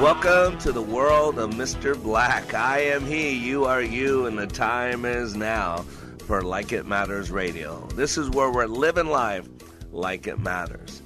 Welcome 0.00 0.58
to 0.58 0.72
the 0.72 0.82
world 0.82 1.38
of 1.38 1.52
Mr. 1.52 2.00
Black. 2.00 2.52
I 2.52 2.80
am 2.80 3.06
he, 3.06 3.30
you 3.30 3.64
are 3.64 3.80
you, 3.80 4.26
and 4.26 4.38
the 4.38 4.46
time 4.46 5.06
is 5.06 5.34
now 5.34 5.86
for 6.26 6.42
Like 6.42 6.70
It 6.72 6.84
Matters 6.84 7.30
Radio. 7.30 7.80
This 7.94 8.18
is 8.18 8.28
where 8.28 8.50
we're 8.50 8.66
living 8.66 9.06
life 9.06 9.48
like 9.92 10.26
it 10.26 10.38
matters. 10.38 11.00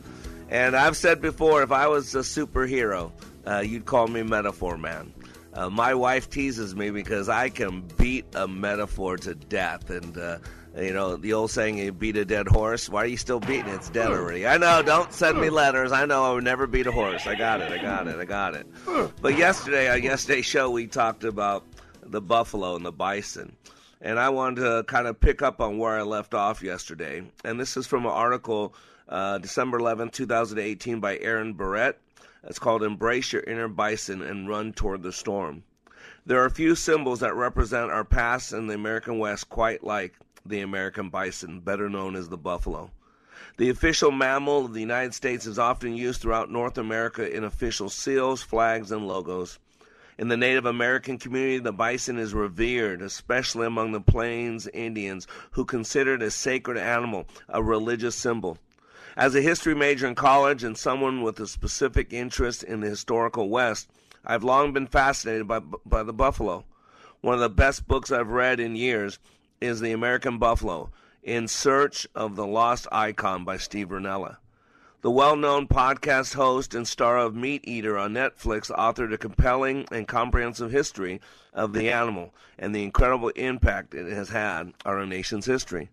And 0.49 0.75
I've 0.75 0.97
said 0.97 1.21
before, 1.23 1.63
if 1.63 1.71
I 1.71 1.87
was 1.87 2.13
a 2.17 2.19
superhero, 2.19 3.13
uh, 3.47 3.61
you'd 3.61 3.87
call 3.87 4.09
me 4.09 4.25
Metaphor 4.25 4.77
Man. 4.77 5.15
Uh, 5.55 5.71
my 5.71 5.95
wife 5.95 6.29
teases 6.29 6.75
me 6.75 6.91
because 6.91 7.29
I 7.29 7.49
can 7.49 7.83
beat 7.97 8.25
a 8.35 8.49
metaphor 8.49 9.17
to 9.19 9.37
death. 9.37 9.91
And, 9.91 10.19
uh, 10.19 10.39
you 10.77 10.93
know, 10.93 11.17
the 11.17 11.33
old 11.33 11.51
saying, 11.51 11.79
you 11.79 11.93
beat 11.93 12.17
a 12.17 12.25
dead 12.25 12.49
horse. 12.49 12.89
Why 12.89 13.03
are 13.03 13.07
you 13.07 13.17
still 13.17 13.41
beating 13.41 13.69
it? 13.69 13.75
It's 13.75 13.91
dead 13.91 14.09
already. 14.09 14.47
I 14.47 14.57
know, 14.57 14.83
don't 14.83 15.13
send 15.13 15.41
me 15.41 15.51
letters. 15.51 15.93
I 15.93 16.07
know 16.07 16.25
I 16.25 16.33
would 16.33 16.45
never 16.45 16.67
beat 16.67 16.87
a 16.87 16.93
horse. 16.93 17.27
I 17.27 17.35
got 17.35 17.61
it, 17.61 17.73
I 17.73 17.79
got 17.79 18.07
it, 18.07 18.17
I 18.17 18.25
got 18.25 18.55
it. 18.55 18.67
But 19.21 19.37
yesterday, 19.37 19.91
on 19.91 20.03
yesterday's 20.03 20.47
show, 20.47 20.71
we 20.71 20.87
talked 20.87 21.25
about 21.25 21.65
the 22.03 22.21
buffalo 22.21 22.77
and 22.77 22.85
the 22.85 22.93
bison. 22.93 23.57
And 24.01 24.19
I 24.19 24.31
wanted 24.31 24.63
to 24.63 24.85
kind 24.87 25.07
of 25.07 25.21
pick 25.21 25.43
up 25.43 25.61
on 25.61 25.77
where 25.77 25.99
I 25.99 26.03
left 26.03 26.35
off 26.35 26.63
yesterday. 26.63 27.23
And 27.45 27.61
this 27.61 27.77
is 27.77 27.87
from 27.87 28.07
an 28.07 28.13
article, 28.13 28.75
uh, 29.09 29.39
December 29.39 29.79
11, 29.79 30.11
2018, 30.11 31.01
by 31.01 31.19
Aaron 31.19 31.53
Barrett. 31.53 32.01
It's 32.45 32.59
called 32.59 32.83
Embrace 32.83 33.33
Your 33.33 33.43
Inner 33.43 33.69
Bison 33.69 34.23
and 34.23 34.49
Run 34.49 34.73
Toward 34.73 35.03
the 35.03 35.13
Storm. 35.13 35.63
There 36.25 36.41
are 36.41 36.47
a 36.47 36.51
few 36.51 36.75
symbols 36.75 37.21
that 37.21 37.35
represent 37.35 37.91
our 37.91 38.05
past 38.05 38.53
in 38.53 38.67
the 38.67 38.75
American 38.75 39.19
West, 39.19 39.49
quite 39.49 39.85
like 39.85 40.15
the 40.45 40.61
American 40.61 41.09
bison, 41.09 41.61
better 41.61 41.89
known 41.89 42.17
as 42.17 42.29
the 42.29 42.37
buffalo. 42.37 42.91
The 43.57 43.71
official 43.71 44.11
mammal 44.11 44.67
of 44.67 44.75
the 44.75 44.81
United 44.81 45.15
States 45.15 45.47
is 45.47 45.59
often 45.59 45.97
used 45.97 46.21
throughout 46.21 46.51
North 46.51 46.79
America 46.79 47.31
in 47.31 47.45
official 47.45 47.89
seals, 47.89 48.43
flags, 48.43 48.91
and 48.91 49.07
logos. 49.07 49.59
In 50.19 50.29
the 50.29 50.37
Native 50.37 50.67
American 50.67 51.19
community, 51.19 51.59
the 51.59 51.73
bison 51.73 52.19
is 52.19 52.35
revered, 52.35 53.01
especially 53.01 53.67
among 53.67 53.93
the 53.93 54.01
Plains 54.01 54.67
Indians, 54.69 55.27
who 55.53 55.65
consider 55.65 56.15
it 56.15 56.23
a 56.23 56.31
sacred 56.31 56.77
animal, 56.77 57.27
a 57.49 57.63
religious 57.63 58.17
symbol. 58.17 58.59
As 59.17 59.35
a 59.35 59.41
history 59.41 59.75
major 59.75 60.07
in 60.07 60.15
college 60.15 60.63
and 60.63 60.77
someone 60.77 61.23
with 61.23 61.41
a 61.41 61.47
specific 61.47 62.13
interest 62.13 62.63
in 62.63 62.81
the 62.81 62.89
historical 62.89 63.49
West, 63.49 63.89
I've 64.25 64.45
long 64.45 64.73
been 64.73 64.87
fascinated 64.87 65.49
by, 65.49 65.59
by 65.59 66.03
the 66.03 66.13
buffalo. 66.13 66.65
One 67.23 67.35
of 67.35 67.41
the 67.41 67.49
best 67.49 67.89
books 67.89 68.13
I've 68.13 68.31
read 68.31 68.61
in 68.61 68.77
years 68.77 69.19
is 69.61 69.81
The 69.81 69.93
American 69.93 70.39
Buffalo 70.39 70.91
In 71.23 71.47
Search 71.47 72.07
of 72.15 72.35
the 72.35 72.47
Lost 72.47 72.87
Icon 72.91 73.45
by 73.45 73.59
Steve 73.59 73.89
Rinella. 73.89 74.39
The 75.03 75.11
well 75.11 75.37
known 75.37 75.69
podcast 75.69 76.33
host 76.33 76.75
and 76.75 76.89
star 76.89 77.19
of 77.19 77.35
Meat 77.35 77.69
Eater 77.69 77.99
on 77.99 78.15
Netflix 78.15 78.71
authored 78.71 79.13
a 79.13 79.19
compelling 79.19 79.87
and 79.93 80.09
comprehensive 80.09 80.73
history 80.73 81.21
of 81.53 81.75
the 81.75 81.91
animal 81.91 82.33
and 82.59 82.75
the 82.75 82.83
incredible 82.83 83.29
impact 83.31 83.93
it 83.93 84.11
has 84.11 84.31
had 84.31 84.61
on 84.61 84.75
our 84.87 85.05
nation's 85.05 85.45
history. 85.45 85.91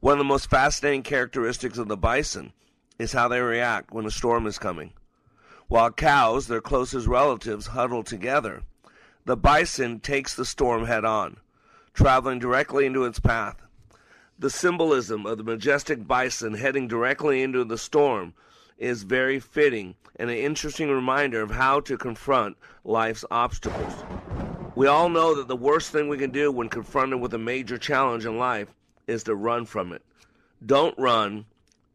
One 0.00 0.12
of 0.12 0.18
the 0.18 0.24
most 0.24 0.48
fascinating 0.48 1.02
characteristics 1.02 1.76
of 1.76 1.88
the 1.88 1.98
bison 1.98 2.54
is 2.98 3.12
how 3.12 3.28
they 3.28 3.40
react 3.40 3.92
when 3.92 4.06
a 4.06 4.10
storm 4.10 4.46
is 4.46 4.58
coming. 4.58 4.94
While 5.68 5.92
cows, 5.92 6.46
their 6.46 6.62
closest 6.62 7.06
relatives, 7.06 7.66
huddle 7.66 8.02
together, 8.02 8.62
the 9.26 9.36
bison 9.36 10.00
takes 10.00 10.34
the 10.34 10.46
storm 10.46 10.86
head 10.86 11.04
on, 11.04 11.36
traveling 12.00 12.38
directly 12.38 12.86
into 12.86 13.04
its 13.04 13.20
path. 13.20 13.60
The 14.38 14.48
symbolism 14.48 15.26
of 15.26 15.36
the 15.36 15.44
majestic 15.44 16.08
bison 16.08 16.54
heading 16.54 16.88
directly 16.88 17.42
into 17.42 17.62
the 17.62 17.76
storm 17.76 18.32
is 18.78 19.02
very 19.02 19.38
fitting 19.38 19.96
and 20.16 20.30
an 20.30 20.36
interesting 20.38 20.88
reminder 20.88 21.42
of 21.42 21.50
how 21.50 21.80
to 21.80 21.98
confront 21.98 22.56
life's 22.84 23.26
obstacles. 23.30 23.92
We 24.74 24.86
all 24.86 25.10
know 25.10 25.34
that 25.34 25.46
the 25.46 25.56
worst 25.56 25.92
thing 25.92 26.08
we 26.08 26.16
can 26.16 26.30
do 26.30 26.50
when 26.50 26.70
confronted 26.70 27.20
with 27.20 27.34
a 27.34 27.38
major 27.38 27.76
challenge 27.76 28.24
in 28.24 28.38
life 28.38 28.68
is 29.06 29.22
to 29.24 29.34
run 29.34 29.66
from 29.66 29.92
it. 29.92 30.02
Don't 30.64 30.98
run, 30.98 31.44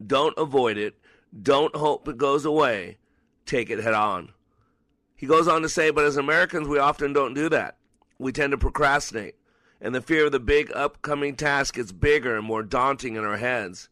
don't 0.06 0.38
avoid 0.38 0.78
it, 0.78 0.94
don't 1.42 1.76
hope 1.76 2.08
it 2.08 2.20
goes 2.20 2.46
away, 2.46 2.98
take 3.48 3.72
it 3.72 3.80
head 3.80 3.96
on. 3.96 4.30
He 5.16 5.26
goes 5.26 5.48
on 5.48 5.64
to 5.64 5.70
say, 5.70 5.90
but 5.90 6.06
as 6.06 6.16
Americans, 6.16 6.68
we 6.68 6.78
often 6.78 7.12
don't 7.12 7.34
do 7.34 7.50
that. 7.50 7.78
We 8.20 8.32
tend 8.32 8.52
to 8.52 8.58
procrastinate, 8.60 9.34
and 9.86 9.94
the 9.94 10.02
fear 10.02 10.26
of 10.26 10.32
the 10.32 10.40
big 10.40 10.72
upcoming 10.74 11.36
task 11.36 11.76
gets 11.76 11.92
bigger 11.92 12.36
and 12.36 12.44
more 12.44 12.64
daunting 12.64 13.16
in 13.16 13.24
our 13.24 13.38
heads. 13.38 13.88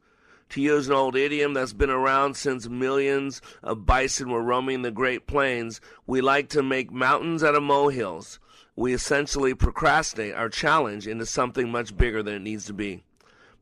To 0.50 0.62
use 0.62 0.88
an 0.88 0.94
old 0.94 1.16
idiom 1.16 1.54
that's 1.54 1.74
been 1.74 1.92
around 1.92 2.36
since 2.36 2.68
millions 2.68 3.44
of 3.62 3.86
bison 3.86 4.32
were 4.32 4.42
roaming 4.42 4.82
the 4.82 4.90
Great 4.90 5.28
Plains, 5.28 5.80
we 6.08 6.20
like 6.20 6.50
to 6.50 6.64
make 6.64 6.92
mountains 6.92 7.44
out 7.44 7.54
of 7.54 7.62
molehills. 7.62 8.40
We 8.76 8.92
essentially 8.92 9.54
procrastinate 9.54 10.34
our 10.34 10.50
challenge 10.50 11.08
into 11.08 11.28
something 11.28 11.70
much 11.70 11.96
bigger 11.96 12.24
than 12.24 12.34
it 12.34 12.42
needs 12.42 12.66
to 12.66 12.74
be. 12.74 13.04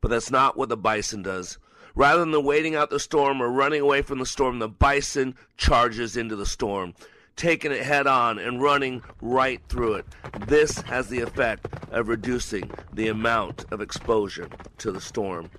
But 0.00 0.08
that's 0.08 0.30
not 0.30 0.56
what 0.56 0.70
the 0.70 0.76
bison 0.78 1.20
does. 1.20 1.58
Rather 1.94 2.24
than 2.24 2.44
waiting 2.44 2.74
out 2.74 2.88
the 2.88 2.98
storm 2.98 3.42
or 3.42 3.50
running 3.50 3.82
away 3.82 4.00
from 4.00 4.20
the 4.20 4.24
storm, 4.24 4.58
the 4.58 4.68
bison 4.68 5.34
charges 5.58 6.16
into 6.16 6.34
the 6.34 6.46
storm, 6.46 6.94
taking 7.36 7.72
it 7.72 7.82
head 7.82 8.06
on 8.06 8.38
and 8.38 8.62
running 8.62 9.02
right 9.20 9.60
through 9.68 9.94
it. 9.94 10.06
This 10.46 10.80
has 10.82 11.08
the 11.08 11.20
effect 11.20 11.66
of 11.90 12.08
reducing 12.08 12.70
the 12.92 13.08
amount 13.08 13.64
of 13.70 13.80
exposure 13.80 14.48
to 14.78 14.92
the 14.92 15.00
storm. 15.00 15.50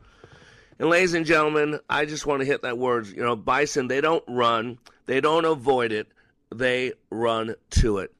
And 0.79 0.89
ladies 0.89 1.13
and 1.13 1.25
gentlemen, 1.25 1.79
I 1.89 2.05
just 2.05 2.25
want 2.25 2.41
to 2.41 2.45
hit 2.45 2.61
that 2.63 2.77
word. 2.77 3.07
You 3.07 3.23
know, 3.23 3.35
bison, 3.35 3.87
they 3.87 4.01
don't 4.01 4.23
run, 4.27 4.79
they 5.05 5.21
don't 5.21 5.45
avoid 5.45 5.91
it, 5.91 6.07
they 6.53 6.93
run 7.09 7.55
to 7.71 7.99
it. 7.99 8.13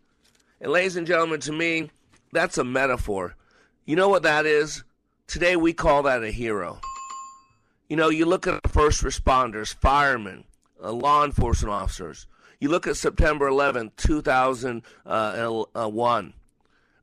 And 0.61 0.71
ladies 0.71 0.95
and 0.95 1.07
gentlemen, 1.07 1.39
to 1.41 1.51
me, 1.51 1.89
that's 2.31 2.57
a 2.57 2.63
metaphor. 2.63 3.35
You 3.85 3.95
know 3.95 4.09
what 4.09 4.23
that 4.23 4.45
is? 4.45 4.83
Today 5.27 5.55
we 5.55 5.73
call 5.73 6.03
that 6.03 6.23
a 6.23 6.31
hero. 6.31 6.79
You 7.89 7.97
know, 7.97 8.09
you 8.09 8.25
look 8.25 8.47
at 8.47 8.69
first 8.69 9.03
responders, 9.03 9.75
firemen, 9.75 10.45
uh, 10.81 10.91
law 10.91 11.25
enforcement 11.25 11.73
officers. 11.73 12.27
You 12.63 12.69
look 12.69 12.87
at 12.87 12.95
September 12.95 13.49
11th, 13.49 13.91
2001, 13.97 16.33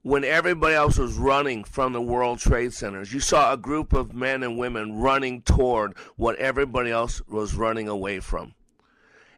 when 0.00 0.24
everybody 0.24 0.74
else 0.74 0.96
was 0.96 1.18
running 1.18 1.64
from 1.64 1.92
the 1.92 2.00
World 2.00 2.38
Trade 2.38 2.72
Centers. 2.72 3.12
You 3.12 3.20
saw 3.20 3.52
a 3.52 3.58
group 3.58 3.92
of 3.92 4.14
men 4.14 4.42
and 4.42 4.56
women 4.56 4.98
running 4.98 5.42
toward 5.42 5.98
what 6.16 6.36
everybody 6.36 6.90
else 6.90 7.20
was 7.28 7.54
running 7.54 7.88
away 7.88 8.20
from. 8.20 8.54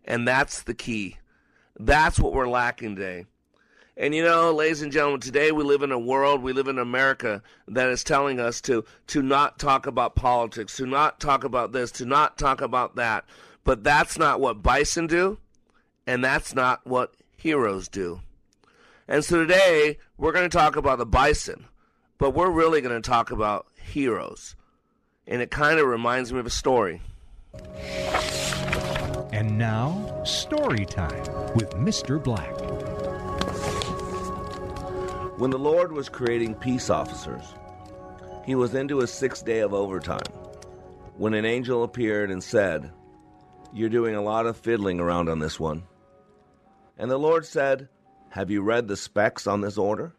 And 0.04 0.28
that's 0.28 0.62
the 0.62 0.74
key. 0.74 1.16
That's 1.76 2.20
what 2.20 2.34
we're 2.34 2.46
lacking 2.46 2.94
today. 2.94 3.26
And 3.96 4.14
you 4.14 4.22
know, 4.22 4.52
ladies 4.52 4.82
and 4.82 4.92
gentlemen, 4.92 5.18
today 5.18 5.50
we 5.50 5.64
live 5.64 5.82
in 5.82 5.90
a 5.90 5.98
world, 5.98 6.40
we 6.40 6.52
live 6.52 6.68
in 6.68 6.78
America 6.78 7.42
that 7.66 7.88
is 7.88 8.04
telling 8.04 8.38
us 8.38 8.60
to 8.60 8.84
to 9.08 9.22
not 9.22 9.58
talk 9.58 9.88
about 9.88 10.14
politics, 10.14 10.76
to 10.76 10.86
not 10.86 11.18
talk 11.18 11.42
about 11.42 11.72
this, 11.72 11.90
to 11.90 12.06
not 12.06 12.38
talk 12.38 12.60
about 12.60 12.94
that. 12.94 13.24
But 13.64 13.82
that's 13.82 14.16
not 14.16 14.40
what 14.40 14.62
bison 14.62 15.08
do, 15.08 15.38
and 16.06 16.24
that's 16.24 16.54
not 16.54 16.86
what 16.86 17.14
heroes 17.36 17.88
do. 17.88 18.20
And 19.08 19.24
so 19.24 19.40
today 19.40 19.98
we're 20.16 20.32
going 20.32 20.48
to 20.48 20.56
talk 20.56 20.76
about 20.76 20.98
the 20.98 21.06
bison, 21.06 21.66
but 22.18 22.30
we're 22.30 22.50
really 22.50 22.80
going 22.80 23.00
to 23.00 23.08
talk 23.08 23.30
about 23.30 23.66
heroes. 23.82 24.56
And 25.26 25.42
it 25.42 25.50
kind 25.50 25.78
of 25.78 25.86
reminds 25.86 26.32
me 26.32 26.40
of 26.40 26.46
a 26.46 26.50
story. 26.50 27.00
And 29.32 29.58
now, 29.58 30.22
story 30.24 30.84
time 30.84 31.24
with 31.54 31.70
Mr. 31.70 32.22
Black. 32.22 32.52
When 35.38 35.50
the 35.50 35.58
Lord 35.58 35.92
was 35.92 36.08
creating 36.08 36.54
peace 36.56 36.90
officers, 36.90 37.42
he 38.44 38.54
was 38.54 38.74
into 38.74 38.98
his 38.98 39.12
sixth 39.12 39.44
day 39.44 39.60
of 39.60 39.74
overtime 39.74 40.20
when 41.16 41.34
an 41.34 41.44
angel 41.44 41.82
appeared 41.82 42.30
and 42.30 42.42
said, 42.42 42.90
You're 43.72 43.88
doing 43.88 44.14
a 44.14 44.22
lot 44.22 44.46
of 44.46 44.56
fiddling 44.56 45.00
around 45.00 45.28
on 45.28 45.38
this 45.38 45.58
one. 45.58 45.84
And 47.02 47.10
the 47.10 47.18
Lord 47.18 47.44
said, 47.44 47.88
Have 48.28 48.48
you 48.48 48.62
read 48.62 48.86
the 48.86 48.96
specs 48.96 49.48
on 49.48 49.60
this 49.60 49.76
order? 49.76 50.14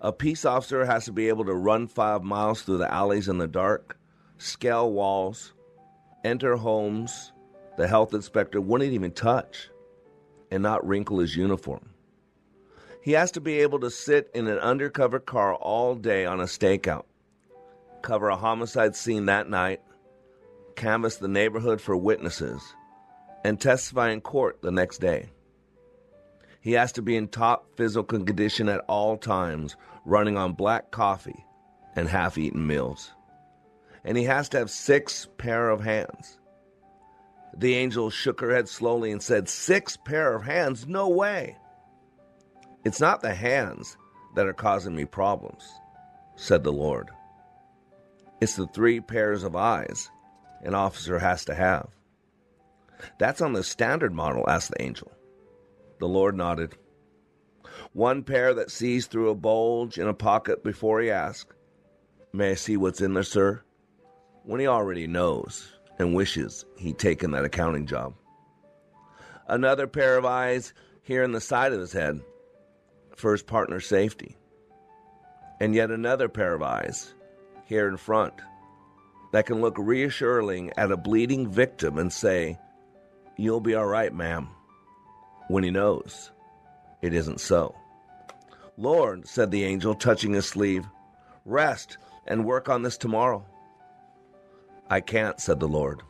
A 0.00 0.10
peace 0.10 0.46
officer 0.46 0.86
has 0.86 1.04
to 1.04 1.12
be 1.12 1.28
able 1.28 1.44
to 1.44 1.52
run 1.52 1.86
five 1.86 2.22
miles 2.22 2.62
through 2.62 2.78
the 2.78 2.90
alleys 2.90 3.28
in 3.28 3.36
the 3.36 3.46
dark, 3.46 3.98
scale 4.38 4.90
walls, 4.90 5.52
enter 6.24 6.56
homes 6.56 7.30
the 7.76 7.86
health 7.86 8.14
inspector 8.14 8.58
wouldn't 8.58 8.94
even 8.94 9.10
touch, 9.10 9.68
and 10.50 10.62
not 10.62 10.86
wrinkle 10.86 11.18
his 11.18 11.36
uniform. 11.36 11.90
He 13.02 13.12
has 13.12 13.30
to 13.32 13.40
be 13.42 13.60
able 13.60 13.80
to 13.80 13.90
sit 13.90 14.30
in 14.34 14.46
an 14.46 14.58
undercover 14.60 15.18
car 15.20 15.56
all 15.56 15.94
day 15.94 16.24
on 16.24 16.40
a 16.40 16.44
stakeout, 16.44 17.04
cover 18.00 18.30
a 18.30 18.36
homicide 18.36 18.96
scene 18.96 19.26
that 19.26 19.50
night, 19.50 19.82
canvass 20.74 21.16
the 21.16 21.28
neighborhood 21.28 21.82
for 21.82 21.98
witnesses, 21.98 22.62
and 23.44 23.60
testify 23.60 24.08
in 24.08 24.22
court 24.22 24.62
the 24.62 24.72
next 24.72 25.02
day. 25.02 25.28
He 26.66 26.72
has 26.72 26.90
to 26.94 27.02
be 27.02 27.14
in 27.14 27.28
top 27.28 27.76
physical 27.76 28.24
condition 28.24 28.68
at 28.68 28.84
all 28.88 29.16
times, 29.16 29.76
running 30.04 30.36
on 30.36 30.54
black 30.54 30.90
coffee 30.90 31.46
and 31.94 32.08
half 32.08 32.36
eaten 32.36 32.66
meals. 32.66 33.12
And 34.02 34.18
he 34.18 34.24
has 34.24 34.48
to 34.48 34.58
have 34.58 34.68
six 34.68 35.28
pair 35.38 35.70
of 35.70 35.84
hands. 35.84 36.40
The 37.56 37.76
angel 37.76 38.10
shook 38.10 38.40
her 38.40 38.52
head 38.52 38.68
slowly 38.68 39.12
and 39.12 39.22
said, 39.22 39.48
Six 39.48 39.96
pair 39.96 40.34
of 40.34 40.42
hands? 40.42 40.88
No 40.88 41.08
way. 41.08 41.56
It's 42.84 43.00
not 43.00 43.22
the 43.22 43.32
hands 43.32 43.96
that 44.34 44.48
are 44.48 44.52
causing 44.52 44.96
me 44.96 45.04
problems, 45.04 45.62
said 46.34 46.64
the 46.64 46.72
Lord. 46.72 47.10
It's 48.40 48.56
the 48.56 48.66
three 48.66 48.98
pairs 48.98 49.44
of 49.44 49.54
eyes 49.54 50.10
an 50.62 50.74
officer 50.74 51.20
has 51.20 51.44
to 51.44 51.54
have. 51.54 51.90
That's 53.20 53.40
on 53.40 53.52
the 53.52 53.62
standard 53.62 54.12
model, 54.12 54.50
asked 54.50 54.72
the 54.72 54.82
angel. 54.82 55.12
The 55.98 56.08
Lord 56.08 56.36
nodded. 56.36 56.76
One 57.92 58.22
pair 58.22 58.54
that 58.54 58.70
sees 58.70 59.06
through 59.06 59.30
a 59.30 59.34
bulge 59.34 59.98
in 59.98 60.06
a 60.06 60.14
pocket 60.14 60.62
before 60.62 61.00
he 61.00 61.10
asks, 61.10 61.54
May 62.32 62.50
I 62.50 62.54
see 62.54 62.76
what's 62.76 63.00
in 63.00 63.14
there, 63.14 63.22
sir? 63.22 63.62
When 64.44 64.60
he 64.60 64.66
already 64.66 65.06
knows 65.06 65.72
and 65.98 66.14
wishes 66.14 66.64
he'd 66.76 66.98
taken 66.98 67.30
that 67.30 67.44
accounting 67.44 67.86
job. 67.86 68.14
Another 69.48 69.86
pair 69.86 70.18
of 70.18 70.24
eyes 70.24 70.74
here 71.02 71.22
in 71.22 71.32
the 71.32 71.40
side 71.40 71.72
of 71.72 71.80
his 71.80 71.92
head 71.92 72.20
for 73.16 73.32
his 73.32 73.42
partner's 73.42 73.86
safety. 73.86 74.36
And 75.60 75.74
yet 75.74 75.90
another 75.90 76.28
pair 76.28 76.54
of 76.54 76.62
eyes 76.62 77.14
here 77.64 77.88
in 77.88 77.96
front 77.96 78.34
that 79.32 79.46
can 79.46 79.60
look 79.60 79.76
reassuring 79.78 80.72
at 80.76 80.92
a 80.92 80.96
bleeding 80.96 81.48
victim 81.48 81.98
and 81.98 82.12
say, 82.12 82.58
You'll 83.36 83.60
be 83.60 83.74
all 83.74 83.86
right, 83.86 84.12
ma'am, 84.12 84.48
when 85.48 85.64
he 85.64 85.70
knows 85.70 86.30
it 87.02 87.14
isn't 87.14 87.40
so. 87.40 87.74
Lord, 88.76 89.26
said 89.26 89.50
the 89.50 89.64
angel, 89.64 89.94
touching 89.94 90.32
his 90.32 90.46
sleeve, 90.46 90.84
rest 91.44 91.98
and 92.26 92.44
work 92.44 92.68
on 92.68 92.82
this 92.82 92.98
tomorrow. 92.98 93.44
I 94.88 95.00
can't, 95.00 95.40
said 95.40 95.60
the 95.60 95.68
Lord. 95.68 96.02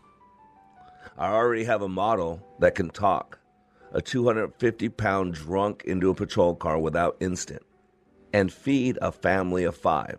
I 1.19 1.33
already 1.33 1.65
have 1.65 1.83
a 1.83 1.89
model 1.89 2.43
that 2.59 2.75
can 2.75 2.91
talk, 2.91 3.39
a 3.93 4.03
250 4.03 4.89
pound 4.91 5.35
drunk 5.35 5.85
into 5.87 6.11
a 6.11 6.15
patrol 6.15 6.55
car 6.55 6.79
without 6.79 7.17
instant, 7.21 7.63
and 8.33 8.53
feed 8.53 8.99
a 9.01 9.13
family 9.13 9.65
of 9.65 9.77
five 9.77 10.19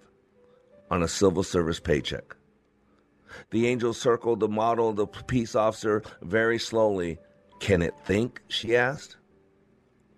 on 0.89 1.03
a 1.03 1.07
civil 1.07 1.43
service 1.43 1.79
paycheck. 1.79 2.35
The 3.51 3.67
angel 3.67 3.93
circled 3.93 4.39
the 4.39 4.47
model 4.47 4.93
the 4.93 5.05
peace 5.05 5.53
officer 5.53 6.01
very 6.21 6.57
slowly. 6.57 7.19
Can 7.59 7.81
it 7.81 7.93
think? 8.05 8.41
she 8.47 8.75
asked. 8.75 9.17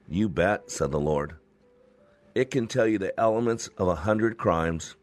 You 0.08 0.30
bet, 0.30 0.72
said 0.72 0.92
the 0.92 1.00
Lord. 1.00 1.36
It 2.36 2.52
can 2.52 2.68
tell 2.68 2.88
you 2.88 2.98
the 2.98 3.18
elements 3.20 3.68
of 3.78 3.88
a 3.88 3.96
hundred 3.96 4.38
crimes, 4.38 4.96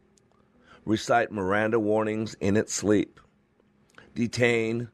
recite 0.84 1.32
Miranda 1.32 1.78
warnings 1.78 2.34
in 2.40 2.56
its 2.56 2.72
sleep, 2.72 3.20
detain, 4.14 4.88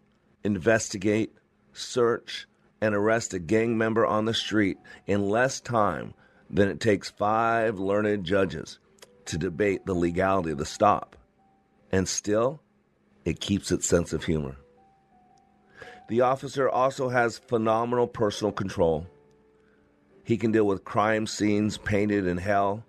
investigate, 0.45 1.33
search, 1.73 2.47
and 2.81 2.95
arrest 2.95 3.33
a 3.33 3.39
gang 3.39 3.79
member 3.79 4.05
on 4.05 4.25
the 4.25 4.35
street 4.35 4.77
in 5.07 5.29
less 5.29 5.61
time 5.61 6.15
than 6.51 6.69
it 6.69 6.81
takes 6.81 7.11
five 7.11 7.79
learned 7.79 8.25
judges 8.25 8.79
to 9.27 9.39
debate 9.39 9.87
the 9.87 9.95
legality 9.95 10.51
of 10.51 10.59
the 10.59 10.67
stop. 10.67 11.17
And 11.91 12.09
still, 12.09 12.61
it 13.25 13.41
keeps 13.41 13.71
its 13.71 13.87
sense 13.87 14.13
of 14.13 14.25
humor. 14.25 14.57
The 16.09 16.21
officer 16.21 16.69
also 16.69 17.09
has 17.09 17.39
phenomenal 17.39 18.07
personal 18.07 18.53
control. 18.53 19.07
He 20.25 20.37
can 20.37 20.53
deal 20.53 20.67
with 20.67 20.85
crime 20.85 21.27
scenes 21.27 21.79
painted 21.79 22.27
in 22.27 22.39
hell, 22.39 22.85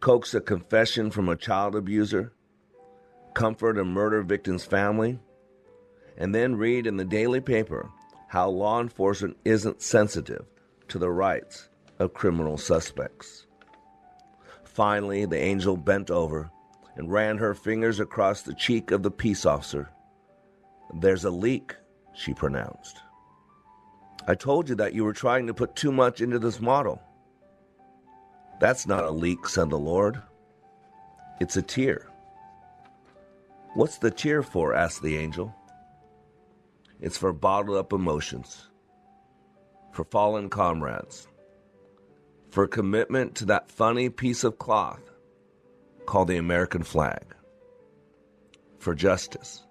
coax 0.00 0.34
a 0.34 0.40
confession 0.40 1.10
from 1.10 1.28
a 1.28 1.36
child 1.36 1.74
abuser, 1.74 2.32
comfort 3.34 3.78
a 3.78 3.84
murder 3.84 4.22
victim's 4.22 4.64
family, 4.64 5.18
and 6.16 6.34
then 6.34 6.56
read 6.56 6.86
in 6.86 6.96
the 6.96 7.04
daily 7.04 7.40
paper 7.40 7.90
how 8.28 8.48
law 8.48 8.80
enforcement 8.80 9.36
isn't 9.44 9.82
sensitive 9.82 10.44
to 10.88 10.98
the 10.98 11.10
rights 11.10 11.68
of 11.98 12.14
criminal 12.14 12.58
suspects. 12.58 13.46
Finally, 14.64 15.24
the 15.24 15.38
angel 15.38 15.76
bent 15.76 16.10
over 16.10 16.50
and 16.96 17.10
ran 17.10 17.38
her 17.38 17.54
fingers 17.54 18.00
across 18.00 18.42
the 18.42 18.54
cheek 18.54 18.90
of 18.90 19.02
the 19.02 19.10
peace 19.10 19.46
officer. 19.46 19.90
There's 20.94 21.24
a 21.24 21.30
leak, 21.30 21.74
she 22.16 22.32
pronounced. 22.32 23.02
I 24.26 24.34
told 24.34 24.68
you 24.68 24.74
that 24.76 24.94
you 24.94 25.04
were 25.04 25.12
trying 25.12 25.46
to 25.46 25.54
put 25.54 25.76
too 25.76 25.92
much 25.92 26.20
into 26.20 26.38
this 26.38 26.60
model. 26.60 27.00
That's 28.58 28.86
not 28.86 29.04
a 29.04 29.10
leak, 29.10 29.46
said 29.48 29.70
the 29.70 29.78
Lord. 29.78 30.20
It's 31.38 31.56
a 31.56 31.62
tear. 31.62 32.08
What's 33.74 33.98
the 33.98 34.10
tear 34.10 34.42
for? 34.42 34.74
asked 34.74 35.02
the 35.02 35.18
angel. 35.18 35.54
It's 37.00 37.18
for 37.18 37.34
bottled 37.34 37.76
up 37.76 37.92
emotions, 37.92 38.68
for 39.92 40.04
fallen 40.04 40.48
comrades, 40.48 41.28
for 42.50 42.66
commitment 42.66 43.34
to 43.36 43.44
that 43.46 43.70
funny 43.70 44.08
piece 44.08 44.44
of 44.44 44.58
cloth 44.58 45.02
called 46.06 46.28
the 46.28 46.38
American 46.38 46.82
flag, 46.82 47.34
for 48.78 48.94
justice. 48.94 49.65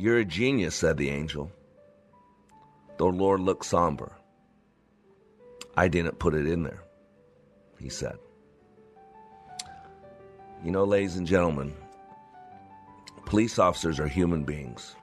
You're 0.00 0.18
a 0.18 0.24
genius, 0.24 0.76
said 0.76 0.96
the 0.96 1.10
angel. 1.10 1.50
The 2.98 3.06
Lord 3.06 3.40
looked 3.40 3.64
somber. 3.64 4.12
I 5.76 5.88
didn't 5.88 6.20
put 6.20 6.36
it 6.36 6.46
in 6.46 6.62
there, 6.62 6.84
he 7.80 7.88
said. 7.88 8.16
You 10.62 10.70
know, 10.70 10.84
ladies 10.84 11.16
and 11.16 11.26
gentlemen, 11.26 11.74
police 13.26 13.58
officers 13.58 13.98
are 13.98 14.06
human 14.06 14.44
beings. 14.44 14.94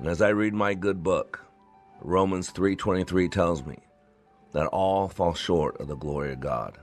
And 0.00 0.08
as 0.08 0.20
I 0.20 0.30
read 0.30 0.52
my 0.52 0.74
good 0.74 1.04
book, 1.04 1.44
Romans 2.00 2.50
3:23 2.50 3.28
tells 3.28 3.64
me 3.64 3.78
that 4.50 4.66
all 4.66 5.06
fall 5.06 5.34
short 5.34 5.80
of 5.80 5.86
the 5.86 5.94
glory 5.94 6.32
of 6.32 6.40
God. 6.40 6.76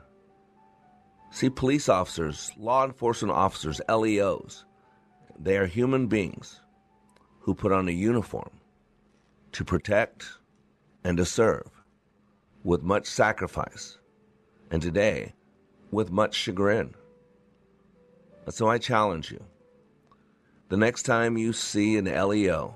See, 1.31 1.49
police 1.49 1.89
officers, 1.89 2.53
law 2.55 2.85
enforcement 2.85 3.33
officers, 3.33 3.81
LEOs, 3.89 4.63
they 5.37 5.57
are 5.57 5.65
human 5.65 6.07
beings 6.07 6.61
who 7.43 7.53
put 7.53 7.71
on 7.71 7.87
a 7.89 7.91
uniform 7.91 8.49
to 9.51 9.65
protect 9.65 10.25
and 11.03 11.17
to 11.17 11.25
serve 11.25 11.69
with 12.63 12.81
much 12.81 13.05
sacrifice, 13.05 13.97
and 14.71 14.81
today 14.81 15.33
with 15.91 16.09
much 16.09 16.33
chagrin. 16.33 16.95
So 18.49 18.69
I 18.69 18.77
challenge 18.77 19.29
you 19.29 19.43
the 20.69 20.77
next 20.77 21.03
time 21.03 21.37
you 21.37 21.51
see 21.51 21.97
an 21.97 22.05
LEO, 22.05 22.75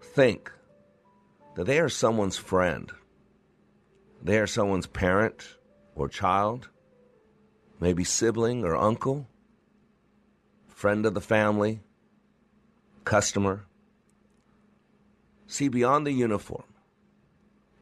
think 0.00 0.50
that 1.54 1.64
they 1.64 1.78
are 1.78 1.90
someone's 1.90 2.38
friend, 2.38 2.90
they 4.22 4.38
are 4.38 4.46
someone's 4.46 4.86
parent 4.86 5.56
or 5.94 6.08
child, 6.08 6.70
maybe 7.78 8.02
sibling 8.02 8.64
or 8.64 8.74
uncle, 8.74 9.28
friend 10.66 11.04
of 11.04 11.12
the 11.12 11.20
family, 11.20 11.80
customer. 13.06 13.64
See 15.46 15.68
beyond 15.68 16.06
the 16.06 16.12
uniform, 16.12 16.64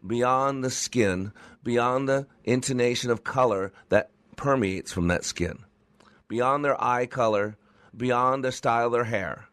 beyond 0.07 0.63
the 0.63 0.71
skin, 0.71 1.33
beyond 1.65 2.09
the 2.09 2.29
intonation 2.45 3.11
of 3.11 3.25
color 3.25 3.73
that 3.89 4.11
permeates 4.37 4.93
from 4.93 5.09
that 5.09 5.25
skin, 5.25 5.65
beyond 6.29 6.65
their 6.65 6.81
eye 6.81 7.07
color, 7.07 7.57
beyond 7.97 8.45
the 8.45 8.53
style 8.53 8.87
of 8.87 8.93
their 8.93 9.05
hair 9.05 9.49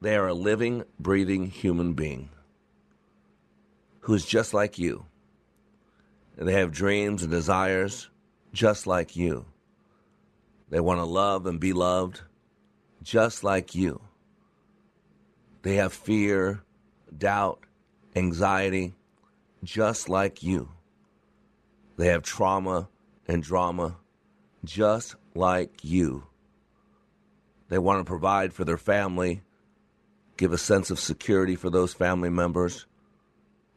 they 0.00 0.16
are 0.16 0.28
a 0.28 0.34
living, 0.34 0.84
breathing 0.98 1.46
human 1.46 1.92
being 1.92 2.30
who 4.00 4.14
is 4.14 4.24
just 4.24 4.54
like 4.54 4.78
you. 4.78 5.04
and 6.38 6.48
they 6.48 6.54
have 6.54 6.72
dreams 6.72 7.22
and 7.22 7.30
desires 7.30 8.08
just 8.54 8.86
like 8.86 9.14
you. 9.14 9.44
They 10.70 10.80
want 10.80 10.98
to 10.98 11.04
love 11.04 11.44
and 11.44 11.60
be 11.60 11.74
loved 11.74 12.22
just 13.02 13.44
like 13.44 13.74
you. 13.74 14.00
They 15.62 15.76
have 15.76 15.92
fear, 15.92 16.62
doubt, 17.16 17.60
anxiety 18.16 18.94
just 19.62 20.08
like 20.08 20.42
you. 20.42 20.70
They 21.96 22.08
have 22.08 22.22
trauma 22.22 22.88
and 23.28 23.42
drama 23.42 23.96
just 24.64 25.16
like 25.34 25.84
you. 25.84 26.24
They 27.68 27.78
want 27.78 28.00
to 28.00 28.04
provide 28.04 28.52
for 28.52 28.64
their 28.64 28.78
family, 28.78 29.42
give 30.36 30.52
a 30.52 30.58
sense 30.58 30.90
of 30.90 30.98
security 30.98 31.56
for 31.56 31.70
those 31.70 31.92
family 31.92 32.30
members, 32.30 32.86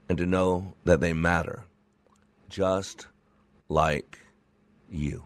and 0.07 0.17
to 0.17 0.25
know 0.25 0.73
that 0.85 0.99
they 0.99 1.13
matter 1.13 1.65
just 2.49 3.07
like 3.67 4.19
you. 4.89 5.25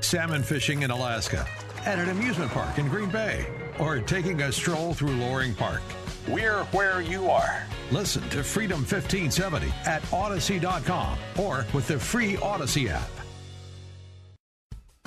Salmon 0.00 0.42
fishing 0.42 0.82
in 0.82 0.90
Alaska, 0.90 1.46
at 1.84 1.98
an 1.98 2.08
amusement 2.08 2.50
park 2.50 2.78
in 2.78 2.88
Green 2.88 3.10
Bay, 3.10 3.46
or 3.78 3.98
taking 4.00 4.42
a 4.42 4.52
stroll 4.52 4.94
through 4.94 5.12
Loring 5.12 5.54
Park. 5.54 5.82
We're 6.28 6.64
where 6.66 7.00
you 7.00 7.30
are. 7.30 7.64
Listen 7.92 8.22
to 8.30 8.42
Freedom 8.42 8.80
1570 8.80 9.72
at 9.84 10.02
Odyssey.com 10.12 11.18
or 11.38 11.64
with 11.72 11.86
the 11.86 11.98
free 11.98 12.36
Odyssey 12.38 12.88
app. 12.88 13.08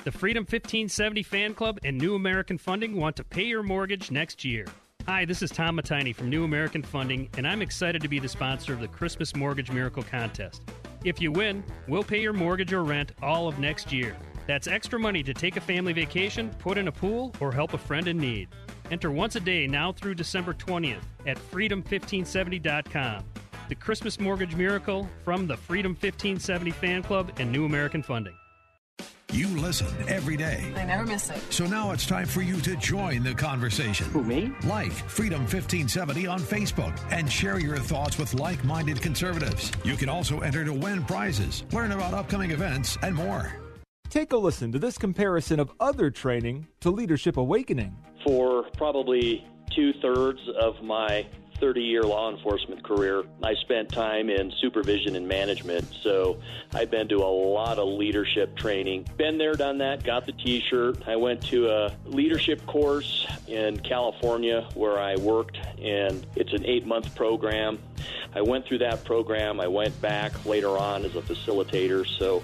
The 0.05 0.11
Freedom 0.13 0.43
1570 0.43 1.23
Fan 1.23 1.53
Club 1.53 1.77
and 1.83 1.97
New 1.97 2.15
American 2.15 2.57
Funding 2.57 2.95
want 2.95 3.17
to 3.17 3.23
pay 3.23 3.43
your 3.43 3.63
mortgage 3.63 4.11
next 4.11 4.45
year. 4.45 4.65
Hi, 5.05 5.25
this 5.25 5.41
is 5.41 5.51
Tom 5.51 5.77
Matini 5.77 6.15
from 6.15 6.29
New 6.29 6.45
American 6.45 6.83
Funding, 6.83 7.29
and 7.35 7.45
I'm 7.45 7.61
excited 7.61 8.01
to 8.01 8.07
be 8.07 8.19
the 8.19 8.29
sponsor 8.29 8.73
of 8.73 8.79
the 8.79 8.87
Christmas 8.87 9.35
Mortgage 9.35 9.71
Miracle 9.71 10.03
Contest. 10.03 10.61
If 11.03 11.19
you 11.19 11.31
win, 11.31 11.63
we'll 11.87 12.03
pay 12.03 12.21
your 12.21 12.33
mortgage 12.33 12.71
or 12.71 12.83
rent 12.83 13.11
all 13.21 13.47
of 13.47 13.59
next 13.59 13.91
year. 13.91 14.15
That's 14.49 14.65
extra 14.65 14.97
money 14.97 15.21
to 15.21 15.31
take 15.31 15.57
a 15.57 15.61
family 15.61 15.93
vacation, 15.93 16.49
put 16.57 16.79
in 16.79 16.87
a 16.87 16.91
pool, 16.91 17.35
or 17.39 17.51
help 17.51 17.75
a 17.75 17.77
friend 17.77 18.07
in 18.07 18.17
need. 18.17 18.47
Enter 18.89 19.11
once 19.11 19.35
a 19.35 19.39
day 19.39 19.67
now 19.67 19.91
through 19.91 20.15
December 20.15 20.55
20th 20.55 21.03
at 21.27 21.37
freedom1570.com. 21.37 23.25
The 23.67 23.75
Christmas 23.75 24.19
Mortgage 24.19 24.55
Miracle 24.55 25.07
from 25.23 25.45
the 25.45 25.55
Freedom 25.55 25.91
1570 25.91 26.71
Fan 26.71 27.03
Club 27.03 27.31
and 27.37 27.51
New 27.51 27.65
American 27.65 28.01
Funding. 28.01 28.33
You 29.31 29.49
listen 29.49 29.85
every 30.07 30.35
day. 30.35 30.73
I 30.75 30.85
never 30.85 31.05
miss 31.05 31.29
it. 31.29 31.39
So 31.51 31.67
now 31.67 31.91
it's 31.91 32.07
time 32.07 32.25
for 32.25 32.41
you 32.41 32.59
to 32.61 32.75
join 32.77 33.21
the 33.21 33.35
conversation. 33.35 34.07
Who, 34.07 34.23
me? 34.23 34.51
Like 34.63 34.91
Freedom 34.91 35.41
1570 35.41 36.25
on 36.25 36.39
Facebook 36.39 36.99
and 37.11 37.31
share 37.31 37.59
your 37.59 37.77
thoughts 37.77 38.17
with 38.17 38.33
like 38.33 38.63
minded 38.63 38.99
conservatives. 38.99 39.71
You 39.83 39.95
can 39.95 40.09
also 40.09 40.39
enter 40.39 40.65
to 40.65 40.73
win 40.73 41.03
prizes, 41.05 41.65
learn 41.71 41.91
about 41.91 42.15
upcoming 42.15 42.49
events, 42.49 42.97
and 43.03 43.13
more. 43.13 43.53
Take 44.09 44.33
a 44.33 44.37
listen 44.37 44.71
to 44.71 44.79
this 44.79 44.97
comparison 44.97 45.59
of 45.59 45.71
other 45.79 46.09
training 46.09 46.65
to 46.79 46.89
Leadership 46.89 47.37
Awakening. 47.37 47.95
For 48.23 48.63
probably 48.75 49.45
two 49.69 49.93
thirds 50.01 50.39
of 50.59 50.81
my 50.81 51.27
30 51.59 51.81
year 51.81 52.01
law 52.01 52.31
enforcement 52.35 52.83
career, 52.83 53.23
I 53.43 53.53
spent 53.61 53.91
time 53.91 54.31
in 54.31 54.51
supervision 54.61 55.15
and 55.15 55.27
management. 55.27 55.85
So 56.01 56.39
I've 56.73 56.89
been 56.89 57.07
to 57.09 57.17
a 57.17 57.29
lot 57.29 57.77
of 57.77 57.87
leadership 57.87 58.57
training. 58.57 59.05
Been 59.15 59.37
there, 59.37 59.53
done 59.53 59.77
that, 59.77 60.03
got 60.03 60.25
the 60.25 60.31
t 60.31 60.59
shirt. 60.59 61.07
I 61.07 61.15
went 61.15 61.45
to 61.49 61.69
a 61.69 61.95
leadership 62.05 62.65
course 62.65 63.27
in 63.47 63.77
California 63.81 64.67
where 64.73 64.97
I 64.97 65.17
worked, 65.17 65.57
and 65.79 66.25
it's 66.35 66.53
an 66.53 66.65
eight 66.65 66.87
month 66.87 67.13
program. 67.13 67.77
I 68.33 68.41
went 68.41 68.65
through 68.65 68.79
that 68.79 69.03
program. 69.05 69.59
I 69.59 69.67
went 69.67 69.99
back 70.01 70.45
later 70.45 70.77
on 70.77 71.05
as 71.05 71.15
a 71.15 71.21
facilitator. 71.21 72.07
So 72.17 72.43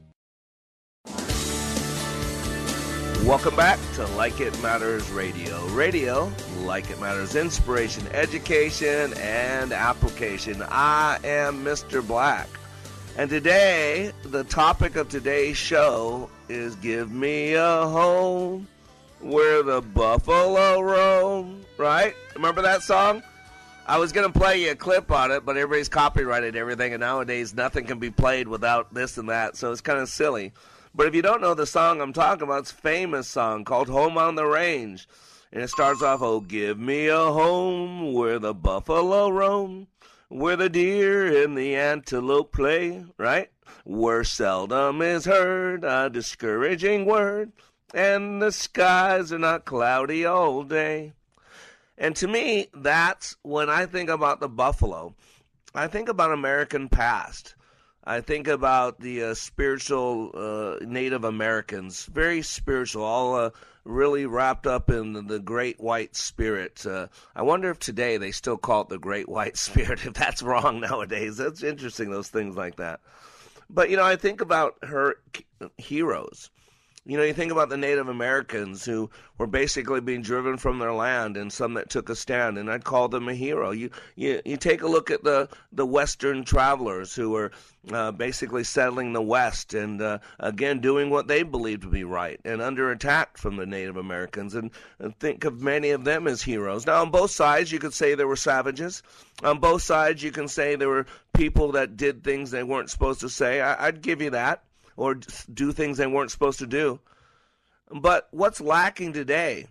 Welcome 3.25 3.55
back 3.55 3.77
to 3.93 4.07
Like 4.17 4.41
It 4.41 4.59
Matters 4.63 5.11
Radio. 5.11 5.63
Radio, 5.67 6.31
like 6.63 6.89
it 6.89 6.99
matters, 6.99 7.35
inspiration, 7.35 8.07
education, 8.07 9.13
and 9.19 9.71
application. 9.71 10.63
I 10.67 11.19
am 11.23 11.63
Mr. 11.63 12.05
Black. 12.05 12.49
And 13.17 13.29
today, 13.29 14.11
the 14.23 14.43
topic 14.45 14.95
of 14.95 15.07
today's 15.07 15.55
show 15.55 16.31
is 16.49 16.75
Give 16.77 17.11
Me 17.11 17.53
a 17.53 17.87
Home 17.87 18.67
Where 19.19 19.61
the 19.61 19.81
Buffalo 19.81 20.81
Roam. 20.81 21.63
Right? 21.77 22.15
Remember 22.33 22.63
that 22.63 22.81
song? 22.81 23.21
I 23.85 23.99
was 23.99 24.11
going 24.11 24.31
to 24.31 24.37
play 24.37 24.63
you 24.63 24.71
a 24.71 24.75
clip 24.75 25.11
on 25.11 25.29
it, 25.29 25.45
but 25.45 25.57
everybody's 25.57 25.89
copyrighted 25.89 26.55
everything, 26.55 26.93
and 26.93 27.01
nowadays 27.01 27.53
nothing 27.53 27.85
can 27.85 27.99
be 27.99 28.09
played 28.09 28.47
without 28.47 28.91
this 28.95 29.19
and 29.19 29.29
that, 29.29 29.57
so 29.57 29.71
it's 29.71 29.81
kind 29.81 29.99
of 29.99 30.09
silly. 30.09 30.53
But 30.93 31.07
if 31.07 31.15
you 31.15 31.21
don't 31.21 31.41
know 31.41 31.53
the 31.53 31.65
song 31.65 32.01
I'm 32.01 32.11
talking 32.11 32.43
about, 32.43 32.59
it's 32.59 32.71
a 32.71 32.75
famous 32.75 33.27
song 33.27 33.63
called 33.63 33.87
Home 33.87 34.17
on 34.17 34.35
the 34.35 34.45
Range. 34.45 35.07
And 35.51 35.63
it 35.63 35.69
starts 35.69 36.01
off, 36.01 36.21
Oh, 36.21 36.41
give 36.41 36.77
me 36.77 37.07
a 37.07 37.17
home 37.17 38.13
where 38.13 38.39
the 38.39 38.53
buffalo 38.53 39.29
roam, 39.29 39.87
where 40.27 40.57
the 40.57 40.69
deer 40.69 41.43
and 41.43 41.57
the 41.57 41.75
antelope 41.75 42.51
play, 42.51 43.05
right? 43.17 43.49
Where 43.85 44.23
seldom 44.23 45.01
is 45.01 45.25
heard 45.25 45.83
a 45.85 46.09
discouraging 46.09 47.05
word, 47.05 47.53
and 47.93 48.41
the 48.41 48.51
skies 48.51 49.31
are 49.31 49.39
not 49.39 49.65
cloudy 49.65 50.25
all 50.25 50.63
day. 50.63 51.13
And 51.97 52.15
to 52.17 52.27
me, 52.27 52.67
that's 52.73 53.35
when 53.43 53.69
I 53.69 53.85
think 53.85 54.09
about 54.09 54.39
the 54.39 54.49
buffalo, 54.49 55.15
I 55.73 55.87
think 55.87 56.09
about 56.09 56.33
American 56.33 56.89
past. 56.89 57.55
I 58.03 58.21
think 58.21 58.47
about 58.47 58.99
the 58.99 59.23
uh, 59.23 59.33
spiritual 59.35 60.31
uh, 60.33 60.83
Native 60.83 61.23
Americans, 61.23 62.05
very 62.05 62.41
spiritual, 62.41 63.03
all 63.03 63.35
uh, 63.35 63.49
really 63.83 64.25
wrapped 64.25 64.65
up 64.65 64.89
in 64.89 65.13
the, 65.13 65.21
the 65.21 65.39
Great 65.39 65.79
White 65.79 66.15
Spirit. 66.15 66.83
Uh, 66.85 67.07
I 67.35 67.43
wonder 67.43 67.69
if 67.69 67.77
today 67.77 68.17
they 68.17 68.31
still 68.31 68.57
call 68.57 68.81
it 68.81 68.89
the 68.89 68.97
Great 68.97 69.29
White 69.29 69.57
Spirit, 69.67 70.05
if 70.05 70.13
that's 70.13 70.41
wrong 70.41 70.79
nowadays. 70.79 71.37
That's 71.37 71.61
interesting, 71.61 72.09
those 72.09 72.29
things 72.29 72.55
like 72.55 72.77
that. 72.77 73.01
But, 73.69 73.89
you 73.89 73.97
know, 73.97 74.03
I 74.03 74.15
think 74.15 74.41
about 74.41 74.75
her 74.83 75.15
heroes. 75.77 76.49
You 77.03 77.17
know, 77.17 77.23
you 77.23 77.33
think 77.33 77.51
about 77.51 77.69
the 77.69 77.77
Native 77.77 78.09
Americans 78.09 78.85
who 78.85 79.09
were 79.39 79.47
basically 79.47 80.01
being 80.01 80.21
driven 80.21 80.57
from 80.57 80.77
their 80.77 80.93
land, 80.93 81.35
and 81.35 81.51
some 81.51 81.73
that 81.73 81.89
took 81.89 82.09
a 82.09 82.15
stand, 82.15 82.59
and 82.59 82.69
I'd 82.69 82.83
call 82.83 83.07
them 83.07 83.27
a 83.27 83.33
hero. 83.33 83.71
You 83.71 83.89
you, 84.15 84.39
you 84.45 84.55
take 84.55 84.83
a 84.83 84.87
look 84.87 85.09
at 85.09 85.23
the 85.23 85.49
the 85.71 85.85
Western 85.85 86.43
travelers 86.43 87.15
who 87.15 87.31
were 87.31 87.51
uh, 87.91 88.11
basically 88.11 88.63
settling 88.63 89.13
the 89.13 89.21
West, 89.21 89.73
and 89.73 89.99
uh, 89.99 90.19
again 90.39 90.79
doing 90.79 91.09
what 91.09 91.27
they 91.27 91.41
believed 91.41 91.81
to 91.81 91.87
be 91.87 92.03
right, 92.03 92.39
and 92.45 92.61
under 92.61 92.91
attack 92.91 93.35
from 93.35 93.55
the 93.55 93.65
Native 93.65 93.97
Americans, 93.97 94.53
and, 94.53 94.69
and 94.99 95.17
think 95.17 95.43
of 95.43 95.59
many 95.59 95.89
of 95.89 96.03
them 96.03 96.27
as 96.27 96.43
heroes. 96.43 96.85
Now, 96.85 97.01
on 97.01 97.09
both 97.09 97.31
sides, 97.31 97.71
you 97.71 97.79
could 97.79 97.95
say 97.95 98.13
there 98.13 98.27
were 98.27 98.35
savages. 98.35 99.01
On 99.43 99.57
both 99.57 99.81
sides, 99.81 100.21
you 100.21 100.31
can 100.31 100.47
say 100.47 100.75
there 100.75 100.87
were 100.87 101.07
people 101.33 101.71
that 101.71 101.97
did 101.97 102.23
things 102.23 102.51
they 102.51 102.61
weren't 102.61 102.91
supposed 102.91 103.21
to 103.21 103.29
say. 103.29 103.59
I, 103.59 103.87
I'd 103.87 104.03
give 104.03 104.21
you 104.21 104.29
that 104.29 104.63
or 104.95 105.15
do 105.15 105.71
things 105.71 105.97
they 105.97 106.07
weren't 106.07 106.31
supposed 106.31 106.59
to 106.59 106.67
do. 106.67 106.99
But 107.89 108.27
what's 108.31 108.61
lacking 108.61 109.13
today 109.13 109.67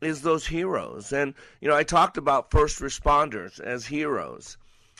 is 0.00 0.22
those 0.22 0.46
heroes. 0.46 1.12
And, 1.12 1.34
you 1.60 1.68
know, 1.68 1.76
I 1.76 1.82
talked 1.82 2.16
about 2.16 2.50
first 2.50 2.80
responders 2.80 3.60
as 3.60 3.86
heroes. 3.86 4.56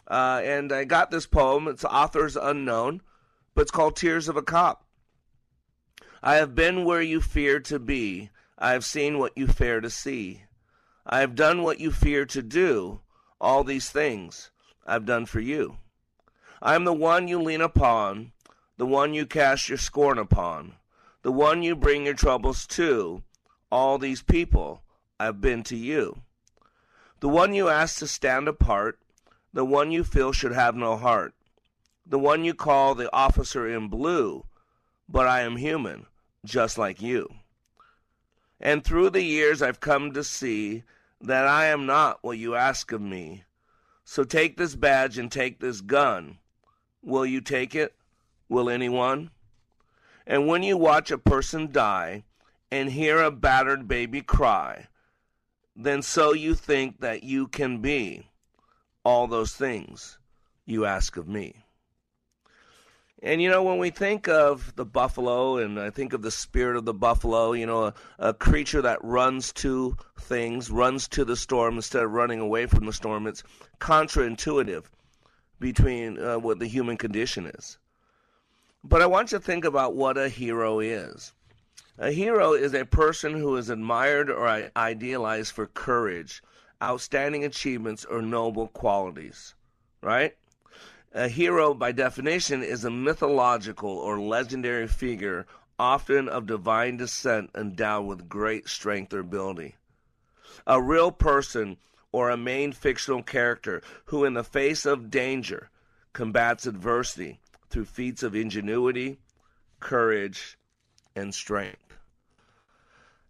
Uh, 0.09 0.41
and 0.45 0.73
I 0.73 0.85
got 0.85 1.11
this 1.11 1.27
poem. 1.27 1.69
Its 1.69 1.85
author's 1.85 2.37
unknown, 2.37 3.03
but 3.55 3.63
it's 3.63 3.71
called 3.71 3.97
Tears 3.97 4.29
of 4.29 4.37
a 4.37 4.43
Cop. 4.43 4.85
I 6.23 6.37
have 6.37 6.55
been 6.55 6.85
where 6.85 7.03
you 7.03 7.21
fear 7.21 7.61
to 7.61 7.79
be. 7.79 8.31
I 8.59 8.73
have 8.73 8.85
seen 8.85 9.19
what 9.19 9.37
you 9.37 9.47
fear 9.47 9.81
to 9.81 9.91
see. 9.91 10.43
I 11.05 11.21
have 11.21 11.35
done 11.35 11.63
what 11.63 11.79
you 11.79 11.93
fear 11.93 12.25
to 12.27 12.43
do. 12.43 13.01
All 13.41 13.65
these 13.65 13.91
things 13.91 14.51
I've 14.87 15.05
done 15.05 15.27
for 15.27 15.41
you. 15.41 15.77
I 16.63 16.75
am 16.75 16.85
the 16.85 16.93
one 16.93 17.29
you 17.29 17.41
lean 17.41 17.61
upon 17.61 18.33
the 18.77 18.87
one 18.87 19.15
you 19.15 19.27
cast 19.27 19.69
your 19.69 19.79
scorn 19.79 20.19
upon, 20.19 20.75
the 21.23 21.33
one 21.33 21.63
you 21.63 21.75
bring 21.75 22.05
your 22.05 22.15
troubles 22.15 22.67
to, 22.67 23.23
all 23.71 23.99
these 23.99 24.23
people 24.23 24.83
I've 25.19 25.41
been 25.41 25.63
to 25.65 25.77
you. 25.77 26.23
The 27.21 27.29
one 27.29 27.55
you 27.55 27.69
ask 27.69 27.99
to 27.99 28.07
stand 28.07 28.47
apart, 28.47 28.99
the 29.53 29.65
one 29.65 29.91
you 29.91 30.05
feel 30.05 30.33
should 30.33 30.53
have 30.53 30.75
no 30.75 30.97
heart, 30.97 31.35
the 32.05 32.19
one 32.19 32.45
you 32.45 32.55
call 32.55 32.95
the 32.95 33.13
officer 33.13 33.69
in 33.69 33.89
blue, 33.89 34.45
but 35.09 35.27
I 35.27 35.41
am 35.41 35.57
human, 35.57 36.07
just 36.45 36.77
like 36.77 37.01
you. 37.01 37.29
And 38.61 38.85
through 38.85 39.11
the 39.11 39.23
years 39.23 39.63
I've 39.63 39.81
come 39.81 40.13
to 40.13 40.23
see 40.23 40.85
that 41.21 41.47
I 41.47 41.67
am 41.67 41.87
not 41.87 42.23
what 42.23 42.39
you 42.39 42.55
ask 42.55 42.93
of 42.93 43.01
me. 43.01 43.45
So 44.05 44.23
take 44.23 44.57
this 44.57 44.77
badge 44.77 45.19
and 45.19 45.33
take 45.33 45.59
this 45.59 45.81
gun. 45.81 46.39
Will 47.03 47.27
you 47.27 47.41
take 47.41 47.75
it? 47.75 47.96
Will 48.49 48.71
anyone? 48.71 49.31
And 50.27 50.47
when 50.47 50.63
you 50.63 50.77
watch 50.77 51.11
a 51.11 51.19
person 51.19 51.71
die 51.73 52.25
and 52.71 52.91
hear 52.91 53.21
a 53.21 53.31
battered 53.31 53.87
baby 53.87 54.23
cry, 54.23 54.89
then 55.75 56.03
so 56.03 56.33
you 56.33 56.55
think 56.55 57.01
that 57.01 57.23
you 57.23 57.49
can 57.49 57.81
be 57.81 58.29
all 59.05 59.27
those 59.27 59.53
things 59.53 60.19
you 60.65 60.85
ask 60.85 61.17
of 61.17 61.29
me. 61.29 61.55
And 63.23 63.41
you 63.41 63.49
know, 63.49 63.63
when 63.63 63.79
we 63.79 63.91
think 63.91 64.29
of 64.29 64.75
the 64.77 64.85
buffalo, 64.85 65.57
and 65.57 65.81
I 65.81 65.91
think 65.91 66.13
of 66.13 66.23
the 66.23 66.31
spirit 66.31 66.77
of 66.77 66.85
the 66.85 66.95
buffalo, 66.95 67.53
you 67.53 67.67
know, 67.67 67.87
a, 67.87 67.95
a, 68.19 68.35
creature 68.35 68.83
that 68.83 69.03
runs 69.03 69.53
to 69.55 69.97
things, 70.21 70.71
runs 70.71 71.09
to 71.09 71.25
the 71.25 71.37
storm 71.37 71.77
instead 71.77 72.03
of 72.03 72.13
running 72.13 72.41
away 72.41 72.67
from 72.67 72.85
the 72.85 72.93
storm, 72.93 73.27
it's 73.27 73.43
contraintuitive 73.81 74.85
between 75.59 76.19
uh, 76.19 76.39
what 76.39 76.59
the 76.59 76.67
human 76.67 76.97
condition 76.97 77.47
is. 77.47 77.79
But 78.89 79.03
I 79.03 79.07
want 79.07 79.33
you 79.33 79.39
to 79.39 79.45
think 79.45 79.65
about 79.65 79.97
what 79.97 80.17
a 80.17 80.29
hero 80.29 80.79
is. 80.79 81.33
A 81.99 82.13
hero 82.13 82.53
is 82.53 82.73
a 82.73 82.85
person 82.85 83.35
who 83.35 83.57
is 83.57 83.69
admired 83.69 84.31
or 84.31 84.71
idealized 84.77 85.53
for 85.53 85.67
courage, 85.67 86.41
outstanding 86.81 87.45
achievements, 87.45 88.05
or 88.05 88.23
noble 88.23 88.69
qualities. 88.69 89.55
Right? 90.03 90.37
A 91.13 91.27
hero, 91.27 91.75
by 91.75 91.91
definition, 91.91 92.63
is 92.63 92.85
a 92.85 92.91
mythological 92.91 93.91
or 93.91 94.21
legendary 94.21 94.87
figure, 94.87 95.47
often 95.81 96.29
of 96.29 96.47
divine 96.47 96.97
descent, 96.97 97.51
endowed 97.57 98.07
with 98.07 98.29
great 98.29 98.69
strength 98.69 99.13
or 99.13 99.19
ability. 99.19 99.75
A 100.65 100.81
real 100.81 101.11
person 101.11 101.79
or 102.13 102.31
a 102.31 102.37
main 102.37 102.71
fictional 102.71 103.25
character 103.25 103.83
who, 104.05 104.25
in 104.25 104.35
the 104.35 104.45
face 104.45 104.87
of 104.87 105.11
danger, 105.11 105.71
combats 106.13 106.69
adversity 106.69 107.41
through 107.71 107.87
feats 107.87 108.23
of 108.23 108.35
ingenuity, 108.35 109.19
courage, 109.81 110.59
and 111.15 111.35
strength. 111.35 111.99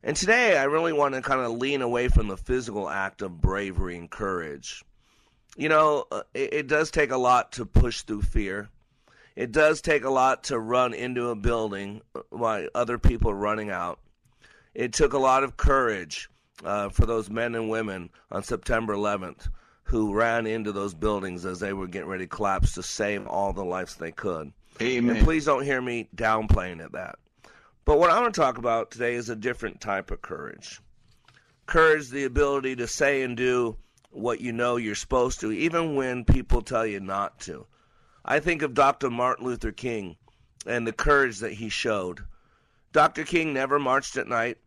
And 0.03 0.16
today, 0.16 0.57
I 0.57 0.64
really 0.64 0.92
want 0.92 1.14
to 1.14 1.22
kind 1.22 1.40
of 1.40 1.53
lean 1.53 1.83
away 1.83 2.09
from 2.09 2.29
the 2.29 2.37
physical 2.37 2.88
act 2.88 3.22
of 3.22 3.40
bravery 3.40 3.96
and 3.96 4.11
courage. 4.11 4.85
You 5.57 5.68
know, 5.68 6.05
uh, 6.12 6.22
it, 6.35 6.53
it 6.53 6.66
does 6.68 6.90
take 6.90 7.11
a 7.11 7.16
lot 7.16 7.53
to 7.53 7.66
push 7.66 8.03
through 8.03 8.22
fear. 8.22 8.68
It 9.35 9.53
does 9.53 9.81
take 9.81 10.05
a 10.05 10.11
lot 10.11 10.44
to 10.44 10.59
run 10.59 10.94
into 10.94 11.29
a 11.29 11.35
building 11.35 12.03
while 12.31 12.68
other 12.75 12.99
people 12.99 13.31
are 13.31 13.37
running 13.37 13.70
out. 13.70 13.99
It 14.75 14.92
took 14.92 15.12
a 15.12 15.18
lot 15.18 15.42
of 15.42 15.57
courage 15.57 16.31
uh, 16.64 16.90
for 16.90 17.07
those 17.07 17.29
men 17.29 17.55
and 17.55 17.68
women 17.68 18.11
on 18.31 18.42
September 18.42 18.94
11th 18.94 19.49
who 19.87 20.12
ran 20.12 20.46
into 20.46 20.72
those 20.72 20.94
buildings 20.94 21.46
as 21.46 21.61
they 21.61 21.72
were 21.72 21.87
getting 21.87 22.09
ready 22.09 22.25
to 22.25 22.29
collapse 22.29 22.72
to 22.72 22.83
save 22.83 23.27
all 23.27 23.53
the 23.53 23.64
lives 23.64 23.94
they 23.94 24.11
could. 24.11 24.53
Amen. 24.83 25.16
And 25.16 25.25
please 25.25 25.44
don't 25.44 25.64
hear 25.64 25.81
me 25.81 26.09
downplaying 26.14 26.85
at 26.85 26.92
that. 26.92 27.16
But 27.85 28.01
what 28.01 28.11
I 28.11 28.20
want 28.20 28.35
to 28.35 28.40
talk 28.40 28.59
about 28.59 28.90
today 28.90 29.14
is 29.14 29.29
a 29.29 29.37
different 29.37 29.81
type 29.81 30.11
of 30.11 30.20
courage. 30.20 30.81
Courage, 31.66 32.11
the 32.11 32.25
ability 32.25 32.75
to 32.77 32.88
say 32.88 33.22
and 33.22 33.37
do 33.37 33.77
what 34.11 34.40
you 34.40 34.53
know 34.53 34.77
you're 34.77 34.96
supposed 34.96 35.38
to, 35.40 35.53
even 35.53 35.94
when 35.94 36.25
people 36.25 36.62
tell 36.62 36.85
you 36.85 36.99
not 36.99 37.38
to. 37.40 37.64
I 38.25 38.40
think 38.40 38.62
of 38.62 38.75
Dr. 38.75 39.09
Martin 39.09 39.46
Luther 39.46 39.70
King 39.70 40.16
and 40.66 40.85
the 40.85 40.92
courage 40.92 41.38
that 41.38 41.53
he 41.53 41.68
showed. 41.68 42.25
Dr. 42.92 43.22
King 43.22 43.53
never 43.55 43.79
marched 43.79 44.16
at 44.16 44.27
night. 44.27 44.59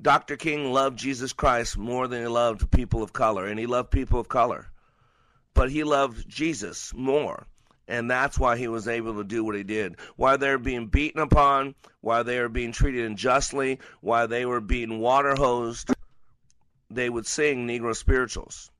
Dr. 0.00 0.36
King 0.36 0.72
loved 0.72 0.98
Jesus 0.98 1.32
Christ 1.32 1.78
more 1.78 2.06
than 2.06 2.22
he 2.22 2.28
loved 2.28 2.70
people 2.70 3.02
of 3.02 3.12
color, 3.12 3.46
and 3.46 3.58
he 3.58 3.66
loved 3.66 3.90
people 3.90 4.20
of 4.20 4.28
color. 4.28 4.68
But 5.54 5.70
he 5.70 5.84
loved 5.84 6.28
Jesus 6.28 6.92
more. 6.94 7.46
And 7.88 8.10
that's 8.10 8.38
why 8.38 8.56
he 8.56 8.68
was 8.68 8.88
able 8.88 9.14
to 9.14 9.24
do 9.24 9.44
what 9.44 9.54
he 9.54 9.62
did. 9.62 9.96
Why 10.16 10.36
they 10.36 10.50
were 10.50 10.58
being 10.58 10.88
beaten 10.88 11.20
upon, 11.20 11.74
why 12.00 12.22
they 12.22 12.40
were 12.40 12.48
being 12.48 12.72
treated 12.72 13.06
unjustly, 13.06 13.78
why 14.00 14.26
they 14.26 14.44
were 14.44 14.60
being 14.60 14.98
water 14.98 15.34
hosed, 15.36 15.90
they 16.90 17.08
would 17.08 17.26
sing 17.26 17.66
Negro 17.66 17.94
spirituals. 17.94 18.70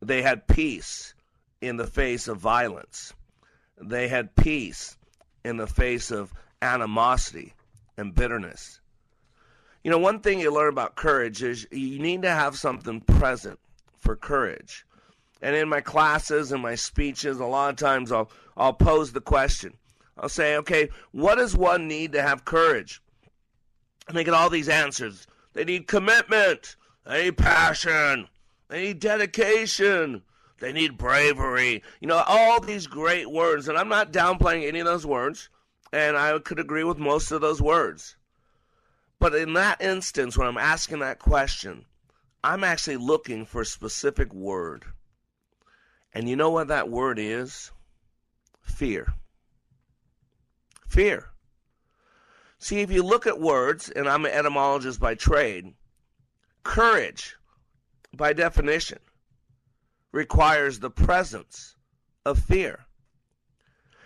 They 0.00 0.22
had 0.22 0.46
peace 0.46 1.14
in 1.60 1.76
the 1.76 1.86
face 1.86 2.28
of 2.28 2.38
violence. 2.38 3.12
They 3.80 4.08
had 4.08 4.36
peace 4.36 4.96
in 5.44 5.56
the 5.56 5.66
face 5.66 6.10
of 6.10 6.32
animosity 6.62 7.54
and 7.96 8.14
bitterness. 8.14 8.80
You 9.84 9.90
know, 9.90 9.98
one 9.98 10.20
thing 10.20 10.40
you 10.40 10.50
learn 10.50 10.70
about 10.70 10.96
courage 10.96 11.42
is 11.42 11.68
you 11.70 11.98
need 11.98 12.22
to 12.22 12.30
have 12.30 12.56
something 12.56 13.02
present 13.02 13.58
for 13.98 14.16
courage. 14.16 14.86
And 15.42 15.54
in 15.54 15.68
my 15.68 15.82
classes 15.82 16.52
and 16.52 16.62
my 16.62 16.74
speeches, 16.74 17.38
a 17.38 17.44
lot 17.44 17.68
of 17.68 17.76
times 17.76 18.10
I'll 18.10 18.30
I'll 18.56 18.72
pose 18.72 19.12
the 19.12 19.20
question. 19.20 19.74
I'll 20.16 20.30
say, 20.30 20.56
okay, 20.56 20.88
what 21.12 21.34
does 21.34 21.54
one 21.54 21.86
need 21.86 22.12
to 22.12 22.22
have 22.22 22.46
courage? 22.46 23.02
And 24.08 24.16
they 24.16 24.24
get 24.24 24.32
all 24.32 24.48
these 24.48 24.70
answers. 24.70 25.26
They 25.52 25.64
need 25.64 25.86
commitment. 25.86 26.76
They 27.04 27.24
need 27.24 27.36
passion. 27.36 28.28
They 28.68 28.84
need 28.84 29.00
dedication. 29.00 30.22
They 30.60 30.72
need 30.72 30.96
bravery. 30.96 31.82
You 32.00 32.08
know, 32.08 32.22
all 32.26 32.58
these 32.58 32.86
great 32.86 33.30
words. 33.30 33.68
And 33.68 33.76
I'm 33.76 33.88
not 33.88 34.12
downplaying 34.12 34.66
any 34.66 34.80
of 34.80 34.86
those 34.86 35.04
words. 35.04 35.50
And 35.92 36.16
I 36.16 36.38
could 36.38 36.58
agree 36.58 36.84
with 36.84 36.98
most 36.98 37.32
of 37.32 37.42
those 37.42 37.60
words. 37.60 38.16
But 39.18 39.34
in 39.34 39.54
that 39.54 39.80
instance, 39.80 40.36
when 40.36 40.46
I'm 40.46 40.58
asking 40.58 40.98
that 41.00 41.18
question, 41.18 41.86
I'm 42.42 42.64
actually 42.64 42.98
looking 42.98 43.46
for 43.46 43.62
a 43.62 43.66
specific 43.66 44.32
word. 44.34 44.84
And 46.12 46.28
you 46.28 46.36
know 46.36 46.50
what 46.50 46.68
that 46.68 46.90
word 46.90 47.18
is? 47.18 47.72
Fear. 48.60 49.14
Fear. 50.86 51.30
See, 52.58 52.80
if 52.80 52.90
you 52.90 53.02
look 53.02 53.26
at 53.26 53.40
words, 53.40 53.90
and 53.90 54.08
I'm 54.08 54.24
an 54.24 54.32
etymologist 54.32 55.00
by 55.00 55.14
trade, 55.14 55.74
courage, 56.62 57.36
by 58.12 58.32
definition, 58.32 58.98
requires 60.12 60.78
the 60.78 60.90
presence 60.90 61.76
of 62.24 62.38
fear. 62.38 62.86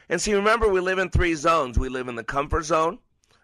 And 0.08 0.20
see, 0.20 0.34
remember, 0.34 0.68
we 0.68 0.80
live 0.80 0.98
in 0.98 1.10
three 1.10 1.34
zones. 1.34 1.78
We 1.78 1.88
live 1.88 2.08
in 2.08 2.14
the 2.16 2.24
comfort 2.24 2.64
zone, 2.64 2.98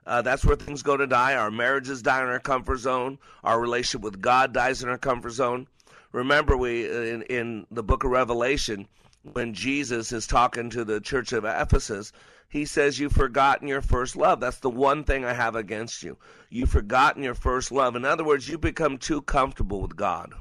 uh, 0.06 0.22
that's 0.22 0.44
where 0.44 0.56
things 0.56 0.82
go 0.82 0.96
to 0.96 1.06
die. 1.06 1.34
Our 1.34 1.50
marriages 1.50 2.02
die 2.02 2.20
in 2.20 2.28
our 2.28 2.40
comfort 2.40 2.78
zone. 2.78 3.18
Our 3.42 3.60
relationship 3.60 4.02
with 4.02 4.20
God 4.20 4.52
dies 4.52 4.82
in 4.82 4.88
our 4.88 4.98
comfort 4.98 5.30
zone. 5.30 5.66
Remember, 6.12 6.56
we 6.56 6.86
in, 6.86 7.22
in 7.22 7.66
the 7.70 7.82
book 7.82 8.04
of 8.04 8.10
Revelation, 8.10 8.86
when 9.22 9.54
Jesus 9.54 10.12
is 10.12 10.26
talking 10.26 10.70
to 10.70 10.84
the 10.84 11.00
church 11.00 11.32
of 11.32 11.44
Ephesus, 11.44 12.12
he 12.48 12.66
says, 12.66 13.00
You've 13.00 13.12
forgotten 13.12 13.66
your 13.66 13.80
first 13.80 14.14
love. 14.14 14.40
That's 14.40 14.58
the 14.58 14.70
one 14.70 15.04
thing 15.04 15.24
I 15.24 15.32
have 15.32 15.56
against 15.56 16.02
you. 16.02 16.18
You've 16.50 16.70
forgotten 16.70 17.22
your 17.22 17.34
first 17.34 17.72
love. 17.72 17.96
In 17.96 18.04
other 18.04 18.24
words, 18.24 18.48
you 18.48 18.58
become 18.58 18.98
too 18.98 19.22
comfortable 19.22 19.80
with 19.80 19.96
God. 19.96 20.34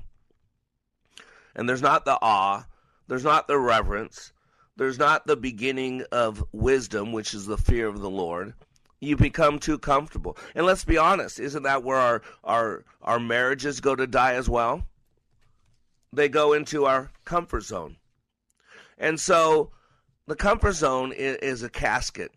And 1.56 1.70
there's 1.70 1.82
not 1.82 2.06
the 2.06 2.20
awe, 2.22 2.66
there's 3.08 3.24
not 3.24 3.48
the 3.48 3.58
reverence, 3.58 4.34
there's 4.76 5.00
not 5.00 5.26
the 5.26 5.36
beginning 5.36 6.04
of 6.12 6.44
wisdom, 6.52 7.14
which 7.14 7.34
is 7.34 7.46
the 7.46 7.58
fear 7.58 7.88
of 7.88 8.00
the 8.00 8.10
Lord. 8.10 8.54
You 9.04 9.18
become 9.18 9.60
too 9.60 9.78
comfortable. 9.78 10.38
And 10.56 10.66
let's 10.66 10.86
be 10.86 10.98
honest, 10.98 11.40
isn't 11.40 11.64
that 11.64 11.84
where 11.84 11.98
our, 11.98 12.22
our, 12.44 12.86
our 13.02 13.20
marriages 13.20 13.82
go 13.82 13.96
to 13.96 14.08
die 14.08 14.36
as 14.36 14.48
well? 14.48 14.86
They 16.14 16.30
go 16.30 16.54
into 16.54 16.86
our 16.86 17.12
comfort 17.26 17.64
zone. 17.64 17.98
And 18.98 19.20
so 19.20 19.72
the 20.26 20.36
comfort 20.36 20.74
zone 20.74 21.12
is, 21.12 21.36
is 21.38 21.64
a 21.64 21.70
casket, 21.70 22.32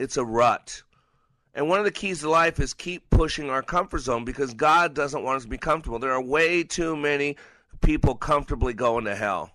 it's 0.00 0.16
a 0.16 0.24
rut. 0.24 0.82
And 1.54 1.68
one 1.68 1.78
of 1.78 1.84
the 1.84 1.92
keys 1.92 2.20
to 2.20 2.30
life 2.30 2.58
is 2.58 2.74
keep 2.74 3.08
pushing 3.10 3.48
our 3.48 3.62
comfort 3.62 4.00
zone 4.00 4.24
because 4.24 4.52
God 4.54 4.94
doesn't 4.94 5.22
want 5.22 5.36
us 5.36 5.42
to 5.44 5.48
be 5.48 5.58
comfortable. 5.58 5.98
There 6.00 6.12
are 6.12 6.22
way 6.22 6.64
too 6.64 6.96
many 6.96 7.36
people 7.82 8.16
comfortably 8.16 8.72
going 8.72 9.04
to 9.04 9.14
hell. 9.14 9.52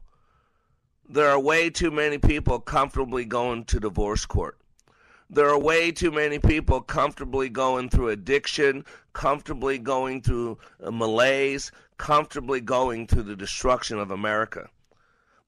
There 1.10 1.30
are 1.30 1.40
way 1.40 1.70
too 1.70 1.92
many 1.92 2.18
people 2.18 2.60
comfortably 2.60 3.26
going 3.26 3.66
to 3.66 3.80
divorce 3.80 4.26
court. 4.26 4.58
There 5.30 5.50
are 5.50 5.60
way 5.60 5.92
too 5.92 6.12
many 6.12 6.38
people 6.38 6.82
comfortably 6.82 7.50
going 7.50 7.90
through 7.90 8.10
addiction, 8.10 8.86
comfortably 9.14 9.80
going 9.80 10.22
through 10.22 10.60
malaise, 10.80 11.72
comfortably 11.98 12.62
going 12.62 13.08
through 13.08 13.24
the 13.24 13.36
destruction 13.36 13.98
of 13.98 14.12
America. 14.12 14.70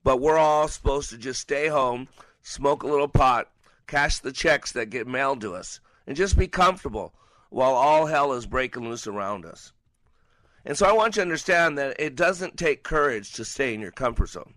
But 0.03 0.19
we're 0.19 0.37
all 0.37 0.67
supposed 0.67 1.09
to 1.11 1.17
just 1.17 1.41
stay 1.41 1.67
home, 1.67 2.07
smoke 2.41 2.81
a 2.83 2.87
little 2.87 3.07
pot, 3.07 3.51
cash 3.85 4.19
the 4.19 4.31
checks 4.31 4.71
that 4.71 4.89
get 4.89 5.07
mailed 5.07 5.41
to 5.41 5.53
us, 5.53 5.79
and 6.07 6.17
just 6.17 6.37
be 6.37 6.47
comfortable 6.47 7.13
while 7.49 7.73
all 7.73 8.07
hell 8.07 8.33
is 8.33 8.45
breaking 8.45 8.89
loose 8.89 9.05
around 9.05 9.45
us. 9.45 9.73
And 10.65 10.77
so 10.77 10.85
I 10.85 10.91
want 10.91 11.15
you 11.15 11.21
to 11.21 11.25
understand 11.25 11.77
that 11.77 11.95
it 11.99 12.15
doesn't 12.15 12.57
take 12.57 12.83
courage 12.83 13.31
to 13.33 13.45
stay 13.45 13.73
in 13.73 13.79
your 13.79 13.91
comfort 13.91 14.29
zone. 14.29 14.55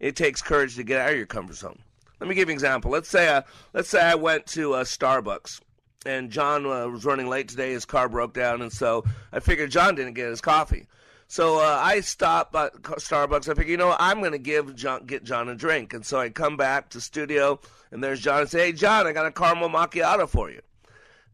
It 0.00 0.16
takes 0.16 0.42
courage 0.42 0.76
to 0.76 0.82
get 0.82 1.00
out 1.00 1.10
of 1.10 1.16
your 1.16 1.26
comfort 1.26 1.56
zone. 1.56 1.82
Let 2.20 2.28
me 2.28 2.34
give 2.34 2.48
you 2.48 2.52
an 2.52 2.56
example. 2.56 2.90
Let's 2.90 3.08
say 3.08 3.28
uh, 3.28 3.42
let's 3.72 3.88
say 3.88 4.00
I 4.00 4.14
went 4.14 4.46
to 4.48 4.74
uh, 4.74 4.84
Starbucks 4.84 5.60
and 6.06 6.30
John 6.30 6.64
uh, 6.64 6.88
was 6.88 7.04
running 7.04 7.28
late 7.28 7.48
today. 7.48 7.72
His 7.72 7.84
car 7.84 8.08
broke 8.08 8.32
down, 8.32 8.62
and 8.62 8.72
so 8.72 9.04
I 9.32 9.40
figured 9.40 9.70
John 9.70 9.94
didn't 9.94 10.14
get 10.14 10.28
his 10.28 10.40
coffee. 10.40 10.86
So 11.28 11.58
uh, 11.58 11.80
I 11.82 12.00
stopped 12.00 12.54
at 12.54 12.72
Starbucks. 12.74 13.48
I 13.48 13.54
figured, 13.54 13.68
you 13.68 13.76
know, 13.76 13.88
what? 13.88 13.96
I'm 14.00 14.20
going 14.20 14.32
to 14.32 14.38
give 14.38 14.76
John, 14.76 15.04
get 15.06 15.24
John 15.24 15.48
a 15.48 15.56
drink, 15.56 15.92
and 15.92 16.06
so 16.06 16.20
I 16.20 16.30
come 16.30 16.56
back 16.56 16.90
to 16.90 17.00
studio, 17.00 17.60
and 17.90 18.02
there's 18.02 18.20
John. 18.20 18.42
and 18.42 18.48
say, 18.50 18.66
"Hey, 18.66 18.72
John, 18.72 19.06
I 19.06 19.12
got 19.12 19.26
a 19.26 19.32
caramel 19.32 19.68
macchiato 19.68 20.28
for 20.28 20.50
you." 20.50 20.60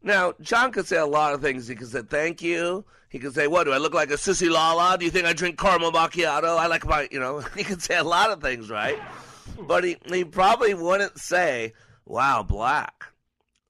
Now, 0.02 0.32
John 0.40 0.72
could 0.72 0.86
say 0.86 0.96
a 0.96 1.06
lot 1.06 1.34
of 1.34 1.42
things. 1.42 1.68
He 1.68 1.74
could 1.74 1.88
say, 1.88 2.02
"Thank 2.02 2.42
you." 2.42 2.84
He 3.10 3.18
could 3.18 3.34
say, 3.34 3.46
"What 3.46 3.64
do 3.64 3.72
I 3.72 3.76
look 3.76 3.92
like 3.92 4.10
a 4.10 4.14
sissy 4.14 4.50
lala? 4.50 4.96
Do 4.98 5.04
you 5.04 5.10
think 5.10 5.26
I 5.26 5.34
drink 5.34 5.58
caramel 5.58 5.92
macchiato? 5.92 6.56
I 6.56 6.66
like 6.66 6.86
my, 6.86 7.08
you 7.10 7.20
know." 7.20 7.40
He 7.56 7.62
could 7.62 7.82
say 7.82 7.98
a 7.98 8.04
lot 8.04 8.30
of 8.30 8.40
things, 8.40 8.70
right? 8.70 8.98
But 9.58 9.84
he 9.84 9.96
he 10.06 10.24
probably 10.24 10.74
wouldn't 10.74 11.18
say, 11.18 11.74
"Wow, 12.04 12.42
Black." 12.42 13.04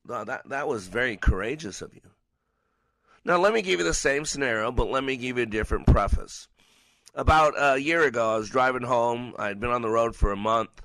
No, 0.06 0.24
that 0.24 0.48
that 0.48 0.68
was 0.68 0.88
very 0.88 1.16
courageous 1.16 1.82
of 1.82 1.94
you. 1.94 2.00
Now, 3.24 3.38
let 3.38 3.54
me 3.54 3.62
give 3.62 3.78
you 3.78 3.84
the 3.84 3.94
same 3.94 4.24
scenario, 4.24 4.72
but 4.72 4.90
let 4.90 5.04
me 5.04 5.16
give 5.16 5.36
you 5.36 5.44
a 5.44 5.46
different 5.46 5.86
preface. 5.86 6.48
About 7.14 7.54
a 7.56 7.78
year 7.78 8.02
ago, 8.02 8.34
I 8.34 8.38
was 8.38 8.50
driving 8.50 8.82
home. 8.82 9.34
I'd 9.38 9.60
been 9.60 9.70
on 9.70 9.82
the 9.82 9.90
road 9.90 10.16
for 10.16 10.32
a 10.32 10.36
month. 10.36 10.82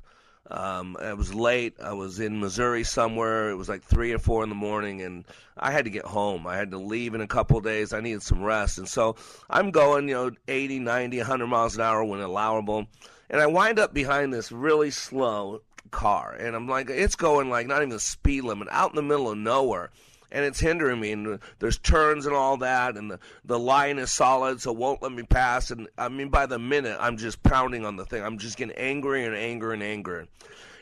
Um, 0.49 0.95
it 1.01 1.17
was 1.17 1.33
late. 1.33 1.75
I 1.81 1.93
was 1.93 2.19
in 2.19 2.39
Missouri 2.39 2.83
somewhere. 2.83 3.49
It 3.49 3.55
was 3.55 3.67
like 3.67 3.83
three 3.83 4.13
or 4.13 4.19
four 4.19 4.43
in 4.43 4.49
the 4.49 4.55
morning, 4.55 5.01
and 5.01 5.25
I 5.57 5.71
had 5.71 5.85
to 5.85 5.91
get 5.91 6.05
home. 6.05 6.45
I 6.45 6.55
had 6.55 6.71
to 6.71 6.77
leave 6.77 7.15
in 7.15 7.21
a 7.21 7.27
couple 7.27 7.59
days. 7.59 7.91
I 7.91 8.01
needed 8.01 8.21
some 8.21 8.43
rest, 8.43 8.77
and 8.77 8.87
so 8.87 9.15
I'm 9.49 9.71
going, 9.71 10.07
you 10.07 10.13
know, 10.13 10.31
80, 10.47 10.79
90, 10.79 11.17
100 11.17 11.47
miles 11.47 11.75
an 11.75 11.81
hour 11.81 12.03
when 12.03 12.21
allowable, 12.21 12.87
and 13.29 13.41
I 13.41 13.47
wind 13.47 13.79
up 13.79 13.93
behind 13.93 14.33
this 14.33 14.51
really 14.51 14.91
slow 14.91 15.61
car, 15.91 16.35
and 16.39 16.55
I'm 16.55 16.67
like, 16.67 16.89
it's 16.89 17.15
going 17.15 17.49
like 17.49 17.67
not 17.67 17.77
even 17.77 17.89
the 17.89 17.99
speed 17.99 18.43
limit, 18.43 18.67
out 18.71 18.91
in 18.91 18.95
the 18.95 19.01
middle 19.01 19.29
of 19.29 19.37
nowhere 19.37 19.91
and 20.31 20.45
it's 20.45 20.59
hindering 20.59 20.99
me. 20.99 21.11
And 21.11 21.39
there's 21.59 21.77
turns 21.77 22.25
and 22.25 22.35
all 22.35 22.57
that, 22.57 22.97
and 22.97 23.11
the 23.11 23.19
the 23.45 23.59
line 23.59 23.97
is 23.97 24.11
solid, 24.11 24.61
so 24.61 24.71
it 24.71 24.77
won't 24.77 25.01
let 25.01 25.11
me 25.11 25.23
pass. 25.23 25.71
And 25.71 25.87
I 25.97 26.09
mean, 26.09 26.29
by 26.29 26.45
the 26.45 26.59
minute, 26.59 26.97
I'm 26.99 27.17
just 27.17 27.41
pounding 27.43 27.85
on 27.85 27.95
the 27.95 28.05
thing. 28.05 28.23
I'm 28.23 28.37
just 28.37 28.57
getting 28.57 28.75
angry 28.75 29.25
and 29.25 29.35
angry 29.35 29.73
and 29.73 29.83
angry. 29.83 30.27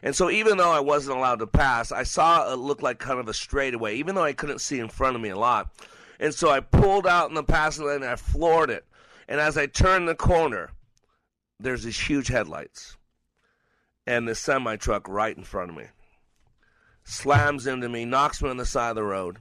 And 0.04 0.16
so, 0.16 0.30
even 0.30 0.58
though 0.58 0.72
I 0.72 0.82
wasn't 0.82 1.18
allowed 1.18 1.40
to 1.40 1.48
pass, 1.48 1.92
I 1.92 2.04
saw 2.04 2.52
it 2.52 2.58
look 2.58 2.82
like 2.82 3.00
kind 3.00 3.20
of 3.20 3.28
a 3.28 3.34
straightaway, 3.34 3.96
even 3.96 4.16
though 4.16 4.24
I 4.24 4.34
couldn't 4.34 4.62
see 4.62 4.80
in 4.80 4.90
front 4.90 5.16
of 5.16 5.22
me 5.22 5.30
a 5.30 5.38
lot. 5.38 5.72
And 6.20 6.34
so, 6.34 6.50
I 6.50 6.60
pulled 6.60 7.08
out 7.08 7.30
in 7.30 7.36
the 7.36 7.44
passing 7.44 7.86
lane 7.86 7.98
and 7.98 8.06
I 8.06 8.16
floored 8.16 8.70
it. 8.70 8.86
And 9.28 9.40
as 9.40 9.58
I 9.58 9.66
turned 9.66 10.08
the 10.08 10.16
corner, 10.16 10.70
there's 11.60 11.84
these 11.84 12.00
huge 12.00 12.28
headlights 12.28 12.98
and 14.06 14.28
this 14.28 14.40
semi 14.40 14.76
truck 14.76 15.08
right 15.08 15.36
in 15.36 15.44
front 15.44 15.70
of 15.70 15.78
me 15.78 15.86
slams 17.06 17.68
into 17.68 17.88
me, 17.88 18.04
knocks 18.04 18.42
me 18.42 18.50
on 18.50 18.58
the 18.58 18.66
side 18.66 18.90
of 18.90 18.96
the 18.96 19.04
road. 19.04 19.38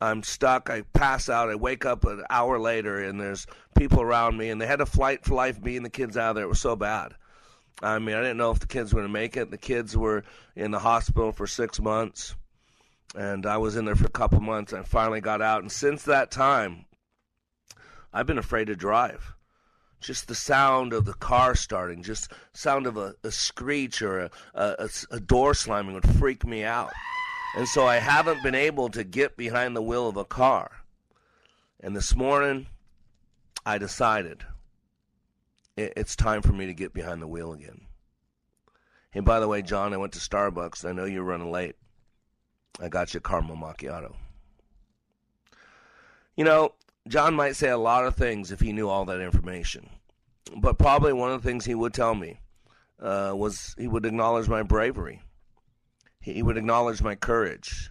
I'm 0.00 0.24
stuck. 0.24 0.68
I 0.68 0.82
pass 0.92 1.28
out. 1.28 1.48
I 1.48 1.54
wake 1.54 1.86
up 1.86 2.04
an 2.04 2.24
hour 2.28 2.58
later, 2.58 3.02
and 3.02 3.20
there's 3.20 3.46
people 3.78 4.02
around 4.02 4.36
me, 4.36 4.50
and 4.50 4.60
they 4.60 4.66
had 4.66 4.80
to 4.80 4.86
fight 4.86 5.24
for 5.24 5.34
life 5.34 5.62
me 5.62 5.76
and 5.76 5.86
the 5.86 5.90
kids 5.90 6.16
out 6.16 6.30
of 6.30 6.34
there. 6.36 6.44
It 6.44 6.48
was 6.48 6.60
so 6.60 6.74
bad. 6.74 7.14
I 7.80 7.98
mean, 8.00 8.16
I 8.16 8.20
didn't 8.20 8.36
know 8.36 8.50
if 8.50 8.58
the 8.58 8.66
kids 8.66 8.92
were 8.92 9.00
going 9.00 9.08
to 9.08 9.12
make 9.12 9.36
it. 9.36 9.50
The 9.50 9.58
kids 9.58 9.96
were 9.96 10.24
in 10.56 10.72
the 10.72 10.80
hospital 10.80 11.30
for 11.30 11.46
six 11.46 11.80
months, 11.80 12.34
and 13.14 13.46
I 13.46 13.58
was 13.58 13.76
in 13.76 13.84
there 13.84 13.94
for 13.94 14.06
a 14.06 14.10
couple 14.10 14.40
months. 14.40 14.72
I 14.72 14.82
finally 14.82 15.20
got 15.20 15.40
out, 15.40 15.62
and 15.62 15.70
since 15.70 16.02
that 16.04 16.32
time, 16.32 16.84
I've 18.12 18.26
been 18.26 18.38
afraid 18.38 18.66
to 18.66 18.76
drive 18.76 19.34
just 20.02 20.28
the 20.28 20.34
sound 20.34 20.92
of 20.92 21.04
the 21.04 21.14
car 21.14 21.54
starting, 21.54 22.02
just 22.02 22.30
sound 22.52 22.86
of 22.86 22.96
a, 22.96 23.14
a 23.24 23.30
screech 23.30 24.02
or 24.02 24.20
a, 24.20 24.30
a, 24.54 24.88
a, 25.10 25.20
door 25.20 25.54
slamming 25.54 25.94
would 25.94 26.08
freak 26.18 26.44
me 26.44 26.64
out. 26.64 26.92
And 27.56 27.68
so 27.68 27.86
I 27.86 27.96
haven't 27.96 28.42
been 28.42 28.54
able 28.54 28.88
to 28.90 29.04
get 29.04 29.36
behind 29.36 29.76
the 29.76 29.82
wheel 29.82 30.08
of 30.08 30.16
a 30.16 30.24
car. 30.24 30.70
And 31.80 31.94
this 31.94 32.16
morning, 32.16 32.66
I 33.64 33.78
decided 33.78 34.44
it, 35.76 35.92
it's 35.96 36.16
time 36.16 36.42
for 36.42 36.52
me 36.52 36.66
to 36.66 36.74
get 36.74 36.92
behind 36.92 37.22
the 37.22 37.28
wheel 37.28 37.52
again. 37.52 37.82
Hey, 39.10 39.20
by 39.20 39.40
the 39.40 39.48
way, 39.48 39.62
John, 39.62 39.92
I 39.92 39.98
went 39.98 40.14
to 40.14 40.18
Starbucks. 40.18 40.88
I 40.88 40.92
know 40.92 41.04
you're 41.04 41.22
running 41.22 41.50
late. 41.50 41.76
I 42.80 42.88
got 42.88 43.12
you 43.12 43.18
a 43.18 43.20
caramel 43.20 43.56
macchiato. 43.56 44.14
You 46.36 46.44
know, 46.44 46.72
John 47.08 47.34
might 47.34 47.56
say 47.56 47.68
a 47.68 47.78
lot 47.78 48.06
of 48.06 48.14
things 48.14 48.52
if 48.52 48.60
he 48.60 48.72
knew 48.72 48.88
all 48.88 49.04
that 49.06 49.20
information. 49.20 49.88
But 50.56 50.78
probably 50.78 51.12
one 51.12 51.32
of 51.32 51.42
the 51.42 51.48
things 51.48 51.64
he 51.64 51.74
would 51.74 51.94
tell 51.94 52.14
me 52.14 52.40
uh, 53.00 53.32
was 53.34 53.74
he 53.78 53.88
would 53.88 54.06
acknowledge 54.06 54.48
my 54.48 54.62
bravery. 54.62 55.22
He 56.20 56.42
would 56.42 56.56
acknowledge 56.56 57.02
my 57.02 57.16
courage. 57.16 57.90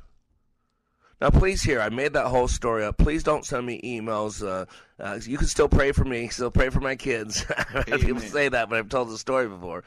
Now, 1.20 1.30
please 1.30 1.62
hear, 1.62 1.80
I 1.82 1.90
made 1.90 2.14
that 2.14 2.28
whole 2.28 2.48
story 2.48 2.84
up. 2.84 2.98
Please 2.98 3.22
don't 3.22 3.46
send 3.46 3.66
me 3.66 3.80
emails. 3.84 4.44
Uh, 4.44 4.66
uh, 5.00 5.20
you 5.22 5.38
can 5.38 5.46
still 5.48 5.70
pray 5.70 5.92
for 5.92 6.04
me, 6.04 6.30
still 6.30 6.50
pray 6.50 6.70
for 6.70 6.80
my 6.80 6.96
kids. 6.96 7.46
People 7.86 8.22
say 8.22 8.50
that, 8.50 8.70
but 8.70 8.80
I've 8.80 8.90
told 8.90 9.10
the 9.10 9.20
story 9.20 9.48
before. 9.48 9.84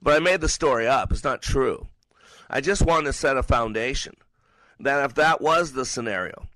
But 0.00 0.14
I 0.14 0.20
made 0.20 0.40
the 0.40 0.48
story 0.48 0.86
up. 0.86 1.10
It's 1.10 1.24
not 1.24 1.42
true. 1.42 1.88
I 2.48 2.60
just 2.60 2.82
wanted 2.82 3.06
to 3.06 3.12
set 3.12 3.36
a 3.36 3.42
foundation 3.42 4.14
that 4.78 5.04
if 5.04 5.14
that 5.14 5.40
was 5.40 5.72
the 5.72 5.84
scenario, 5.84 6.46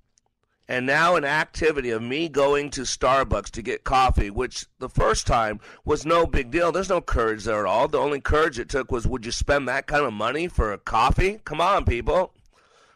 and 0.68 0.87
now 0.87 1.16
an 1.16 1.25
activity 1.25 1.90
of 1.90 2.03
me 2.03 2.29
going 2.29 2.70
to 2.70 2.83
Starbucks 2.83 3.51
to 3.51 3.62
get 3.62 3.85
coffee, 3.85 4.31
which 4.31 4.66
the 4.79 4.88
first 4.88 5.27
time 5.27 5.61
was 5.85 6.07
no 6.07 6.27
big 6.27 6.51
deal. 6.51 6.70
There's 6.70 6.88
no 6.88 7.01
courage 7.01 7.44
there 7.44 7.66
at 7.66 7.70
all. 7.70 7.88
The 7.88 7.98
only 7.98 8.20
courage 8.20 8.59
it 8.59 8.68
took 8.68 8.92
was 8.92 9.07
would 9.07 9.27
you 9.27 9.33
spend 9.33 9.68
that 9.68 9.87
kind 9.87 10.05
of 10.05 10.12
money 10.12 10.48
for 10.48 10.72
a 10.72 10.79
coffee? 10.79 11.40
Come 11.44 11.61
on, 11.61 11.85
people. 11.85 12.33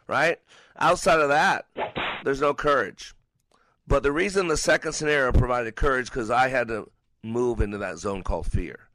Right? 0.07 0.39
Outside 0.77 1.19
of 1.19 1.29
that, 1.29 1.65
there's 2.23 2.41
no 2.41 2.53
courage. 2.53 3.13
But 3.85 4.03
the 4.03 4.11
reason 4.11 4.47
the 4.47 4.57
second 4.57 4.93
scenario 4.93 5.31
provided 5.31 5.75
courage 5.75 6.07
because 6.07 6.29
I 6.29 6.49
had 6.49 6.67
to 6.69 6.89
move 7.23 7.61
into 7.61 7.77
that 7.79 7.97
zone 7.97 8.23
called 8.23 8.47
fear. 8.47 8.87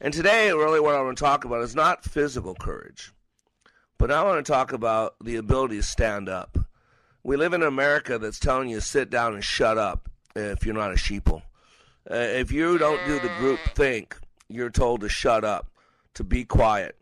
And 0.00 0.12
today, 0.12 0.52
really, 0.52 0.80
what 0.80 0.94
I 0.94 1.02
want 1.02 1.16
to 1.16 1.24
talk 1.24 1.44
about 1.44 1.62
is 1.62 1.74
not 1.74 2.04
physical 2.04 2.54
courage, 2.54 3.12
but 3.98 4.10
I 4.10 4.22
want 4.22 4.44
to 4.44 4.52
talk 4.52 4.72
about 4.72 5.14
the 5.22 5.36
ability 5.36 5.76
to 5.76 5.82
stand 5.82 6.28
up 6.28 6.58
we 7.24 7.38
live 7.38 7.54
in 7.54 7.62
America 7.62 8.18
that's 8.18 8.38
telling 8.38 8.68
you 8.68 8.76
to 8.76 8.82
sit 8.82 9.08
down 9.10 9.32
and 9.32 9.42
shut 9.42 9.78
up 9.78 10.10
if 10.36 10.64
you're 10.64 10.74
not 10.74 10.92
a 10.92 10.96
sheeple. 10.96 11.42
Uh, 12.08 12.16
if 12.16 12.52
you 12.52 12.76
don't 12.76 13.04
do 13.06 13.18
the 13.18 13.32
group 13.38 13.58
think, 13.74 14.16
you're 14.48 14.70
told 14.70 15.00
to 15.00 15.08
shut 15.08 15.42
up, 15.42 15.70
to 16.12 16.22
be 16.22 16.44
quiet, 16.44 16.96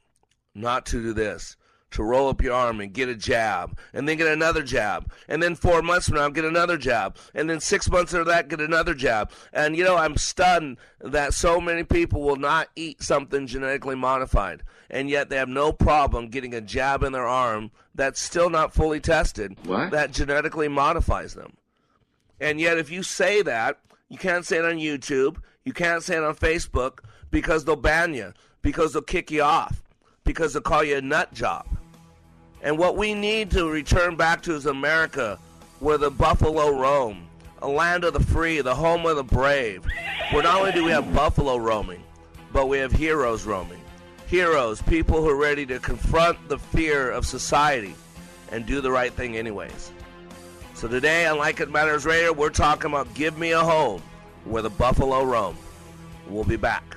not 0.54 0.86
to 0.86 1.02
do 1.02 1.12
this, 1.12 1.56
to 1.92 2.02
roll 2.02 2.28
up 2.28 2.42
your 2.42 2.54
arm 2.54 2.80
and 2.80 2.92
get 2.92 3.08
a 3.08 3.14
jab, 3.14 3.78
and 3.92 4.08
then 4.08 4.16
get 4.16 4.28
another 4.28 4.62
jab, 4.62 5.10
and 5.28 5.42
then 5.42 5.54
four 5.54 5.82
months 5.82 6.08
from 6.08 6.16
now 6.16 6.28
get 6.28 6.44
another 6.44 6.76
jab, 6.76 7.16
and 7.34 7.48
then 7.48 7.60
six 7.60 7.90
months 7.90 8.12
after 8.12 8.24
that 8.24 8.48
get 8.48 8.60
another 8.60 8.94
jab. 8.94 9.30
And 9.52 9.76
you 9.76 9.84
know, 9.84 9.96
I'm 9.96 10.16
stunned 10.16 10.78
that 11.00 11.34
so 11.34 11.60
many 11.60 11.84
people 11.84 12.22
will 12.22 12.36
not 12.36 12.68
eat 12.76 13.02
something 13.02 13.46
genetically 13.46 13.96
modified, 13.96 14.62
and 14.90 15.08
yet 15.08 15.28
they 15.28 15.36
have 15.36 15.48
no 15.48 15.72
problem 15.72 16.28
getting 16.28 16.54
a 16.54 16.60
jab 16.60 17.02
in 17.02 17.12
their 17.12 17.28
arm 17.28 17.70
that's 17.94 18.20
still 18.20 18.50
not 18.50 18.74
fully 18.74 19.00
tested 19.00 19.56
what? 19.66 19.90
that 19.90 20.12
genetically 20.12 20.68
modifies 20.68 21.34
them. 21.34 21.56
And 22.40 22.60
yet, 22.60 22.78
if 22.78 22.90
you 22.90 23.02
say 23.02 23.42
that, 23.42 23.78
you 24.08 24.18
can't 24.18 24.44
say 24.44 24.58
it 24.58 24.64
on 24.64 24.76
YouTube, 24.76 25.36
you 25.64 25.72
can't 25.72 26.02
say 26.02 26.16
it 26.16 26.24
on 26.24 26.34
Facebook 26.34 26.98
because 27.30 27.64
they'll 27.64 27.76
ban 27.76 28.14
you, 28.14 28.32
because 28.60 28.92
they'll 28.92 29.02
kick 29.02 29.30
you 29.30 29.42
off, 29.42 29.82
because 30.24 30.52
they'll 30.52 30.62
call 30.62 30.82
you 30.82 30.96
a 30.96 31.00
nut 31.00 31.32
job. 31.32 31.66
And 32.62 32.78
what 32.78 32.96
we 32.96 33.12
need 33.12 33.50
to 33.52 33.68
return 33.68 34.16
back 34.16 34.42
to 34.42 34.54
is 34.54 34.66
America, 34.66 35.38
where 35.80 35.98
the 35.98 36.10
buffalo 36.10 36.70
roam, 36.70 37.26
a 37.60 37.68
land 37.68 38.04
of 38.04 38.12
the 38.12 38.20
free, 38.20 38.60
the 38.60 38.74
home 38.74 39.04
of 39.04 39.16
the 39.16 39.24
brave. 39.24 39.84
Where 40.30 40.44
not 40.44 40.60
only 40.60 40.72
do 40.72 40.84
we 40.84 40.92
have 40.92 41.12
buffalo 41.12 41.56
roaming, 41.56 42.02
but 42.52 42.68
we 42.68 42.78
have 42.78 42.92
heroes 42.92 43.44
roaming. 43.44 43.80
Heroes, 44.28 44.80
people 44.82 45.20
who 45.20 45.28
are 45.28 45.36
ready 45.36 45.66
to 45.66 45.78
confront 45.80 46.48
the 46.48 46.58
fear 46.58 47.10
of 47.10 47.26
society 47.26 47.94
and 48.50 48.64
do 48.64 48.80
the 48.80 48.90
right 48.90 49.12
thing 49.12 49.36
anyways. 49.36 49.90
So 50.74 50.86
today 50.88 51.26
on 51.26 51.38
Like 51.38 51.60
It 51.60 51.70
Matters 51.70 52.06
Radio, 52.06 52.32
we're 52.32 52.50
talking 52.50 52.90
about 52.90 53.12
Give 53.14 53.36
Me 53.36 53.52
a 53.52 53.60
Home, 53.60 54.02
where 54.44 54.62
the 54.62 54.70
buffalo 54.70 55.24
roam. 55.24 55.56
We'll 56.28 56.44
be 56.44 56.56
back. 56.56 56.96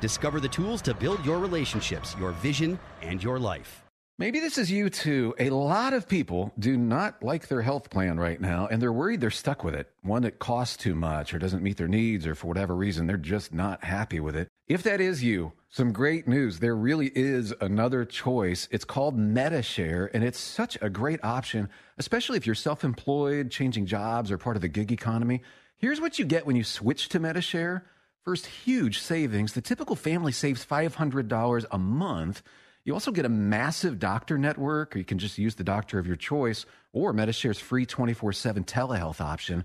Discover 0.00 0.40
the 0.40 0.48
tools 0.48 0.82
to 0.82 0.94
build 0.94 1.24
your 1.24 1.38
relationships, 1.38 2.16
your 2.18 2.32
vision, 2.32 2.78
and 3.02 3.22
your 3.22 3.38
life. 3.38 3.84
Maybe 4.20 4.38
this 4.38 4.58
is 4.58 4.70
you 4.70 4.90
too. 4.90 5.34
A 5.38 5.48
lot 5.48 5.94
of 5.94 6.06
people 6.06 6.52
do 6.58 6.76
not 6.76 7.22
like 7.22 7.48
their 7.48 7.62
health 7.62 7.88
plan 7.88 8.20
right 8.20 8.38
now, 8.38 8.66
and 8.66 8.80
they're 8.80 8.92
worried 8.92 9.22
they're 9.22 9.30
stuck 9.30 9.64
with 9.64 9.74
it. 9.74 9.88
One 10.02 10.20
that 10.22 10.38
costs 10.38 10.76
too 10.76 10.94
much 10.94 11.32
or 11.32 11.38
doesn't 11.38 11.62
meet 11.62 11.78
their 11.78 11.88
needs, 11.88 12.26
or 12.26 12.34
for 12.34 12.46
whatever 12.46 12.76
reason, 12.76 13.06
they're 13.06 13.16
just 13.16 13.54
not 13.54 13.82
happy 13.82 14.20
with 14.20 14.36
it. 14.36 14.48
If 14.68 14.82
that 14.82 15.00
is 15.00 15.24
you, 15.24 15.52
some 15.70 15.92
great 15.92 16.28
news. 16.28 16.58
There 16.58 16.76
really 16.76 17.10
is 17.14 17.54
another 17.62 18.04
choice. 18.04 18.68
It's 18.70 18.84
called 18.84 19.16
MediShare, 19.18 20.10
and 20.12 20.22
it's 20.22 20.38
such 20.38 20.76
a 20.82 20.90
great 20.90 21.24
option, 21.24 21.70
especially 21.96 22.36
if 22.36 22.44
you're 22.44 22.54
self 22.54 22.84
employed, 22.84 23.50
changing 23.50 23.86
jobs, 23.86 24.30
or 24.30 24.36
part 24.36 24.56
of 24.56 24.60
the 24.60 24.68
gig 24.68 24.92
economy. 24.92 25.40
Here's 25.78 25.98
what 25.98 26.18
you 26.18 26.26
get 26.26 26.44
when 26.44 26.56
you 26.56 26.64
switch 26.64 27.08
to 27.08 27.20
MediShare. 27.20 27.84
First, 28.24 28.46
huge 28.46 28.98
savings. 28.98 29.54
The 29.54 29.62
typical 29.62 29.96
family 29.96 30.32
saves 30.32 30.64
$500 30.64 31.64
a 31.70 31.78
month. 31.78 32.42
You 32.84 32.92
also 32.92 33.12
get 33.12 33.24
a 33.24 33.30
massive 33.30 33.98
doctor 33.98 34.36
network, 34.36 34.94
or 34.94 34.98
you 34.98 35.04
can 35.04 35.18
just 35.18 35.38
use 35.38 35.54
the 35.54 35.64
doctor 35.64 35.98
of 35.98 36.06
your 36.06 36.16
choice, 36.16 36.66
or 36.92 37.14
MediShare's 37.14 37.58
free 37.58 37.86
24 37.86 38.32
7 38.32 38.64
telehealth 38.64 39.20
option. 39.20 39.64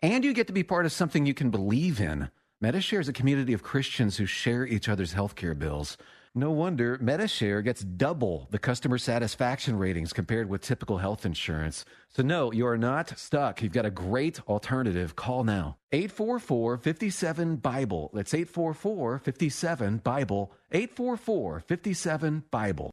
And 0.00 0.24
you 0.24 0.32
get 0.32 0.46
to 0.46 0.52
be 0.52 0.62
part 0.62 0.86
of 0.86 0.92
something 0.92 1.26
you 1.26 1.34
can 1.34 1.50
believe 1.50 2.00
in. 2.00 2.30
MediShare 2.62 3.00
is 3.00 3.08
a 3.08 3.12
community 3.12 3.52
of 3.52 3.62
Christians 3.62 4.16
who 4.16 4.26
share 4.26 4.64
each 4.64 4.88
other's 4.88 5.14
healthcare 5.14 5.58
bills. 5.58 5.96
No 6.38 6.52
wonder 6.52 6.96
MediShare 6.98 7.64
gets 7.64 7.80
double 7.80 8.46
the 8.52 8.60
customer 8.60 8.96
satisfaction 8.96 9.76
ratings 9.76 10.12
compared 10.12 10.48
with 10.48 10.62
typical 10.62 10.98
health 10.98 11.26
insurance. 11.26 11.84
So, 12.10 12.22
no, 12.22 12.52
you 12.52 12.64
are 12.64 12.78
not 12.78 13.18
stuck. 13.18 13.60
You've 13.60 13.72
got 13.72 13.84
a 13.84 13.90
great 13.90 14.40
alternative. 14.46 15.16
Call 15.16 15.42
now 15.42 15.78
844 15.90 16.78
57 16.78 17.56
Bible. 17.56 18.12
That's 18.14 18.32
844 18.32 19.18
57 19.18 19.96
Bible. 19.98 20.52
844 20.70 21.64
57 21.66 22.44
Bible. 22.52 22.92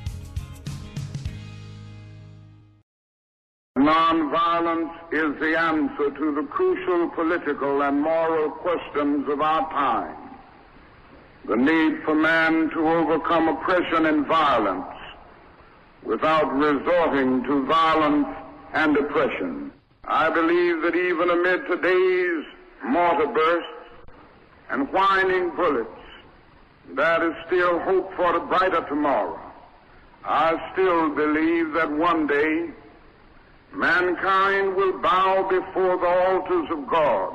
Nonviolence 3.81 4.93
is 5.11 5.39
the 5.39 5.57
answer 5.57 6.11
to 6.11 6.35
the 6.35 6.43
crucial 6.51 7.09
political 7.09 7.81
and 7.81 7.99
moral 7.99 8.51
questions 8.51 9.27
of 9.27 9.41
our 9.41 9.67
time. 9.71 10.15
The 11.47 11.55
need 11.55 12.03
for 12.03 12.13
man 12.13 12.69
to 12.69 12.87
overcome 12.87 13.47
oppression 13.47 14.05
and 14.05 14.27
violence 14.27 14.85
without 16.03 16.53
resorting 16.53 17.43
to 17.45 17.65
violence 17.65 18.27
and 18.73 18.95
oppression. 18.97 19.71
I 20.03 20.29
believe 20.29 20.83
that 20.83 20.95
even 20.95 21.31
amid 21.31 21.65
today's 21.65 22.45
mortar 22.85 23.33
bursts 23.33 24.11
and 24.69 24.93
whining 24.93 25.55
bullets, 25.55 25.89
there 26.93 27.31
is 27.31 27.35
still 27.47 27.79
hope 27.79 28.13
for 28.15 28.35
a 28.35 28.45
brighter 28.45 28.85
tomorrow. 28.87 29.39
I 30.23 30.69
still 30.73 31.09
believe 31.15 31.73
that 31.73 31.89
one 31.89 32.27
day 32.27 32.69
mankind 33.73 34.75
will 34.75 34.99
bow 34.99 35.47
before 35.49 35.97
the 35.97 36.07
altars 36.07 36.69
of 36.71 36.87
God 36.87 37.33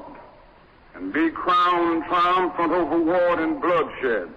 and 0.94 1.12
be 1.12 1.30
crowned 1.30 2.04
triumphant 2.04 2.72
over 2.72 3.00
war 3.00 3.40
and 3.40 3.60
bloodshed. 3.60 4.28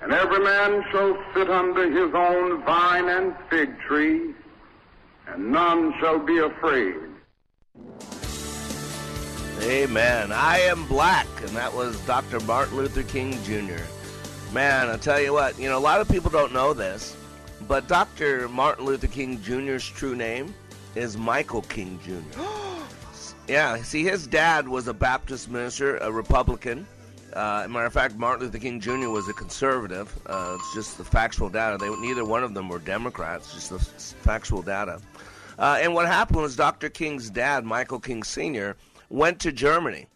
And 0.00 0.12
every 0.12 0.44
man 0.44 0.84
shall 0.90 1.16
sit 1.34 1.50
under 1.50 1.90
his 1.90 2.14
own 2.14 2.62
vine 2.64 3.08
and 3.08 3.34
fig 3.50 3.78
tree, 3.80 4.34
and 5.26 5.50
none 5.50 5.92
shall 5.98 6.18
be 6.18 6.38
afraid. 6.38 6.94
Amen. 9.62 10.30
I 10.32 10.58
am 10.60 10.86
black, 10.86 11.26
and 11.40 11.50
that 11.50 11.74
was 11.74 11.98
Dr. 12.06 12.38
Martin 12.40 12.76
Luther 12.76 13.02
King 13.02 13.32
Jr. 13.42 13.82
Man, 14.52 14.88
I 14.88 14.96
tell 14.96 15.20
you 15.20 15.32
what, 15.32 15.58
you 15.58 15.68
know, 15.68 15.78
a 15.78 15.80
lot 15.80 16.00
of 16.00 16.08
people 16.08 16.30
don't 16.30 16.52
know 16.52 16.72
this, 16.72 17.16
but 17.66 17.88
Dr. 17.88 18.48
Martin 18.48 18.84
Luther 18.84 19.08
King 19.08 19.42
Jr.'s 19.42 19.84
true 19.84 20.14
name 20.14 20.54
is 20.94 21.16
Michael 21.16 21.62
King 21.62 21.98
Jr. 22.04 22.40
Yeah, 23.48 23.78
see, 23.78 24.04
his 24.04 24.26
dad 24.26 24.68
was 24.68 24.88
a 24.88 24.92
Baptist 24.92 25.50
minister, 25.50 25.96
a 25.98 26.12
Republican. 26.12 26.86
Uh, 27.32 27.66
matter 27.70 27.86
of 27.86 27.92
fact, 27.94 28.16
Martin 28.16 28.44
Luther 28.44 28.58
King 28.58 28.78
Jr. 28.78 29.08
was 29.08 29.26
a 29.26 29.32
conservative. 29.32 30.14
Uh, 30.26 30.56
it's 30.58 30.74
just 30.74 30.98
the 30.98 31.04
factual 31.04 31.48
data. 31.48 31.78
They 31.78 31.88
neither 31.88 32.26
one 32.26 32.44
of 32.44 32.52
them 32.52 32.68
were 32.68 32.78
Democrats. 32.78 33.54
Just 33.54 33.70
the 33.70 33.78
factual 33.78 34.60
data. 34.60 35.00
Uh, 35.58 35.78
and 35.80 35.94
what 35.94 36.06
happened 36.06 36.42
was 36.42 36.56
Dr. 36.56 36.90
King's 36.90 37.30
dad, 37.30 37.64
Michael 37.64 38.00
King 38.00 38.22
Sr., 38.22 38.76
went 39.08 39.40
to 39.40 39.50
Germany, 39.50 40.06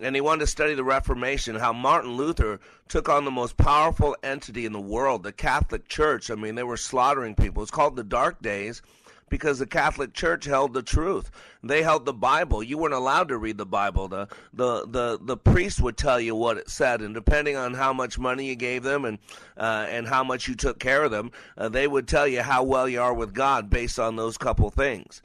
and 0.00 0.14
he 0.14 0.20
wanted 0.20 0.40
to 0.40 0.46
study 0.46 0.74
the 0.74 0.84
Reformation. 0.84 1.56
How 1.56 1.72
Martin 1.72 2.12
Luther 2.12 2.60
took 2.88 3.08
on 3.08 3.24
the 3.24 3.32
most 3.32 3.56
powerful 3.56 4.16
entity 4.22 4.64
in 4.64 4.72
the 4.72 4.80
world, 4.80 5.24
the 5.24 5.32
Catholic 5.32 5.88
Church. 5.88 6.30
I 6.30 6.36
mean, 6.36 6.54
they 6.54 6.62
were 6.62 6.76
slaughtering 6.76 7.34
people. 7.34 7.62
It's 7.62 7.70
called 7.72 7.96
the 7.96 8.04
Dark 8.04 8.40
Days 8.40 8.80
because 9.28 9.58
the 9.58 9.66
Catholic 9.66 10.12
Church 10.12 10.44
held 10.44 10.72
the 10.72 10.82
truth. 10.82 11.30
They 11.62 11.82
held 11.82 12.04
the 12.04 12.12
Bible. 12.12 12.62
You 12.62 12.78
weren't 12.78 12.94
allowed 12.94 13.28
to 13.28 13.38
read 13.38 13.58
the 13.58 13.66
Bible. 13.66 14.08
The 14.08 14.28
the 14.52 14.86
the, 14.86 15.18
the 15.20 15.36
priest 15.36 15.80
would 15.80 15.96
tell 15.96 16.20
you 16.20 16.34
what 16.34 16.58
it 16.58 16.70
said, 16.70 17.00
and 17.00 17.14
depending 17.14 17.56
on 17.56 17.74
how 17.74 17.92
much 17.92 18.18
money 18.18 18.46
you 18.46 18.56
gave 18.56 18.82
them 18.82 19.04
and 19.04 19.18
uh, 19.56 19.86
and 19.88 20.06
how 20.06 20.22
much 20.22 20.48
you 20.48 20.54
took 20.54 20.78
care 20.78 21.04
of 21.04 21.10
them, 21.10 21.32
uh, 21.56 21.68
they 21.68 21.86
would 21.86 22.06
tell 22.06 22.26
you 22.26 22.42
how 22.42 22.62
well 22.62 22.88
you 22.88 23.00
are 23.00 23.14
with 23.14 23.34
God 23.34 23.68
based 23.70 23.98
on 23.98 24.16
those 24.16 24.38
couple 24.38 24.70
things. 24.70 25.22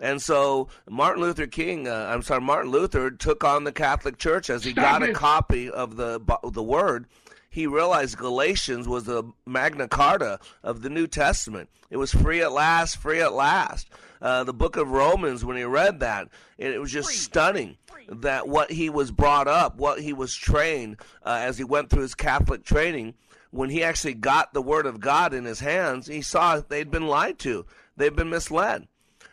And 0.00 0.20
so 0.20 0.68
Martin 0.88 1.22
Luther 1.22 1.46
King, 1.46 1.86
uh, 1.86 2.08
I'm 2.10 2.22
sorry, 2.22 2.40
Martin 2.40 2.70
Luther 2.72 3.10
took 3.10 3.44
on 3.44 3.64
the 3.64 3.72
Catholic 3.72 4.18
Church 4.18 4.50
as 4.50 4.64
he 4.64 4.72
got 4.72 5.02
a 5.02 5.12
copy 5.12 5.70
of 5.70 5.96
the 5.96 6.20
the 6.50 6.62
Word 6.62 7.06
he 7.52 7.66
realized 7.66 8.16
Galatians 8.16 8.88
was 8.88 9.04
the 9.04 9.24
Magna 9.44 9.86
Carta 9.86 10.40
of 10.62 10.80
the 10.80 10.88
New 10.88 11.06
Testament. 11.06 11.68
It 11.90 11.98
was 11.98 12.10
free 12.10 12.40
at 12.40 12.50
last, 12.50 12.96
free 12.96 13.20
at 13.20 13.34
last. 13.34 13.90
Uh, 14.22 14.42
the 14.42 14.54
book 14.54 14.78
of 14.78 14.90
Romans, 14.90 15.44
when 15.44 15.58
he 15.58 15.64
read 15.64 16.00
that, 16.00 16.28
it, 16.56 16.72
it 16.72 16.80
was 16.80 16.90
just 16.90 17.10
free. 17.10 17.16
stunning 17.18 17.76
that 18.08 18.48
what 18.48 18.72
he 18.72 18.88
was 18.88 19.10
brought 19.10 19.48
up, 19.48 19.76
what 19.76 20.00
he 20.00 20.14
was 20.14 20.34
trained 20.34 20.96
uh, 21.26 21.40
as 21.42 21.58
he 21.58 21.64
went 21.64 21.90
through 21.90 22.00
his 22.00 22.14
Catholic 22.14 22.64
training, 22.64 23.12
when 23.50 23.68
he 23.68 23.84
actually 23.84 24.14
got 24.14 24.54
the 24.54 24.62
Word 24.62 24.86
of 24.86 24.98
God 24.98 25.34
in 25.34 25.44
his 25.44 25.60
hands, 25.60 26.06
he 26.06 26.22
saw 26.22 26.58
they'd 26.58 26.90
been 26.90 27.06
lied 27.06 27.38
to, 27.40 27.66
they'd 27.98 28.16
been 28.16 28.30
misled. 28.30 28.88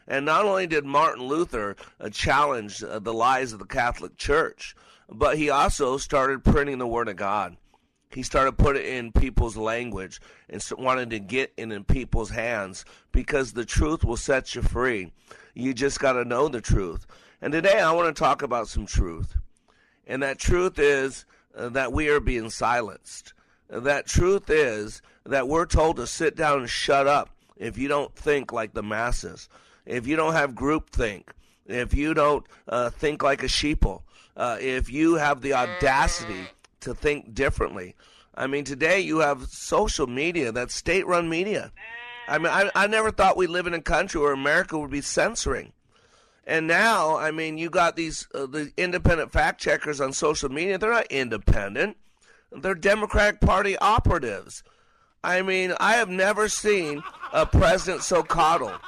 And 0.09 0.25
not 0.25 0.43
only 0.43 0.67
did 0.67 0.83
Martin 0.83 1.23
Luther 1.23 1.77
uh, 2.01 2.09
challenge 2.09 2.83
uh, 2.83 2.99
the 2.99 3.13
lies 3.13 3.53
of 3.53 3.59
the 3.59 3.65
Catholic 3.65 4.17
Church, 4.17 4.75
but 5.07 5.37
he 5.37 5.49
also 5.49 5.95
started 5.95 6.43
printing 6.43 6.79
the 6.79 6.87
Word 6.87 7.07
of 7.07 7.15
God 7.15 7.55
he 8.09 8.23
started 8.23 8.57
putting 8.57 8.85
in 8.85 9.11
people's 9.11 9.55
language 9.55 10.19
and 10.49 10.63
wanted 10.77 11.11
to 11.11 11.19
get 11.19 11.53
it 11.57 11.71
in 11.71 11.83
people's 11.83 12.31
hands 12.31 12.83
because 13.11 13.53
the 13.53 13.65
truth 13.65 14.03
will 14.03 14.17
set 14.17 14.55
you 14.55 14.63
free. 14.63 15.11
You 15.53 15.73
just 15.73 15.99
got 15.99 16.13
to 16.13 16.25
know 16.25 16.47
the 16.47 16.61
truth. 16.61 17.05
And 17.41 17.53
today 17.53 17.79
I 17.79 17.91
want 17.91 18.13
to 18.13 18.19
talk 18.19 18.41
about 18.41 18.67
some 18.67 18.87
truth. 18.87 19.35
And 20.07 20.23
that 20.23 20.39
truth 20.39 20.79
is 20.79 21.25
uh, 21.55 21.69
that 21.69 21.93
we 21.93 22.09
are 22.09 22.19
being 22.19 22.49
silenced. 22.49 23.33
That 23.69 24.07
truth 24.07 24.49
is 24.49 25.03
that 25.25 25.47
we're 25.47 25.67
told 25.67 25.97
to 25.97 26.07
sit 26.07 26.35
down 26.35 26.61
and 26.61 26.69
shut 26.69 27.05
up 27.05 27.29
if 27.57 27.77
you 27.77 27.87
don't 27.87 28.15
think 28.15 28.51
like 28.51 28.73
the 28.73 28.81
masses, 28.81 29.49
if 29.85 30.07
you 30.07 30.15
don't 30.15 30.33
have 30.33 30.55
group 30.55 30.89
think, 30.89 31.31
if 31.67 31.93
you 31.93 32.15
don't 32.15 32.45
uh, 32.67 32.89
think 32.89 33.21
like 33.21 33.43
a 33.43 33.47
sheeple, 33.47 34.01
uh, 34.35 34.57
if 34.59 34.89
you 34.89 35.15
have 35.15 35.41
the 35.41 35.53
audacity 35.53 36.47
to 36.81 36.93
think 36.93 37.33
differently. 37.33 37.95
I 38.35 38.47
mean, 38.47 38.63
today 38.63 38.99
you 39.01 39.19
have 39.19 39.47
social 39.47 40.07
media, 40.07 40.51
that's 40.51 40.73
state 40.73 41.05
run 41.05 41.29
media. 41.29 41.71
I 42.27 42.37
mean, 42.37 42.47
I, 42.47 42.69
I 42.75 42.87
never 42.87 43.11
thought 43.11 43.37
we'd 43.37 43.49
live 43.49 43.67
in 43.67 43.73
a 43.73 43.81
country 43.81 44.21
where 44.21 44.33
America 44.33 44.77
would 44.77 44.91
be 44.91 45.01
censoring. 45.01 45.73
And 46.45 46.67
now, 46.67 47.17
I 47.17 47.31
mean, 47.31 47.57
you 47.57 47.69
got 47.69 47.95
these 47.95 48.27
uh, 48.33 48.45
the 48.45 48.71
independent 48.77 49.31
fact 49.31 49.61
checkers 49.61 50.01
on 50.01 50.13
social 50.13 50.49
media. 50.49 50.77
They're 50.77 50.91
not 50.91 51.07
independent. 51.11 51.97
They're 52.51 52.75
Democratic 52.75 53.41
Party 53.41 53.77
operatives. 53.77 54.63
I 55.23 55.41
mean, 55.41 55.73
I 55.79 55.93
have 55.93 56.09
never 56.09 56.47
seen 56.47 57.03
a 57.33 57.45
president 57.45 58.03
so 58.03 58.23
coddled. 58.23 58.79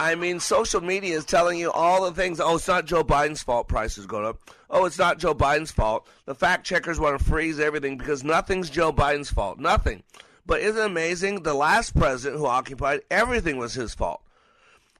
I 0.00 0.14
mean, 0.14 0.40
social 0.40 0.80
media 0.80 1.14
is 1.14 1.26
telling 1.26 1.58
you 1.58 1.70
all 1.70 2.06
the 2.06 2.12
things. 2.12 2.40
Oh, 2.40 2.56
it's 2.56 2.66
not 2.66 2.86
Joe 2.86 3.04
Biden's 3.04 3.42
fault 3.42 3.68
prices 3.68 4.06
going 4.06 4.24
up. 4.24 4.38
Oh, 4.70 4.86
it's 4.86 4.98
not 4.98 5.18
Joe 5.18 5.34
Biden's 5.34 5.72
fault. 5.72 6.08
The 6.24 6.34
fact 6.34 6.64
checkers 6.64 6.98
want 6.98 7.18
to 7.18 7.24
freeze 7.24 7.60
everything 7.60 7.98
because 7.98 8.24
nothing's 8.24 8.70
Joe 8.70 8.94
Biden's 8.94 9.30
fault. 9.30 9.58
Nothing. 9.58 10.02
But 10.46 10.60
isn't 10.62 10.80
it 10.80 10.86
amazing? 10.86 11.42
The 11.42 11.52
last 11.52 11.94
president 11.94 12.40
who 12.40 12.46
occupied, 12.46 13.02
everything 13.10 13.58
was 13.58 13.74
his 13.74 13.92
fault. 13.92 14.22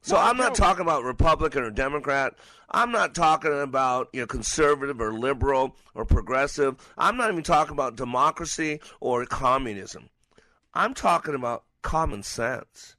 So 0.03 0.19
I'm 0.19 0.37
not 0.37 0.55
talking 0.55 0.83
about 0.83 1.03
Republican 1.05 1.63
or 1.63 1.71
Democrat. 1.71 2.35
I'm 2.71 2.93
not 2.93 3.15
talking 3.15 3.59
about 3.59 4.11
you 4.13 4.21
know 4.21 4.27
conservative 4.27 5.01
or 5.01 5.15
liberal 5.15 5.77
or 5.95 6.05
progressive. 6.05 6.77
I'm 6.99 7.17
not 7.17 7.31
even 7.31 7.43
talking 7.43 7.73
about 7.73 7.97
democracy 7.97 8.81
or 9.01 9.25
communism. 9.25 10.11
I'm 10.75 10.93
talking 10.93 11.35
about 11.35 11.65
common 11.81 12.23
sense. 12.23 12.97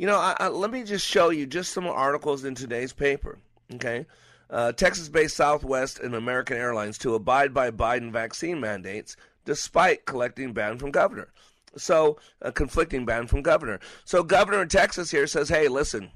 You 0.00 0.06
know, 0.06 0.16
I, 0.16 0.34
I, 0.40 0.48
let 0.48 0.70
me 0.70 0.82
just 0.82 1.06
show 1.06 1.28
you 1.28 1.44
just 1.44 1.74
some 1.74 1.86
articles 1.86 2.46
in 2.46 2.54
today's 2.54 2.90
paper. 2.90 3.38
Okay. 3.74 4.06
Uh, 4.48 4.72
Texas 4.72 5.10
based 5.10 5.36
Southwest 5.36 5.98
and 5.98 6.14
American 6.14 6.56
Airlines 6.56 6.96
to 7.00 7.14
abide 7.14 7.52
by 7.52 7.70
Biden 7.70 8.10
vaccine 8.10 8.60
mandates 8.60 9.14
despite 9.44 10.06
collecting 10.06 10.54
ban 10.54 10.78
from 10.78 10.90
governor. 10.90 11.28
So, 11.76 12.16
a 12.40 12.50
conflicting 12.50 13.04
ban 13.04 13.26
from 13.26 13.42
governor. 13.42 13.78
So, 14.06 14.22
governor 14.22 14.62
in 14.62 14.70
Texas 14.70 15.10
here 15.10 15.26
says, 15.26 15.50
hey, 15.50 15.68
listen, 15.68 16.12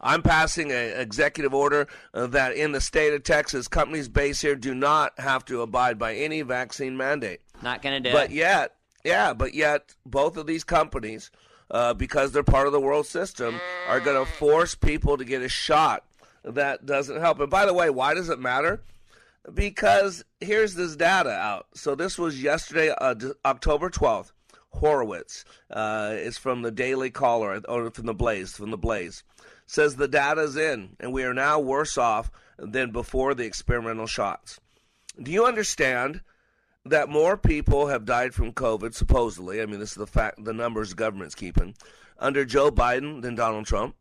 I'm 0.00 0.22
passing 0.22 0.72
an 0.72 0.98
executive 0.98 1.52
order 1.52 1.86
uh, 2.14 2.28
that 2.28 2.54
in 2.54 2.72
the 2.72 2.80
state 2.80 3.12
of 3.12 3.24
Texas, 3.24 3.68
companies 3.68 4.08
based 4.08 4.40
here 4.40 4.56
do 4.56 4.74
not 4.74 5.20
have 5.20 5.44
to 5.44 5.60
abide 5.60 5.98
by 5.98 6.14
any 6.14 6.40
vaccine 6.40 6.96
mandate. 6.96 7.42
Not 7.60 7.82
going 7.82 8.02
to 8.02 8.08
do 8.08 8.14
but 8.14 8.24
it. 8.24 8.28
But 8.28 8.34
yet, 8.34 8.76
yeah, 9.04 9.34
but 9.34 9.52
yet, 9.52 9.94
both 10.06 10.38
of 10.38 10.46
these 10.46 10.64
companies 10.64 11.30
uh, 11.70 11.94
because 11.94 12.32
they're 12.32 12.42
part 12.42 12.66
of 12.66 12.72
the 12.72 12.80
world 12.80 13.06
system, 13.06 13.60
are 13.88 14.00
going 14.00 14.24
to 14.24 14.30
force 14.32 14.74
people 14.74 15.16
to 15.16 15.24
get 15.24 15.42
a 15.42 15.48
shot. 15.48 16.04
That 16.44 16.86
doesn't 16.86 17.20
help. 17.20 17.40
And 17.40 17.50
by 17.50 17.66
the 17.66 17.74
way, 17.74 17.90
why 17.90 18.14
does 18.14 18.28
it 18.28 18.38
matter? 18.38 18.82
Because 19.52 20.24
here's 20.40 20.74
this 20.74 20.96
data 20.96 21.30
out. 21.30 21.66
So 21.74 21.94
this 21.94 22.18
was 22.18 22.42
yesterday, 22.42 22.90
uh, 22.90 23.14
October 23.44 23.90
12th. 23.90 24.32
Horowitz 24.72 25.44
uh, 25.70 26.12
is 26.14 26.38
from 26.38 26.62
the 26.62 26.70
Daily 26.70 27.10
Caller 27.10 27.60
or 27.68 27.90
from 27.90 28.06
the 28.06 28.14
Blaze. 28.14 28.52
From 28.52 28.70
the 28.70 28.78
Blaze 28.78 29.24
says 29.66 29.96
the 29.96 30.08
data's 30.08 30.56
in, 30.56 30.96
and 30.98 31.12
we 31.12 31.24
are 31.24 31.34
now 31.34 31.58
worse 31.58 31.98
off 31.98 32.30
than 32.58 32.90
before 32.90 33.34
the 33.34 33.44
experimental 33.44 34.06
shots. 34.06 34.60
Do 35.20 35.30
you 35.30 35.44
understand 35.44 36.22
that 36.84 37.08
more 37.08 37.36
people 37.36 37.88
have 37.88 38.04
died 38.04 38.34
from 38.34 38.52
COVID, 38.52 38.94
supposedly. 38.94 39.60
I 39.60 39.66
mean, 39.66 39.80
this 39.80 39.90
is 39.90 39.96
the 39.96 40.06
fact, 40.06 40.44
the 40.44 40.52
numbers 40.52 40.90
the 40.90 40.96
government's 40.96 41.34
keeping 41.34 41.74
under 42.18 42.44
Joe 42.44 42.70
Biden 42.70 43.22
than 43.22 43.34
Donald 43.34 43.66
Trump. 43.66 43.96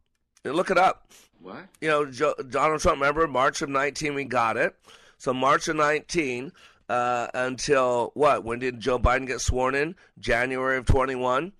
And 0.45 0.55
look 0.55 0.71
it 0.71 0.77
up. 0.77 1.11
What? 1.41 1.67
You 1.81 1.89
know, 1.89 2.05
Joe, 2.05 2.33
Donald 2.49 2.81
Trump. 2.81 2.99
Remember, 2.99 3.27
March 3.27 3.61
of 3.61 3.69
nineteen, 3.69 4.13
we 4.13 4.25
got 4.25 4.57
it. 4.57 4.75
So 5.17 5.33
March 5.33 5.67
of 5.67 5.75
nineteen 5.75 6.51
uh, 6.87 7.27
until 7.33 8.11
what? 8.13 8.43
When 8.43 8.59
did 8.59 8.79
Joe 8.79 8.99
Biden 8.99 9.27
get 9.27 9.41
sworn 9.41 9.75
in? 9.75 9.95
January 10.17 10.77
of 10.77 10.85
twenty 10.85 11.15
one. 11.15 11.53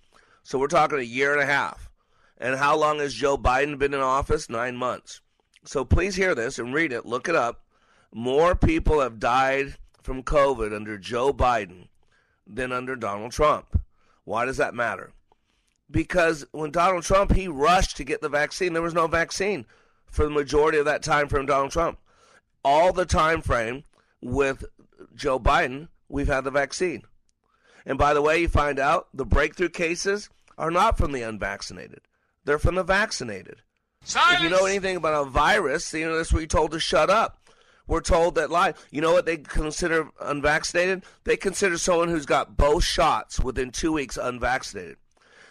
So 0.43 0.57
we're 0.57 0.67
talking 0.67 0.99
a 0.99 1.03
year 1.03 1.33
and 1.33 1.41
a 1.41 1.45
half. 1.45 1.89
And 2.37 2.55
how 2.55 2.77
long 2.77 2.99
has 2.99 3.13
Joe 3.13 3.37
Biden 3.37 3.77
been 3.77 3.93
in 3.93 3.99
office? 3.99 4.49
Nine 4.49 4.77
months. 4.77 5.21
So 5.65 5.83
please 5.83 6.15
hear 6.15 6.33
this 6.33 6.57
and 6.57 6.73
read 6.73 6.93
it. 6.93 7.05
Look 7.05 7.27
it 7.27 7.35
up. 7.35 7.65
More 8.13 8.55
people 8.55 9.01
have 9.01 9.19
died 9.19 9.77
from 10.01 10.23
COVID 10.23 10.75
under 10.75 10.97
Joe 10.97 11.33
Biden 11.33 11.87
than 12.47 12.71
under 12.71 12.95
Donald 12.95 13.31
Trump. 13.31 13.79
Why 14.23 14.45
does 14.45 14.57
that 14.57 14.73
matter? 14.73 15.11
Because 15.91 16.45
when 16.51 16.71
Donald 16.71 17.03
Trump, 17.03 17.33
he 17.33 17.47
rushed 17.47 17.97
to 17.97 18.03
get 18.03 18.21
the 18.21 18.29
vaccine. 18.29 18.73
There 18.73 18.81
was 18.81 18.93
no 18.93 19.07
vaccine 19.07 19.65
for 20.05 20.25
the 20.25 20.31
majority 20.31 20.77
of 20.77 20.85
that 20.85 21.03
time 21.03 21.27
from 21.27 21.45
Donald 21.45 21.71
Trump. 21.71 21.99
All 22.63 22.93
the 22.93 23.05
time 23.05 23.41
frame 23.41 23.83
with 24.21 24.65
Joe 25.15 25.39
Biden, 25.39 25.87
we've 26.07 26.27
had 26.27 26.43
the 26.43 26.51
vaccine. 26.51 27.03
And 27.85 27.97
by 27.97 28.13
the 28.13 28.21
way, 28.21 28.41
you 28.41 28.47
find 28.47 28.77
out 28.77 29.07
the 29.13 29.25
breakthrough 29.25 29.69
cases 29.69 30.29
are 30.57 30.71
not 30.71 30.97
from 30.97 31.11
the 31.11 31.23
unvaccinated. 31.23 32.01
They're 32.45 32.59
from 32.59 32.75
the 32.75 32.83
vaccinated. 32.83 33.61
Silence! 34.03 34.37
If 34.37 34.43
you 34.43 34.49
know 34.49 34.65
anything 34.65 34.95
about 34.95 35.27
a 35.27 35.29
virus, 35.29 35.93
you 35.93 36.05
know 36.05 36.17
that's 36.17 36.31
what 36.31 36.39
you're 36.39 36.47
told 36.47 36.71
to 36.71 36.79
shut 36.79 37.09
up 37.09 37.39
we're 37.89 38.01
told 38.01 38.35
that 38.35 38.51
live. 38.51 38.87
You 38.91 39.01
know 39.01 39.11
what 39.11 39.25
they 39.25 39.37
consider 39.37 40.09
unvaccinated? 40.21 41.03
They 41.23 41.35
consider 41.35 41.77
someone 41.79 42.07
who's 42.07 42.27
got 42.27 42.55
both 42.55 42.83
shots 42.83 43.39
within 43.39 43.71
two 43.71 43.91
weeks 43.91 44.15
unvaccinated. 44.15 44.97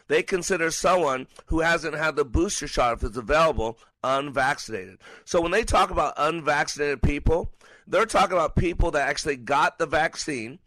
They 0.06 0.22
consider 0.22 0.70
someone 0.70 1.26
who 1.46 1.60
hasn't 1.60 1.96
had 1.96 2.14
the 2.14 2.24
booster 2.24 2.68
shot, 2.68 2.94
if 2.94 3.02
it's 3.02 3.16
available, 3.16 3.76
unvaccinated. 4.04 4.98
So 5.24 5.40
when 5.40 5.50
they 5.50 5.64
talk 5.64 5.90
about 5.90 6.14
unvaccinated 6.16 7.02
people, 7.02 7.50
they're 7.88 8.06
talking 8.06 8.36
about 8.36 8.54
people 8.54 8.92
that 8.92 9.08
actually 9.08 9.36
got 9.36 9.78
the 9.78 9.86
vaccine, 9.86 10.60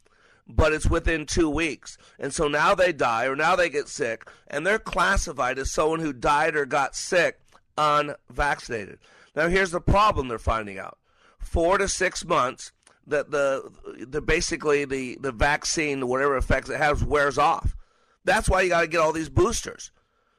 but 0.48 0.74
it's 0.74 0.90
within 0.90 1.26
two 1.26 1.50
weeks. 1.50 1.98
And 2.20 2.34
so 2.34 2.50
now 2.50 2.76
they 2.76 2.92
die 2.92 3.26
or 3.26 3.36
now 3.38 3.56
they 3.56 3.70
get 3.70 3.88
sick, 3.88 4.28
and 4.48 4.68
they're 4.68 4.78
classified 4.78 5.58
as 5.58 5.72
someone 5.72 6.02
who 6.02 6.12
died 6.12 6.58
or 6.58 6.66
got 6.66 6.98
sick 6.98 7.40
unvaccinated. 7.78 9.00
Now, 9.38 9.48
here's 9.48 9.72
the 9.72 9.80
problem 9.80 10.28
they're 10.28 10.38
finding 10.38 10.78
out 10.78 10.98
four 11.42 11.78
to 11.78 11.88
six 11.88 12.26
months 12.26 12.72
that 13.08 13.32
the, 13.32 13.72
the 14.08 14.22
basically 14.22 14.86
the, 14.86 15.18
the 15.20 15.32
vaccine, 15.32 16.08
whatever 16.08 16.38
effects 16.38 16.70
it 16.70 16.78
has, 16.78 17.04
wears 17.04 17.38
off. 17.38 17.76
That's 18.24 18.50
why 18.50 18.62
you 18.62 18.70
got 18.70 18.82
to 18.82 18.88
get 18.88 19.00
all 19.00 19.12
these 19.12 19.30
boosters. 19.30 19.92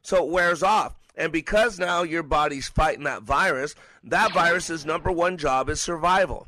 So 0.03 0.25
it 0.25 0.31
wears 0.31 0.63
off. 0.63 0.97
And 1.17 1.33
because 1.33 1.79
now 1.79 2.03
your 2.03 2.23
body's 2.23 2.69
fighting 2.69 3.05
that 3.05 3.23
virus, 3.23 3.75
that 4.05 4.33
virus's 4.33 4.87
number 4.87 5.13
one 5.13 5.37
job 5.37 5.69
is 5.69 5.81
survival. 5.81 6.47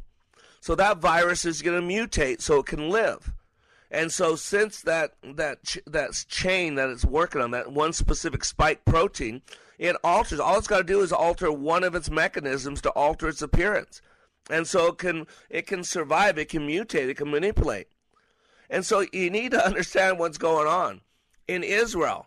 So 0.61 0.75
that 0.75 0.99
virus 0.99 1.45
is 1.45 1.61
going 1.61 1.81
to 1.81 1.95
mutate 1.95 2.41
so 2.41 2.61
it 2.61 2.67
can 2.67 2.89
live. 2.89 3.33
And 3.91 4.11
so 4.11 4.35
since 4.35 4.81
that 4.83 5.13
that 5.23 5.77
that 5.87 6.25
chain 6.29 6.75
that 6.77 6.89
it's 6.89 7.05
working 7.05 7.41
on 7.41 7.53
that 7.53 7.71
one 7.71 7.93
specific 7.93 8.45
spike 8.45 8.85
protein, 8.85 9.43
it 9.79 9.95
alters. 10.03 10.41
All 10.41 10.59
it's 10.59 10.67
got 10.67 10.79
to 10.79 10.85
do 10.85 11.01
is 11.01 11.13
alter 11.13 11.53
one 11.53 11.85
of 11.85 11.95
its 11.95 12.11
mechanisms 12.11 12.81
to 12.81 12.91
alter 12.91 13.29
its 13.29 13.43
appearance, 13.43 14.01
and 14.51 14.67
so 14.67 14.89
it 14.89 14.99
can 14.99 15.27
it 15.49 15.67
can 15.67 15.85
survive. 15.85 16.39
It 16.39 16.49
can 16.49 16.67
mutate. 16.67 17.09
It 17.09 17.17
can 17.17 17.31
manipulate. 17.31 17.89
And 18.71 18.85
so 18.85 19.07
you 19.13 19.31
need 19.31 19.53
to 19.53 19.65
understand 19.67 20.19
what's 20.19 20.39
going 20.39 20.67
on 20.67 21.01
in 21.49 21.63
Israel. 21.63 22.27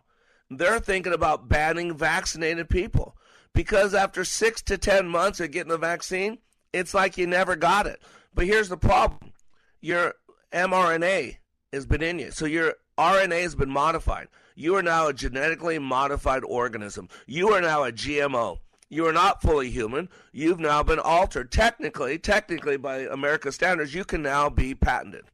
They're 0.49 0.79
thinking 0.79 1.13
about 1.13 1.49
banning 1.49 1.95
vaccinated 1.95 2.69
people 2.69 3.17
because 3.53 3.93
after 3.93 4.23
six 4.23 4.61
to 4.63 4.77
ten 4.77 5.07
months 5.07 5.39
of 5.39 5.51
getting 5.51 5.71
the 5.71 5.77
vaccine, 5.77 6.39
it's 6.73 6.93
like 6.93 7.17
you 7.17 7.27
never 7.27 7.55
got 7.55 7.87
it. 7.87 8.01
But 8.33 8.45
here's 8.45 8.69
the 8.69 8.77
problem: 8.77 9.33
your 9.81 10.15
mRNA 10.53 11.37
has 11.73 11.85
been 11.85 12.01
in 12.01 12.19
you, 12.19 12.31
so 12.31 12.45
your 12.45 12.75
RNA 12.97 13.41
has 13.43 13.55
been 13.55 13.69
modified. 13.69 14.27
You 14.55 14.75
are 14.75 14.83
now 14.83 15.07
a 15.07 15.13
genetically 15.13 15.77
modified 15.77 16.43
organism. 16.43 17.09
You 17.27 17.49
are 17.49 17.61
now 17.61 17.83
a 17.83 17.91
GMO. 17.91 18.57
You 18.89 19.05
are 19.05 19.13
not 19.13 19.41
fully 19.41 19.69
human. 19.69 20.09
You've 20.31 20.59
now 20.59 20.81
been 20.81 20.99
altered. 20.99 21.51
Technically, 21.51 22.17
technically 22.17 22.77
by 22.77 22.99
America 22.99 23.51
standards, 23.51 23.93
you 23.93 24.05
can 24.05 24.21
now 24.21 24.49
be 24.49 24.73
patented. 24.73 25.25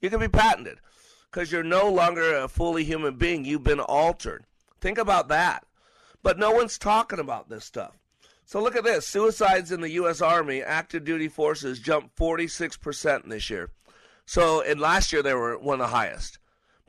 You 0.00 0.10
can 0.10 0.18
be 0.18 0.28
patented 0.28 0.80
because 1.30 1.52
you're 1.52 1.62
no 1.62 1.88
longer 1.88 2.34
a 2.34 2.48
fully 2.48 2.84
human 2.84 3.16
being. 3.16 3.44
You've 3.44 3.62
been 3.62 3.80
altered. 3.80 4.44
Think 4.80 4.98
about 4.98 5.28
that. 5.28 5.64
But 6.22 6.38
no 6.38 6.50
one's 6.50 6.78
talking 6.78 7.20
about 7.20 7.48
this 7.48 7.64
stuff. 7.64 7.98
So 8.44 8.60
look 8.60 8.74
at 8.74 8.84
this. 8.84 9.06
Suicides 9.06 9.70
in 9.70 9.80
the 9.80 9.90
U.S. 9.90 10.20
Army, 10.20 10.62
active 10.62 11.04
duty 11.04 11.28
forces 11.28 11.78
jumped 11.78 12.16
46% 12.16 13.28
this 13.28 13.48
year. 13.48 13.70
So, 14.26 14.60
in 14.60 14.78
last 14.78 15.12
year, 15.12 15.22
they 15.22 15.34
were 15.34 15.58
one 15.58 15.80
of 15.80 15.90
the 15.90 15.96
highest 15.96 16.38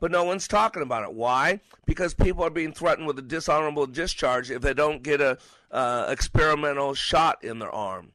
but 0.00 0.10
no 0.10 0.24
one's 0.24 0.48
talking 0.48 0.82
about 0.82 1.04
it. 1.04 1.14
Why? 1.14 1.60
Because 1.86 2.14
people 2.14 2.44
are 2.44 2.50
being 2.50 2.72
threatened 2.72 3.06
with 3.06 3.18
a 3.18 3.22
dishonorable 3.22 3.86
discharge 3.86 4.50
if 4.50 4.62
they 4.62 4.74
don't 4.74 5.02
get 5.02 5.20
a 5.20 5.38
uh, 5.70 6.06
experimental 6.08 6.94
shot 6.94 7.42
in 7.42 7.58
their 7.58 7.70
arm. 7.70 8.12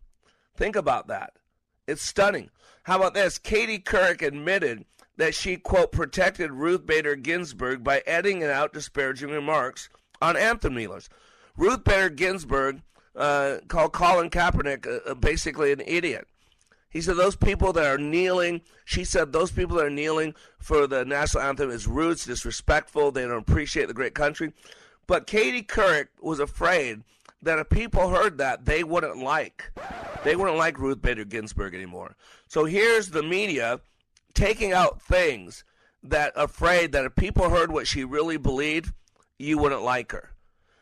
Think 0.56 0.76
about 0.76 1.08
that. 1.08 1.34
It's 1.88 2.02
stunning. 2.02 2.50
How 2.84 2.98
about 2.98 3.14
this? 3.14 3.38
Katie 3.38 3.80
Couric 3.80 4.22
admitted 4.22 4.86
that 5.18 5.36
she 5.36 5.58
quote 5.58 5.92
protected 5.92 6.52
Ruth 6.52 6.86
Bader 6.86 7.16
Ginsburg 7.16 7.84
by 7.84 8.02
editing 8.08 8.44
out 8.44 8.74
disparaging 8.74 9.30
remarks 9.30 9.90
on 10.22 10.38
anthem 10.38 10.76
kneelers. 10.76 11.10
Ruth 11.58 11.84
Bader 11.84 12.10
Ginsburg 12.10 12.82
uh, 13.16 13.58
called 13.68 13.94
Colin 13.94 14.30
Kaepernick 14.30 14.88
uh, 15.08 15.14
basically 15.16 15.72
an 15.72 15.82
idiot. 15.86 16.28
He 16.90 17.02
said 17.02 17.18
those 17.18 17.36
people 17.36 17.72
that 17.74 17.86
are 17.86 18.00
kneeling, 18.00 18.62
she 18.84 19.04
said 19.04 19.32
those 19.32 19.52
people 19.52 19.78
that 19.78 19.86
are 19.86 19.92
kneeling 19.92 20.34
for 20.58 20.88
the 20.88 21.06
national 21.06 21.44
anthem 21.44 21.70
is 21.70 21.88
rude, 21.88 22.18
disrespectful, 22.18 23.12
they 23.12 23.22
don't 23.22 23.48
appreciate 23.48 23.88
the 23.88 23.94
great 23.94 24.16
country. 24.16 24.54
But 25.06 25.28
Katie 25.28 25.64
Couric 25.64 26.08
was 26.22 26.40
afraid 26.40 27.04
that 27.42 27.60
if 27.60 27.70
people 27.70 28.10
heard 28.10 28.40
that, 28.40 28.66
they 28.66 28.84
wouldn't 28.84 29.18
like. 29.18 29.72
They 30.24 30.36
wouldn't 30.36 30.58
like 30.58 30.80
Ruth 30.80 31.02
Bader 31.02 31.26
Ginsburg 31.26 31.74
anymore. 31.74 32.16
So 32.48 32.66
here's 32.66 33.10
the 33.10 33.24
media 33.24 33.80
taking 34.34 34.74
out 34.74 35.02
things 35.02 35.64
that 36.04 36.34
afraid 36.36 36.92
that 36.94 37.06
if 37.06 37.16
people 37.16 37.50
heard 37.50 37.72
what 37.72 37.88
she 37.88 38.04
really 38.04 38.38
believed, 38.38 38.94
you 39.38 39.58
wouldn't 39.58 39.84
like 39.84 40.12
her. 40.12 40.32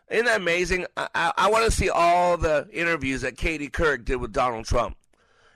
Isn't 0.10 0.26
that 0.26 0.40
amazing? 0.40 0.86
I, 0.96 1.10
I, 1.14 1.34
I 1.38 1.52
want 1.52 1.66
to 1.66 1.72
see 1.72 1.90
all 1.90 2.38
the 2.38 2.68
interviews 2.72 3.22
that 3.22 3.36
Katie 3.38 3.70
Couric 3.70 4.06
did 4.06 4.18
with 4.18 4.32
Donald 4.32 4.66
Trump 4.66 4.96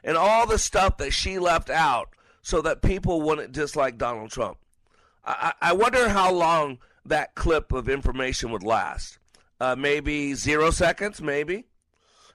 and 0.04 0.18
all 0.18 0.47
the 0.47 0.58
stuff 0.58 0.97
that 0.97 1.12
she 1.12 1.39
left 1.39 1.70
out 1.70 2.10
so 2.41 2.62
that 2.62 2.82
people 2.82 3.22
wouldn't 3.22 3.52
dislike 3.52 3.97
Donald 3.97 4.32
Trump. 4.32 4.58
I, 5.24 5.54
I 5.62 5.74
wonder 5.74 6.10
how 6.10 6.32
long 6.32 6.80
that 7.06 7.36
clip 7.36 7.72
of 7.72 7.89
information 7.89 8.52
would 8.52 8.64
last. 8.64 9.20
Uh, 9.60 9.76
maybe 9.76 10.34
zero 10.34 10.72
seconds, 10.72 11.22
maybe. 11.22 11.66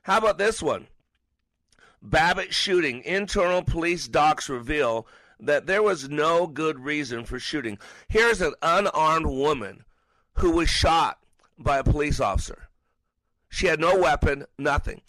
How 0.02 0.18
about 0.18 0.38
this 0.38 0.62
one? 0.62 0.86
Babbitt 2.00 2.54
shooting. 2.54 3.02
Internal 3.04 3.62
police 3.62 4.06
docs 4.06 4.48
reveal 4.48 5.06
that 5.40 5.66
there 5.66 5.82
was 5.82 6.08
no 6.08 6.46
good 6.46 6.80
reason 6.80 7.24
for 7.24 7.40
shooting. 7.40 7.78
Here's 8.08 8.40
an 8.40 8.54
unarmed 8.62 9.26
woman 9.26 9.84
who 10.34 10.52
was 10.52 10.70
shot 10.70 11.18
by 11.58 11.78
a 11.78 11.84
police 11.84 12.20
officer. 12.20 12.68
She 13.48 13.66
had 13.66 13.80
no 13.80 13.98
weapon, 13.98 14.46
nothing. 14.58 15.02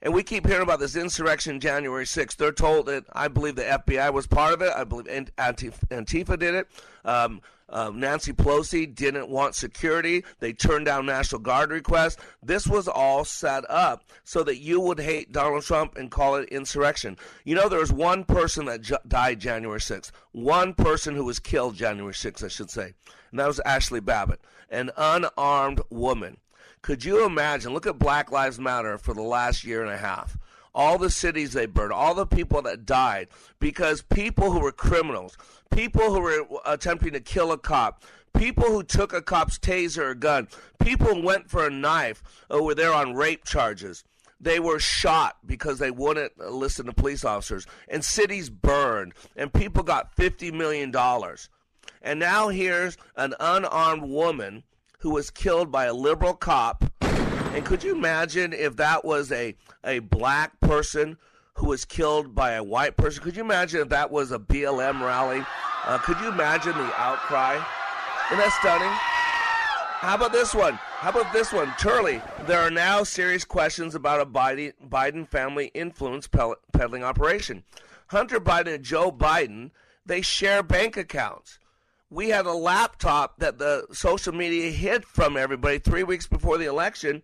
And 0.00 0.14
we 0.14 0.22
keep 0.22 0.46
hearing 0.46 0.62
about 0.62 0.78
this 0.78 0.94
insurrection 0.94 1.58
January 1.58 2.04
6th. 2.04 2.36
They're 2.36 2.52
told 2.52 2.86
that 2.86 3.04
I 3.12 3.26
believe 3.28 3.56
the 3.56 3.62
FBI 3.62 4.12
was 4.12 4.26
part 4.28 4.54
of 4.54 4.62
it. 4.62 4.72
I 4.74 4.84
believe 4.84 5.06
Antifa 5.06 6.38
did 6.38 6.54
it. 6.54 6.68
Um, 7.04 7.40
uh, 7.70 7.90
Nancy 7.94 8.32
Pelosi 8.32 8.92
didn't 8.92 9.28
want 9.28 9.54
security. 9.54 10.24
They 10.38 10.52
turned 10.52 10.86
down 10.86 11.04
National 11.04 11.40
Guard 11.40 11.70
requests. 11.70 12.16
This 12.42 12.66
was 12.66 12.88
all 12.88 13.24
set 13.24 13.68
up 13.68 14.04
so 14.24 14.42
that 14.44 14.58
you 14.58 14.80
would 14.80 15.00
hate 15.00 15.32
Donald 15.32 15.64
Trump 15.64 15.96
and 15.96 16.10
call 16.10 16.36
it 16.36 16.48
insurrection. 16.48 17.16
You 17.44 17.56
know, 17.56 17.68
there 17.68 17.80
was 17.80 17.92
one 17.92 18.24
person 18.24 18.66
that 18.66 18.82
ju- 18.82 18.96
died 19.06 19.40
January 19.40 19.80
6th. 19.80 20.12
One 20.32 20.72
person 20.74 21.14
who 21.14 21.24
was 21.24 21.38
killed 21.38 21.74
January 21.74 22.14
6th, 22.14 22.44
I 22.44 22.48
should 22.48 22.70
say. 22.70 22.94
And 23.30 23.40
that 23.40 23.46
was 23.46 23.60
Ashli 23.66 24.02
Babbitt, 24.02 24.40
an 24.70 24.90
unarmed 24.96 25.82
woman. 25.90 26.38
Could 26.88 27.04
you 27.04 27.26
imagine? 27.26 27.74
Look 27.74 27.86
at 27.86 27.98
Black 27.98 28.32
Lives 28.32 28.58
Matter 28.58 28.96
for 28.96 29.12
the 29.12 29.20
last 29.20 29.62
year 29.62 29.82
and 29.82 29.92
a 29.92 29.98
half. 29.98 30.38
All 30.74 30.96
the 30.96 31.10
cities 31.10 31.52
they 31.52 31.66
burned, 31.66 31.92
all 31.92 32.14
the 32.14 32.24
people 32.24 32.62
that 32.62 32.86
died 32.86 33.28
because 33.60 34.00
people 34.00 34.52
who 34.52 34.60
were 34.60 34.72
criminals, 34.72 35.36
people 35.70 36.14
who 36.14 36.22
were 36.22 36.46
attempting 36.64 37.12
to 37.12 37.20
kill 37.20 37.52
a 37.52 37.58
cop, 37.58 38.04
people 38.34 38.64
who 38.64 38.82
took 38.82 39.12
a 39.12 39.20
cop's 39.20 39.58
taser 39.58 39.98
or 39.98 40.14
gun, 40.14 40.48
people 40.78 41.20
went 41.20 41.50
for 41.50 41.66
a 41.66 41.70
knife 41.70 42.22
or 42.48 42.64
were 42.64 42.74
there 42.74 42.94
on 42.94 43.12
rape 43.12 43.44
charges. 43.44 44.02
They 44.40 44.58
were 44.58 44.80
shot 44.80 45.36
because 45.44 45.78
they 45.78 45.90
wouldn't 45.90 46.38
listen 46.38 46.86
to 46.86 46.94
police 46.94 47.22
officers, 47.22 47.66
and 47.86 48.02
cities 48.02 48.48
burned, 48.48 49.12
and 49.36 49.52
people 49.52 49.82
got 49.82 50.16
$50 50.16 50.54
million. 50.54 50.90
And 52.00 52.18
now 52.18 52.48
here's 52.48 52.96
an 53.14 53.34
unarmed 53.38 54.04
woman 54.04 54.62
who 54.98 55.10
was 55.10 55.30
killed 55.30 55.70
by 55.70 55.84
a 55.84 55.94
liberal 55.94 56.34
cop. 56.34 56.84
And 57.00 57.64
could 57.64 57.82
you 57.82 57.94
imagine 57.94 58.52
if 58.52 58.76
that 58.76 59.04
was 59.04 59.32
a, 59.32 59.54
a 59.84 60.00
black 60.00 60.60
person 60.60 61.18
who 61.54 61.68
was 61.68 61.84
killed 61.84 62.34
by 62.34 62.52
a 62.52 62.62
white 62.62 62.96
person? 62.96 63.22
Could 63.22 63.36
you 63.36 63.42
imagine 63.42 63.80
if 63.80 63.88
that 63.88 64.10
was 64.10 64.32
a 64.32 64.38
BLM 64.38 65.00
rally? 65.00 65.44
Uh, 65.84 65.98
could 65.98 66.18
you 66.20 66.28
imagine 66.28 66.72
the 66.72 67.00
outcry? 67.00 67.54
Isn't 68.26 68.38
that 68.38 68.56
stunning? 68.60 68.90
How 70.00 70.14
about 70.14 70.32
this 70.32 70.54
one? 70.54 70.74
How 70.74 71.10
about 71.10 71.32
this 71.32 71.52
one? 71.52 71.72
Turley, 71.78 72.20
there 72.46 72.60
are 72.60 72.70
now 72.70 73.02
serious 73.02 73.44
questions 73.44 73.94
about 73.94 74.20
a 74.20 74.26
Biden, 74.26 74.72
Biden 74.88 75.26
family 75.26 75.72
influence 75.74 76.28
peddling 76.72 77.02
operation. 77.02 77.64
Hunter 78.08 78.38
Biden 78.38 78.74
and 78.74 78.84
Joe 78.84 79.10
Biden, 79.10 79.70
they 80.06 80.22
share 80.22 80.62
bank 80.62 80.96
accounts 80.96 81.58
we 82.10 82.30
had 82.30 82.46
a 82.46 82.52
laptop 82.52 83.38
that 83.38 83.58
the 83.58 83.86
social 83.92 84.34
media 84.34 84.70
hid 84.70 85.04
from 85.04 85.36
everybody 85.36 85.78
three 85.78 86.04
weeks 86.04 86.26
before 86.26 86.58
the 86.58 86.64
election 86.64 87.22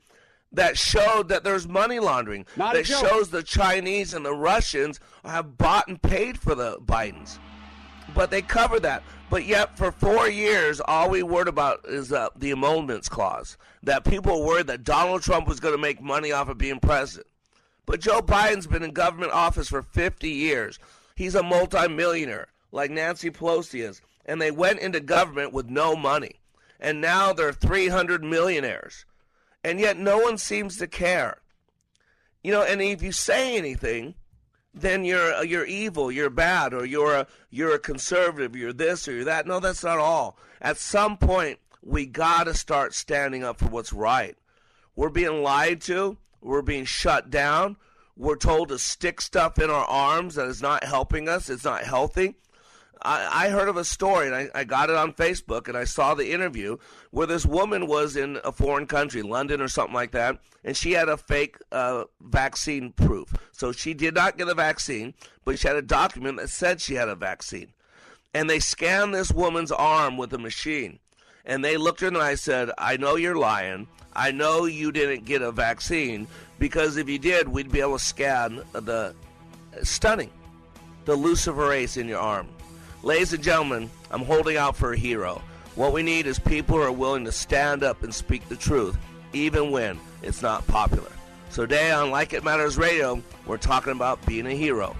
that 0.53 0.78
showed 0.78 1.28
that 1.28 1.43
there's 1.43 1.66
money 1.66 1.99
laundering. 1.99 2.47
Not 2.57 2.74
that 2.74 2.87
shows 2.87 3.30
the 3.30 3.43
Chinese 3.43 4.14
and 4.14 4.24
the 4.24 4.35
Russians 4.35 5.01
have 5.24 5.59
bought 5.59 5.89
and 5.89 6.01
paid 6.01 6.39
for 6.39 6.55
the 6.55 6.78
Bidens. 6.78 7.39
But 8.14 8.30
they 8.30 8.43
cover 8.43 8.78
that. 8.80 9.03
But 9.30 9.47
yet, 9.47 9.76
for 9.76 9.91
four 9.91 10.28
years, 10.28 10.80
all 10.80 11.11
we 11.11 11.22
worried 11.22 11.49
about 11.49 11.80
is 11.89 12.12
uh, 12.12 12.28
the 12.37 12.53
emoluments 12.53 13.09
clause. 13.09 13.57
That 13.82 14.05
people 14.05 14.39
were 14.41 14.47
worried 14.47 14.66
that 14.68 14.85
Donald 14.85 15.22
Trump 15.22 15.49
was 15.49 15.59
going 15.59 15.74
to 15.74 15.80
make 15.80 16.01
money 16.01 16.30
off 16.30 16.49
of 16.49 16.59
being 16.59 16.78
president. 16.78 17.26
But 17.87 18.01
Joe 18.01 18.20
Biden's 18.20 18.66
been 18.66 18.82
in 18.82 18.93
government 18.93 19.32
office 19.32 19.68
for 19.68 19.82
50 19.82 20.28
years. 20.28 20.78
He's 21.16 21.35
a 21.35 21.43
multimillionaire, 21.43 22.47
like 22.70 22.91
Nancy 22.91 23.30
Pelosi 23.30 23.82
is 23.82 24.01
and 24.27 24.41
they 24.41 24.51
went 24.51 24.81
into 24.81 25.01
government 25.01 25.53
with 25.53 25.68
no 25.68 25.97
money. 25.97 26.41
And 26.81 27.01
now 27.01 27.33
they're 27.33 27.53
300 27.53 28.22
millionaires. 28.22 29.05
And 29.62 29.81
yet 29.81 29.99
no 29.99 30.18
one 30.18 30.39
seems 30.39 30.77
to 30.79 30.87
care. 30.87 31.41
You 32.43 32.53
know, 32.53 32.62
and 32.62 32.83
if 32.83 33.03
you 33.03 33.12
say 33.12 33.57
anything, 33.57 34.14
then 34.75 35.05
you're 35.05 35.45
you're 35.45 35.64
evil, 35.64 36.11
you're 36.11 36.29
bad, 36.29 36.75
or 36.75 36.85
you're 36.85 37.14
a 37.14 37.27
you're 37.49 37.75
a 37.75 37.79
conservative, 37.79 38.57
you're 38.57 38.72
this 38.72 39.09
or 39.09 39.12
you're 39.12 39.25
that. 39.25 39.47
No, 39.47 39.61
that's 39.61 39.85
not 39.85 39.99
all. 39.99 40.37
At 40.61 40.77
some 40.77 41.16
point, 41.16 41.59
we 41.83 42.07
got 42.07 42.45
to 42.45 42.55
start 42.55 42.93
standing 42.93 43.45
up 43.45 43.59
for 43.59 43.66
what's 43.66 43.93
right. 43.93 44.37
We're 44.97 45.11
being 45.11 45.43
lied 45.43 45.81
to. 45.83 46.18
We're 46.41 46.62
being 46.62 46.85
shut 46.85 47.31
down. 47.31 47.77
We're 48.16 48.37
told 48.37 48.68
to 48.68 48.79
stick 48.79 49.20
stuff 49.20 49.59
in 49.59 49.70
our 49.70 49.85
arms 49.85 50.35
that 50.35 50.49
is 50.49 50.62
not 50.62 50.85
helping 50.85 51.29
us. 51.29 51.49
It's 51.49 51.64
not 51.64 51.85
healthy. 51.85 52.37
I, 53.05 53.46
I 53.46 53.48
heard 53.50 53.68
of 53.68 53.76
a 53.76 53.84
story, 53.84 54.26
and 54.26 54.34
I, 54.34 54.48
I 54.55 54.64
got 54.64 54.88
it 54.88 54.96
on 54.96 55.12
Facebook, 55.12 55.68
and 55.68 55.76
I 55.76 55.84
saw 55.84 56.14
the 56.14 56.32
interview 56.32 56.78
where 57.11 57.26
this 57.26 57.44
woman 57.44 57.86
was 57.86 58.16
in 58.16 58.38
a 58.44 58.52
foreign 58.52 58.86
country, 58.86 59.22
London 59.22 59.61
or 59.61 59.68
something 59.68 59.94
like 59.94 60.12
that, 60.12 60.38
and 60.64 60.76
she 60.76 60.92
had 60.92 61.09
a 61.09 61.16
fake 61.16 61.57
uh, 61.70 62.05
vaccine 62.20 62.92
proof. 62.92 63.34
So 63.52 63.72
she 63.72 63.92
did 63.94 64.14
not 64.14 64.38
get 64.38 64.48
a 64.48 64.55
vaccine, 64.55 65.14
but 65.44 65.59
she 65.59 65.68
had 65.68 65.76
a 65.76 65.82
document 65.82 66.38
that 66.38 66.48
said 66.48 66.80
she 66.80 66.94
had 66.94 67.09
a 67.09 67.14
vaccine. 67.14 67.68
And 68.32 68.48
they 68.50 68.59
scanned 68.59 69.14
this 69.14 69.30
woman's 69.30 69.70
arm 69.70 70.16
with 70.16 70.32
a 70.32 70.38
machine. 70.38 70.98
And 71.44 71.64
they 71.64 71.76
looked 71.76 72.02
at 72.02 72.14
her 72.14 72.18
and 72.18 72.26
I 72.26 72.34
said, 72.36 72.70
I 72.78 72.96
know 72.96 73.16
you're 73.16 73.36
lying. 73.36 73.86
I 74.14 74.30
know 74.30 74.64
you 74.64 74.90
didn't 74.90 75.24
get 75.24 75.42
a 75.42 75.52
vaccine 75.52 76.26
because 76.59 76.96
if 76.96 77.09
you 77.09 77.18
did, 77.18 77.48
we'd 77.48 77.70
be 77.70 77.80
able 77.80 77.98
to 77.98 78.05
scan 78.05 78.62
the 78.72 79.14
stunning, 79.82 80.30
the 81.05 81.16
luciferase 81.16 81.96
in 81.96 82.09
your 82.09 82.20
arm. 82.20 82.48
Ladies 83.05 83.34
and 83.34 83.44
gentlemen, 83.44 83.90
I'm 84.11 84.24
holding 84.24 84.57
out 84.57 84.76
for 84.76 84.94
a 84.94 84.96
hero. 84.96 85.42
What 85.74 85.92
we 85.92 86.02
need 86.02 86.26
is 86.26 86.38
people 86.38 86.78
who 86.78 86.82
are 86.82 86.90
willing 86.90 87.26
to 87.26 87.32
stand 87.32 87.82
up 87.82 88.02
and 88.02 88.14
speak 88.14 88.48
the 88.48 88.57
truth, 88.57 88.96
even 89.34 89.70
when 89.70 90.00
it's 90.22 90.40
not 90.40 90.66
popular. 90.68 91.11
So 91.50 91.66
today 91.66 91.90
on 91.90 92.11
Like 92.11 92.32
It 92.32 92.44
Matters 92.44 92.78
Radio, 92.78 93.22
we're 93.44 93.59
talking 93.59 93.92
about 93.92 94.24
being 94.24 94.46
a 94.46 94.55
hero. 94.55 94.96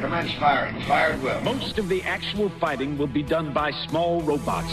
Commence 0.00 0.32
firing. 0.34 0.82
Fired 0.82 1.22
well. 1.22 1.40
Most 1.42 1.78
of 1.78 1.88
the 1.88 2.02
actual 2.02 2.48
fighting 2.58 2.98
will 2.98 3.06
be 3.06 3.22
done 3.22 3.52
by 3.52 3.70
small 3.70 4.20
robots. 4.22 4.72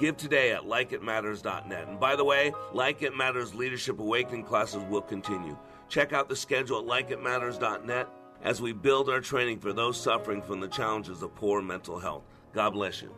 Give 0.00 0.16
today 0.16 0.52
at 0.52 0.62
likeitmatters.net. 0.62 1.88
And 1.88 2.00
by 2.00 2.16
the 2.16 2.24
way, 2.24 2.54
Like 2.72 3.02
It 3.02 3.14
Matters 3.14 3.54
Leadership 3.54 4.00
Awakening 4.00 4.44
classes 4.44 4.82
will 4.88 5.02
continue. 5.02 5.58
Check 5.90 6.14
out 6.14 6.26
the 6.26 6.36
schedule 6.36 6.78
at 6.78 6.86
likeitmatters.net 6.86 8.08
as 8.42 8.62
we 8.62 8.72
build 8.72 9.10
our 9.10 9.20
training 9.20 9.58
for 9.58 9.74
those 9.74 10.00
suffering 10.00 10.40
from 10.40 10.58
the 10.58 10.68
challenges 10.68 11.22
of 11.22 11.34
poor 11.34 11.60
mental 11.60 11.98
health. 11.98 12.22
God 12.54 12.70
bless 12.70 13.02
you. 13.02 13.14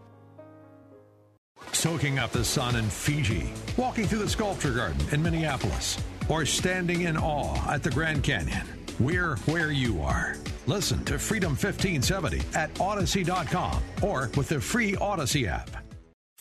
Soaking 1.70 2.18
up 2.18 2.32
the 2.32 2.44
sun 2.44 2.74
in 2.74 2.90
Fiji, 2.90 3.52
walking 3.76 4.08
through 4.08 4.18
the 4.18 4.28
sculpture 4.28 4.72
garden 4.72 5.00
in 5.12 5.22
Minneapolis, 5.22 5.96
or 6.28 6.44
standing 6.44 7.02
in 7.02 7.16
awe 7.16 7.70
at 7.70 7.84
the 7.84 7.90
Grand 7.90 8.24
Canyon. 8.24 8.66
We're 8.98 9.36
where 9.46 9.70
you 9.70 10.02
are. 10.02 10.36
Listen 10.66 11.04
to 11.04 11.16
Freedom 11.16 11.50
1570 11.50 12.42
at 12.56 12.80
Odyssey.com 12.80 13.80
or 14.02 14.30
with 14.36 14.48
the 14.48 14.60
free 14.60 14.96
Odyssey 14.96 15.46
app. 15.46 15.70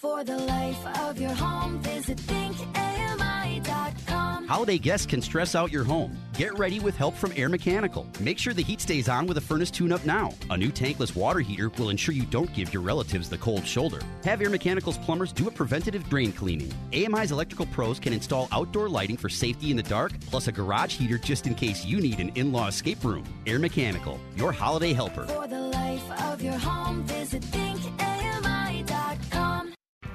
For 0.02 0.24
the 0.24 0.36
life 0.36 0.84
of 1.02 1.22
your 1.22 1.30
home, 1.30 1.78
visit 1.78 2.18
thinkami.com. 2.18 4.48
Holiday 4.48 4.80
guests 4.80 5.06
can 5.06 5.22
stress 5.22 5.54
out 5.54 5.72
your 5.72 5.84
home. 5.84 6.18
Get 6.34 6.58
ready 6.58 6.80
with 6.80 6.98
help 6.98 7.16
from 7.16 7.32
Air 7.36 7.50
Mechanical. 7.50 8.08
Make 8.20 8.40
sure 8.40 8.56
the 8.56 8.64
heat 8.64 8.82
stays 8.82 9.08
on 9.08 9.28
with 9.28 9.38
a 9.38 9.42
furnace 9.42 9.70
tune 9.70 9.92
up 9.92 10.04
now. 10.04 10.34
A 10.50 10.58
new 10.58 10.72
tankless 10.72 11.16
water 11.16 11.40
heater 11.40 11.70
will 11.78 11.92
ensure 11.92 12.16
you 12.16 12.26
don't 12.26 12.52
give 12.56 12.74
your 12.74 12.82
relatives 12.82 13.30
the 13.30 13.38
cold 13.38 13.64
shoulder. 13.64 14.00
Have 14.24 14.42
Air 14.42 14.50
Mechanical's 14.50 14.98
plumbers 14.98 15.32
do 15.32 15.48
a 15.48 15.52
preventative 15.52 16.10
drain 16.10 16.32
cleaning. 16.32 16.74
AMI's 16.94 17.32
electrical 17.32 17.68
pros 17.68 18.00
can 18.00 18.12
install 18.12 18.48
outdoor 18.52 18.90
lighting 18.90 19.18
for 19.18 19.30
safety 19.30 19.70
in 19.70 19.78
the 19.78 19.84
dark, 19.84 20.14
plus 20.32 20.48
a 20.48 20.52
garage 20.52 20.96
heater 20.96 21.20
just 21.20 21.46
in 21.46 21.54
case 21.54 21.86
you 21.86 22.02
need 22.02 22.20
an 22.20 22.30
in 22.30 22.52
law 22.52 22.70
escape 22.70 23.04
room. 23.04 23.24
Air 23.46 23.60
Mechanical, 23.60 24.20
your 24.36 24.52
holiday 24.52 24.94
helper. 24.94 25.28
For 25.28 25.48
the 25.48 25.62
life 25.62 26.22
of 26.24 26.42
your 26.42 26.58
home, 26.58 27.04
visit 27.04 27.44
thinkami.com. 27.44 29.61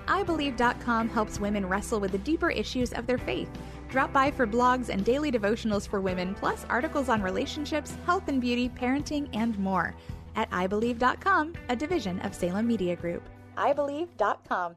IBelieve.com 0.07 1.09
helps 1.09 1.41
women 1.41 1.67
wrestle 1.67 2.01
with 2.01 2.13
the 2.13 2.19
deeper 2.19 2.51
issues 2.51 2.93
of 2.93 3.07
their 3.07 3.19
faith. 3.19 3.49
Drop 3.89 4.13
by 4.13 4.31
for 4.31 4.47
blogs 4.47 4.89
and 4.89 5.05
daily 5.05 5.31
devotionals 5.31 5.89
for 5.89 6.01
women, 6.01 6.35
plus 6.35 6.65
articles 6.69 7.09
on 7.09 7.23
relationships, 7.23 7.97
health 8.05 8.29
and 8.29 8.41
beauty, 8.41 8.69
parenting, 8.69 9.29
and 9.35 9.59
more. 9.59 9.95
At 10.35 10.51
IBelieve.com, 10.51 11.55
a 11.69 11.77
division 11.77 12.21
of 12.21 12.35
Salem 12.35 12.67
Media 12.67 12.97
Group. 12.97 13.23
IBelieve.com. 13.57 14.77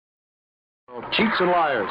Cheats 0.91 1.39
and 1.39 1.49
liars. 1.49 1.89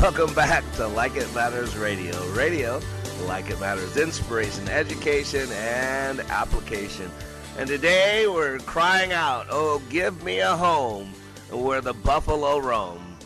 Welcome 0.00 0.32
back 0.32 0.62
to 0.76 0.86
Like 0.86 1.16
It 1.16 1.34
Matters 1.34 1.76
Radio. 1.76 2.24
Radio, 2.34 2.80
like 3.26 3.50
it 3.50 3.58
matters, 3.58 3.96
inspiration, 3.96 4.68
education, 4.68 5.50
and 5.50 6.20
application. 6.20 7.10
And 7.58 7.68
today 7.68 8.28
we're 8.28 8.60
crying 8.60 9.10
out, 9.10 9.48
Oh, 9.50 9.82
give 9.90 10.22
me 10.22 10.38
a 10.38 10.56
home 10.56 11.12
where 11.50 11.80
the 11.80 11.94
buffalo 11.94 12.58
roam. 12.58 13.16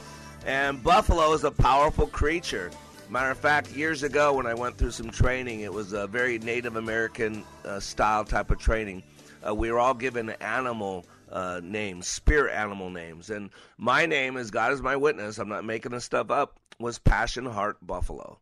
And 0.47 0.83
buffalo 0.83 1.35
is 1.35 1.45
a 1.45 1.51
powerful 1.51 2.07
creature. 2.07 2.71
Matter 3.11 3.33
of 3.33 3.39
fact, 3.39 3.71
years 3.77 4.03
ago 4.03 4.33
when 4.33 4.47
I 4.47 4.55
went 4.55 4.79
through 4.79 4.93
some 4.93 5.11
training, 5.11 5.61
it 5.61 5.73
was 5.73 5.93
a 5.93 6.07
very 6.07 6.39
Native 6.39 6.77
American 6.77 7.45
uh, 7.67 7.81
style 7.81 8.25
type 8.25 8.51
of 8.51 8.59
training. 8.59 9.03
Uh, 9.47 9.55
we 9.55 9.71
were 9.71 9.79
all 9.79 9.95
given 9.95 10.31
animal 10.41 11.05
uh, 11.31 11.61
names, 11.63 12.07
spirit 12.07 12.55
animal 12.55 12.91
names. 12.91 13.31
And 13.31 13.51
my 13.79 14.07
name, 14.07 14.37
as 14.37 14.51
God 14.51 14.73
is 14.73 14.83
my 14.83 14.97
witness, 14.97 15.39
I'm 15.39 15.49
not 15.49 15.65
making 15.65 15.93
this 15.93 16.05
stuff 16.05 16.31
up, 16.31 16.59
was 16.79 16.99
Passion 16.99 17.47
Heart 17.47 17.79
Buffalo. 17.87 18.39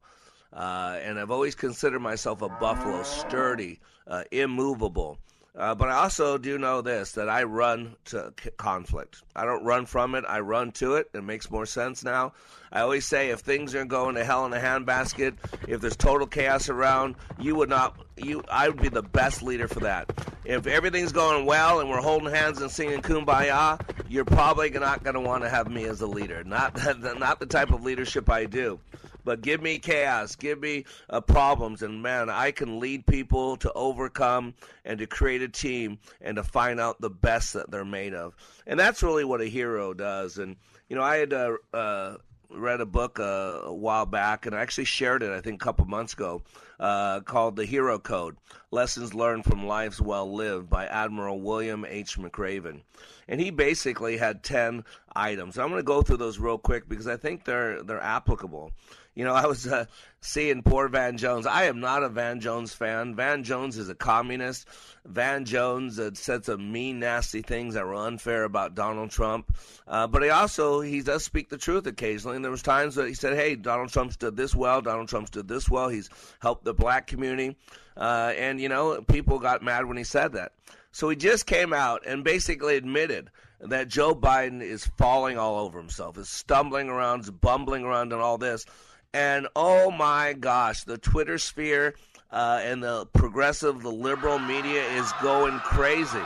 Uh, 0.53 0.99
and 1.03 1.19
I've 1.19 1.31
always 1.31 1.55
considered 1.55 2.01
myself 2.01 2.43
a 2.43 2.49
buffalo, 2.49 3.03
sturdy, 3.03 3.81
uh, 4.07 4.25
immovable. 4.31 5.19
Uh, 5.57 5.73
but 5.73 5.89
I 5.89 6.03
also 6.03 6.37
do 6.37 6.59
know 6.59 6.81
this 6.81 7.13
that 7.13 7.29
I 7.29 7.45
run 7.45 7.95
to 8.07 8.33
conflict. 8.57 9.23
I 9.37 9.45
don't 9.45 9.65
run 9.65 9.87
from 9.87 10.17
it, 10.17 10.25
I 10.27 10.41
run 10.41 10.73
to 10.73 10.95
it. 10.97 11.11
It 11.15 11.23
makes 11.23 11.49
more 11.49 11.67
sense 11.67 12.03
now. 12.03 12.33
I 12.73 12.81
always 12.81 13.07
say 13.07 13.31
if 13.31 13.41
things 13.41 13.73
are 13.77 13.85
going 13.85 14.17
to 14.17 14.25
hell 14.25 14.47
in 14.47 14.53
a 14.53 14.59
handbasket, 14.59 15.37
if 15.69 15.81
there's 15.81 15.97
total 15.97 16.27
chaos 16.27 16.69
around, 16.69 17.15
you 17.39 17.55
would 17.55 17.69
not 17.69 17.97
you 18.17 18.43
I 18.51 18.69
would 18.69 18.83
be 18.83 18.89
the 18.89 19.03
best 19.03 19.43
leader 19.43 19.69
for 19.69 19.81
that. 19.81 20.11
If 20.45 20.67
everything's 20.67 21.13
going 21.13 21.47
well 21.47 21.79
and 21.79 21.89
we're 21.89 22.01
holding 22.01 22.35
hands 22.35 22.61
and 22.61 22.69
singing 22.71 23.01
kumbaya, 23.01 23.81
you're 24.09 24.25
probably 24.25 24.71
not 24.71 25.05
going 25.05 25.15
to 25.15 25.21
want 25.21 25.45
to 25.45 25.49
have 25.49 25.71
me 25.71 25.85
as 25.85 26.01
a 26.01 26.07
leader. 26.09 26.43
Not 26.43 26.77
not 27.19 27.39
the 27.39 27.47
type 27.47 27.71
of 27.71 27.85
leadership 27.85 28.29
I 28.29 28.47
do. 28.47 28.81
But 29.25 29.41
give 29.41 29.63
me 29.63 29.79
chaos, 29.79 30.37
give 30.37 30.61
me 30.61 30.85
uh, 31.09 31.21
problems, 31.21 31.83
and 31.83 32.03
man, 32.03 32.29
I 32.31 32.51
can 32.51 32.79
lead 32.79 33.07
people 33.07 33.57
to 33.59 33.73
overcome 33.73 34.55
and 34.85 34.99
to 34.99 35.07
create 35.07 35.43
a 35.43 35.49
team 35.49 35.99
and 36.21 36.37
to 36.37 36.43
find 36.43 36.79
out 36.79 37.01
the 37.01 37.11
best 37.11 37.55
that 37.55 37.71
they're 37.71 37.85
made 37.85 38.15
of. 38.15 38.35
And 38.67 38.79
that's 38.79 39.03
really 39.03 39.25
what 39.25 39.41
a 39.41 39.47
hero 39.47 39.95
does. 39.95 40.39
And 40.39 40.57
you 40.89 40.97
know, 40.97 41.03
I 41.03 41.17
had 41.17 41.33
uh, 41.33 41.57
uh, 41.73 42.17
read 42.51 42.81
a 42.81 42.87
book 42.87 43.19
uh, 43.19 43.61
a 43.65 43.75
while 43.75 44.07
back, 44.07 44.47
and 44.47 44.55
I 44.55 44.61
actually 44.61 44.85
shared 44.85 45.23
it, 45.23 45.31
I 45.31 45.41
think, 45.41 45.61
a 45.61 45.65
couple 45.65 45.85
months 45.87 46.13
ago, 46.13 46.43
uh, 46.79 47.21
called 47.21 47.57
The 47.57 47.65
Hero 47.65 47.99
Code 47.99 48.37
Lessons 48.71 49.15
Learned 49.15 49.45
from 49.45 49.67
Lives 49.67 50.01
Well 50.01 50.33
Lived 50.33 50.69
by 50.69 50.87
Admiral 50.87 51.41
William 51.41 51.85
H. 51.85 52.19
McRaven. 52.19 52.83
And 53.29 53.41
he 53.41 53.51
basically 53.51 54.17
had 54.19 54.43
10 54.43 54.85
items. 55.15 55.59
I'm 55.59 55.69
going 55.69 55.79
to 55.79 55.85
go 55.85 56.03
through 56.03 56.19
those 56.19 56.39
real 56.39 56.59
quick 56.59 56.89
because 56.89 57.07
I 57.07 57.17
think 57.17 57.45
they're, 57.45 57.83
they're 57.83 58.03
applicable. 58.03 58.73
You 59.15 59.25
know, 59.25 59.35
I 59.35 59.47
was 59.47 59.67
uh, 59.67 59.87
seeing 60.21 60.63
poor 60.63 60.89
Van 60.89 61.17
Jones. 61.17 61.47
I 61.47 61.65
am 61.65 61.81
not 61.81 62.03
a 62.03 62.09
Van 62.09 62.41
Jones 62.41 62.73
fan. 62.73 63.15
Van 63.15 63.45
Jones 63.45 63.79
is 63.79 63.89
a 63.89 63.95
communist. 63.95 64.67
Van 65.05 65.45
Jones 65.45 66.01
uh, 66.01 66.11
said 66.15 66.45
some 66.45 66.73
mean, 66.73 66.99
nasty 66.99 67.43
things 67.43 67.75
that 67.75 67.87
were 67.87 67.95
unfair 67.95 68.45
about 68.45 68.75
Donald 68.75 69.11
Trump. 69.11 69.57
Uh, 69.87 70.07
but 70.07 70.23
he 70.23 70.31
also 70.31 70.81
he 70.81 71.01
does 71.01 71.25
speak 71.25 71.49
the 71.49 71.59
truth 71.59 71.87
occasionally. 71.87 72.37
And 72.37 72.45
there 72.45 72.51
was 72.51 72.63
times 72.63 72.97
that 72.97 73.07
he 73.07 73.15
said, 73.15 73.37
"Hey, 73.37 73.55
Donald 73.55 73.91
Trump's 73.91 74.17
did 74.17 74.37
this 74.37 74.55
well. 74.55 74.83
Donald 74.83 75.09
Trump's 75.09 75.31
did 75.31 75.47
this 75.47 75.69
well. 75.69 75.89
He's 75.89 76.11
helped 76.41 76.65
the 76.65 76.75
black 76.75 77.07
community." 77.07 77.57
Uh, 77.97 78.33
and 78.37 78.61
you 78.61 78.69
know, 78.69 79.01
people 79.03 79.39
got 79.39 79.63
mad 79.63 79.87
when 79.87 79.97
he 79.97 80.05
said 80.05 80.33
that. 80.33 80.53
So 80.91 81.09
he 81.09 81.17
just 81.17 81.47
came 81.47 81.73
out 81.73 82.07
and 82.07 82.25
basically 82.25 82.77
admitted 82.77 83.31
that 83.61 83.89
Joe 83.89 84.15
Biden 84.15 84.63
is 84.63 84.87
falling 84.99 85.39
all 85.39 85.59
over 85.59 85.79
himself, 85.79 86.19
is 86.19 86.29
stumbling 86.29 86.89
around, 86.89 87.21
is 87.21 87.31
bumbling 87.31 87.85
around, 87.85 88.13
and 88.13 88.21
all 88.21 88.39
this. 88.39 88.67
And 89.15 89.47
oh 89.55 89.93
my 89.93 90.33
gosh, 90.33 90.83
the 90.83 90.99
Twitter 90.99 91.39
sphere 91.39 91.95
uh, 92.33 92.61
and 92.63 92.83
the 92.83 93.07
progressive, 93.13 93.81
the 93.81 93.93
liberal 93.93 94.41
media 94.41 94.83
is 94.83 95.11
going 95.23 95.61
crazy. 95.61 96.21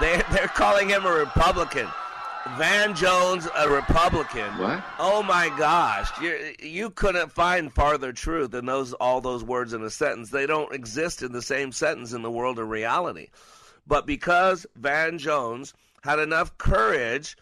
They, 0.00 0.22
they're 0.32 0.46
calling 0.46 0.88
him 0.88 1.04
a 1.04 1.12
Republican. 1.12 1.88
Van 2.56 2.94
Jones, 2.94 3.48
a 3.58 3.68
Republican. 3.68 4.56
What? 4.58 4.82
Oh 5.00 5.24
my 5.24 5.52
gosh, 5.58 6.08
you 6.22 6.54
you 6.60 6.90
couldn't 6.90 7.32
find 7.32 7.72
farther 7.72 8.12
truth 8.12 8.52
than 8.52 8.64
those 8.64 8.92
all 8.94 9.20
those 9.20 9.44
words 9.44 9.74
in 9.74 9.82
a 9.82 9.90
sentence. 9.90 10.30
They 10.30 10.46
don't 10.46 10.72
exist 10.72 11.22
in 11.22 11.32
the 11.32 11.42
same 11.42 11.70
sentence 11.70 12.12
in 12.12 12.22
the 12.22 12.30
world 12.30 12.58
of 12.58 12.68
reality. 12.68 13.28
But 13.86 14.06
because 14.06 14.66
Van 14.76 15.18
Jones 15.18 15.74
had 16.02 16.18
enough 16.18 16.56
courage 16.56 17.36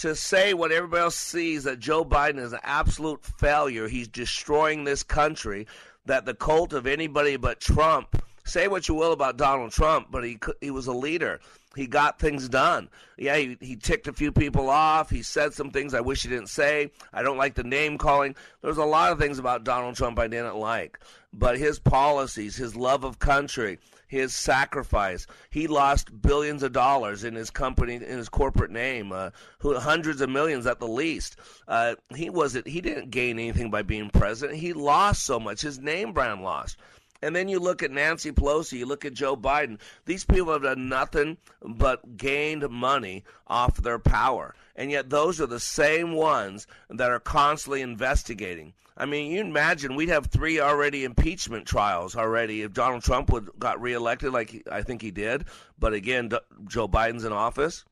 to 0.00 0.16
say 0.16 0.54
what 0.54 0.72
everybody 0.72 1.02
else 1.02 1.16
sees 1.16 1.64
that 1.64 1.78
Joe 1.78 2.04
Biden 2.04 2.38
is 2.38 2.52
an 2.52 2.60
absolute 2.62 3.24
failure. 3.24 3.86
He's 3.86 4.08
destroying 4.08 4.84
this 4.84 5.02
country. 5.02 5.66
That 6.06 6.24
the 6.24 6.34
cult 6.34 6.72
of 6.72 6.86
anybody 6.86 7.36
but 7.36 7.60
Trump. 7.60 8.22
Say 8.44 8.66
what 8.68 8.88
you 8.88 8.94
will 8.94 9.12
about 9.12 9.36
Donald 9.36 9.72
Trump, 9.72 10.08
but 10.10 10.24
he 10.24 10.38
he 10.60 10.70
was 10.70 10.86
a 10.86 10.92
leader. 10.92 11.40
He 11.76 11.86
got 11.86 12.18
things 12.18 12.48
done. 12.48 12.88
Yeah, 13.16 13.36
he, 13.36 13.56
he 13.60 13.76
ticked 13.76 14.08
a 14.08 14.12
few 14.12 14.32
people 14.32 14.68
off. 14.68 15.10
He 15.10 15.22
said 15.22 15.52
some 15.52 15.70
things 15.70 15.94
I 15.94 16.00
wish 16.00 16.22
he 16.22 16.28
didn't 16.28 16.48
say. 16.48 16.90
I 17.12 17.22
don't 17.22 17.36
like 17.36 17.54
the 17.54 17.62
name 17.62 17.96
calling. 17.96 18.34
There's 18.60 18.78
a 18.78 18.84
lot 18.84 19.12
of 19.12 19.18
things 19.18 19.38
about 19.38 19.62
Donald 19.62 19.94
Trump 19.94 20.18
I 20.18 20.26
didn't 20.26 20.56
like. 20.56 20.98
But 21.32 21.58
his 21.58 21.78
policies, 21.78 22.56
his 22.56 22.74
love 22.74 23.04
of 23.04 23.18
country, 23.18 23.78
his 24.08 24.34
sacrifice. 24.34 25.28
He 25.50 25.68
lost 25.68 26.20
billions 26.20 26.64
of 26.64 26.72
dollars 26.72 27.22
in 27.22 27.36
his 27.36 27.50
company, 27.50 27.94
in 27.94 28.02
his 28.02 28.28
corporate 28.28 28.72
name, 28.72 29.12
uh, 29.12 29.30
hundreds 29.62 30.20
of 30.20 30.28
millions 30.28 30.66
at 30.66 30.80
the 30.80 30.88
least. 30.88 31.36
Uh, 31.68 31.94
he 32.16 32.28
wasn't. 32.28 32.66
He 32.66 32.80
didn't 32.80 33.10
gain 33.10 33.38
anything 33.38 33.70
by 33.70 33.82
being 33.82 34.10
president. 34.10 34.58
He 34.58 34.72
lost 34.72 35.22
so 35.22 35.38
much. 35.38 35.60
His 35.60 35.78
name 35.78 36.12
brand 36.12 36.42
lost. 36.42 36.76
And 37.22 37.36
then 37.36 37.48
you 37.48 37.58
look 37.58 37.82
at 37.82 37.90
Nancy 37.90 38.32
Pelosi, 38.32 38.78
you 38.78 38.86
look 38.86 39.04
at 39.04 39.14
Joe 39.14 39.36
Biden. 39.36 39.78
These 40.06 40.24
people 40.24 40.52
have 40.52 40.62
done 40.62 40.88
nothing 40.88 41.36
but 41.62 42.16
gained 42.16 42.68
money 42.70 43.24
off 43.46 43.76
their 43.76 43.98
power. 43.98 44.54
And 44.76 44.90
yet, 44.90 45.10
those 45.10 45.40
are 45.40 45.46
the 45.46 45.60
same 45.60 46.12
ones 46.12 46.66
that 46.88 47.10
are 47.10 47.20
constantly 47.20 47.82
investigating. 47.82 48.72
I 48.96 49.06
mean, 49.06 49.32
you 49.32 49.40
imagine 49.40 49.94
we'd 49.94 50.10
have 50.10 50.26
three 50.26 50.60
already 50.60 51.04
impeachment 51.04 51.66
trials 51.66 52.16
already 52.16 52.62
if 52.62 52.74
Donald 52.74 53.02
Trump 53.02 53.30
would 53.30 53.48
got 53.58 53.80
reelected, 53.80 54.32
like 54.32 54.66
I 54.70 54.82
think 54.82 55.00
he 55.00 55.10
did. 55.10 55.46
But 55.78 55.94
again, 55.94 56.28
D- 56.28 56.38
Joe 56.66 56.86
Biden's 56.86 57.24
in 57.24 57.32
office, 57.32 57.84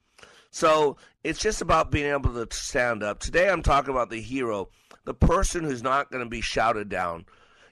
so 0.50 0.98
it's 1.24 1.38
just 1.38 1.62
about 1.62 1.90
being 1.90 2.12
able 2.12 2.34
to 2.34 2.54
stand 2.54 3.02
up. 3.02 3.20
Today, 3.20 3.48
I'm 3.48 3.62
talking 3.62 3.90
about 3.90 4.10
the 4.10 4.20
hero, 4.20 4.68
the 5.04 5.14
person 5.14 5.64
who's 5.64 5.82
not 5.82 6.10
going 6.10 6.22
to 6.22 6.28
be 6.28 6.42
shouted 6.42 6.90
down. 6.90 7.24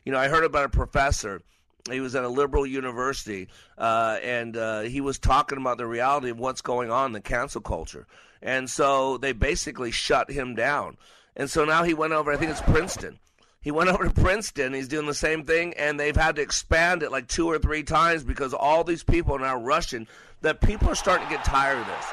You 0.07 0.13
know, 0.13 0.19
I 0.19 0.29
heard 0.29 0.45
about 0.45 0.65
a 0.65 0.69
professor. 0.69 1.43
He 1.91 1.99
was 1.99 2.15
at 2.15 2.23
a 2.23 2.29
liberal 2.29 2.65
university, 2.65 3.49
uh, 3.77 4.19
and 4.23 4.57
uh, 4.57 4.83
he 4.83 5.01
was 5.01 5.19
talking 5.19 5.59
about 5.59 5.79
the 5.79 5.87
reality 5.87 6.31
of 6.31 6.39
what's 6.39 6.61
going 6.61 6.93
on 6.93 7.07
in 7.07 7.13
the 7.13 7.21
cancel 7.21 7.61
culture. 7.61 8.07
And 8.41 8.71
so 8.71 9.19
they 9.19 9.33
basically 9.33 9.91
shut 9.91 10.31
him 10.31 10.55
down. 10.55 10.97
And 11.35 11.51
so 11.51 11.65
now 11.65 11.83
he 11.83 11.93
went 11.93 12.13
over, 12.13 12.31
I 12.31 12.37
think 12.37 12.53
it's 12.53 12.61
Princeton. 12.61 13.19
He 13.61 13.73
went 13.73 13.91
over 13.93 14.05
to 14.05 14.11
Princeton. 14.11 14.75
He's 14.75 14.87
doing 14.87 15.07
the 15.07 15.15
same 15.15 15.43
thing, 15.43 15.75
and 15.75 15.99
they've 15.99 16.17
had 16.17 16.37
to 16.37 16.43
expand 16.43 17.03
it 17.03 17.11
like 17.11 17.27
two 17.27 17.49
or 17.49 17.59
three 17.59 17.83
times 17.83 18.23
because 18.23 18.55
all 18.55 18.85
these 18.85 19.03
people 19.03 19.35
are 19.35 19.41
now 19.41 19.61
rushing. 19.61 20.07
That 20.43 20.61
people 20.61 20.89
are 20.89 20.95
starting 20.95 21.27
to 21.27 21.35
get 21.35 21.45
tired 21.45 21.81
of 21.81 21.87
this. 21.89 22.07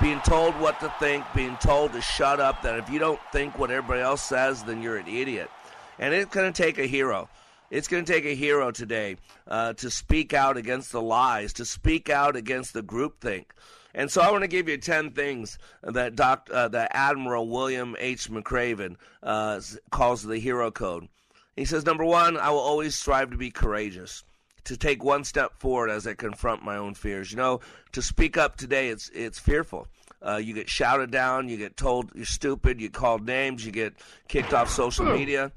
Being 0.00 0.20
told 0.20 0.54
what 0.60 0.78
to 0.80 0.94
think, 1.00 1.24
being 1.34 1.56
told 1.56 1.94
to 1.94 2.00
shut 2.00 2.38
up, 2.38 2.62
that 2.62 2.78
if 2.78 2.88
you 2.88 3.00
don't 3.00 3.20
think 3.32 3.58
what 3.58 3.72
everybody 3.72 4.02
else 4.02 4.22
says, 4.22 4.62
then 4.62 4.82
you're 4.82 4.98
an 4.98 5.08
idiot. 5.08 5.50
And 5.98 6.14
it's 6.14 6.32
going 6.32 6.50
to 6.50 6.62
take 6.62 6.78
a 6.78 6.86
hero. 6.86 7.28
It's 7.70 7.86
going 7.86 8.04
to 8.04 8.12
take 8.12 8.24
a 8.24 8.34
hero 8.34 8.72
today 8.72 9.16
uh, 9.46 9.74
to 9.74 9.90
speak 9.90 10.34
out 10.34 10.56
against 10.56 10.90
the 10.90 11.00
lies, 11.00 11.52
to 11.54 11.64
speak 11.64 12.10
out 12.10 12.34
against 12.34 12.72
the 12.72 12.82
groupthink. 12.82 13.46
And 13.94 14.10
so 14.10 14.20
I 14.20 14.30
want 14.30 14.42
to 14.42 14.48
give 14.48 14.68
you 14.68 14.76
10 14.76 15.12
things 15.12 15.58
that, 15.82 16.16
Doc, 16.16 16.48
uh, 16.52 16.68
that 16.68 16.90
Admiral 16.94 17.48
William 17.48 17.96
H. 17.98 18.30
McRaven 18.30 18.96
uh, 19.22 19.60
calls 19.90 20.22
the 20.22 20.38
hero 20.38 20.70
code. 20.70 21.08
He 21.56 21.64
says, 21.64 21.84
number 21.84 22.04
one, 22.04 22.36
I 22.36 22.50
will 22.50 22.58
always 22.58 22.94
strive 22.94 23.30
to 23.30 23.36
be 23.36 23.50
courageous, 23.50 24.24
to 24.64 24.76
take 24.76 25.02
one 25.02 25.24
step 25.24 25.58
forward 25.58 25.90
as 25.90 26.06
I 26.06 26.14
confront 26.14 26.64
my 26.64 26.76
own 26.76 26.94
fears. 26.94 27.30
You 27.30 27.36
know, 27.36 27.60
to 27.92 28.02
speak 28.02 28.36
up 28.36 28.56
today, 28.56 28.88
it's, 28.88 29.10
it's 29.10 29.38
fearful. 29.38 29.88
Uh, 30.22 30.36
you 30.36 30.54
get 30.54 30.68
shouted 30.68 31.10
down, 31.10 31.48
you 31.48 31.56
get 31.56 31.76
told 31.76 32.10
you're 32.14 32.24
stupid, 32.26 32.80
you 32.80 32.90
called 32.90 33.26
names, 33.26 33.64
you 33.64 33.72
get 33.72 33.94
kicked 34.28 34.52
off 34.52 34.70
social 34.70 35.06
media. 35.06 35.50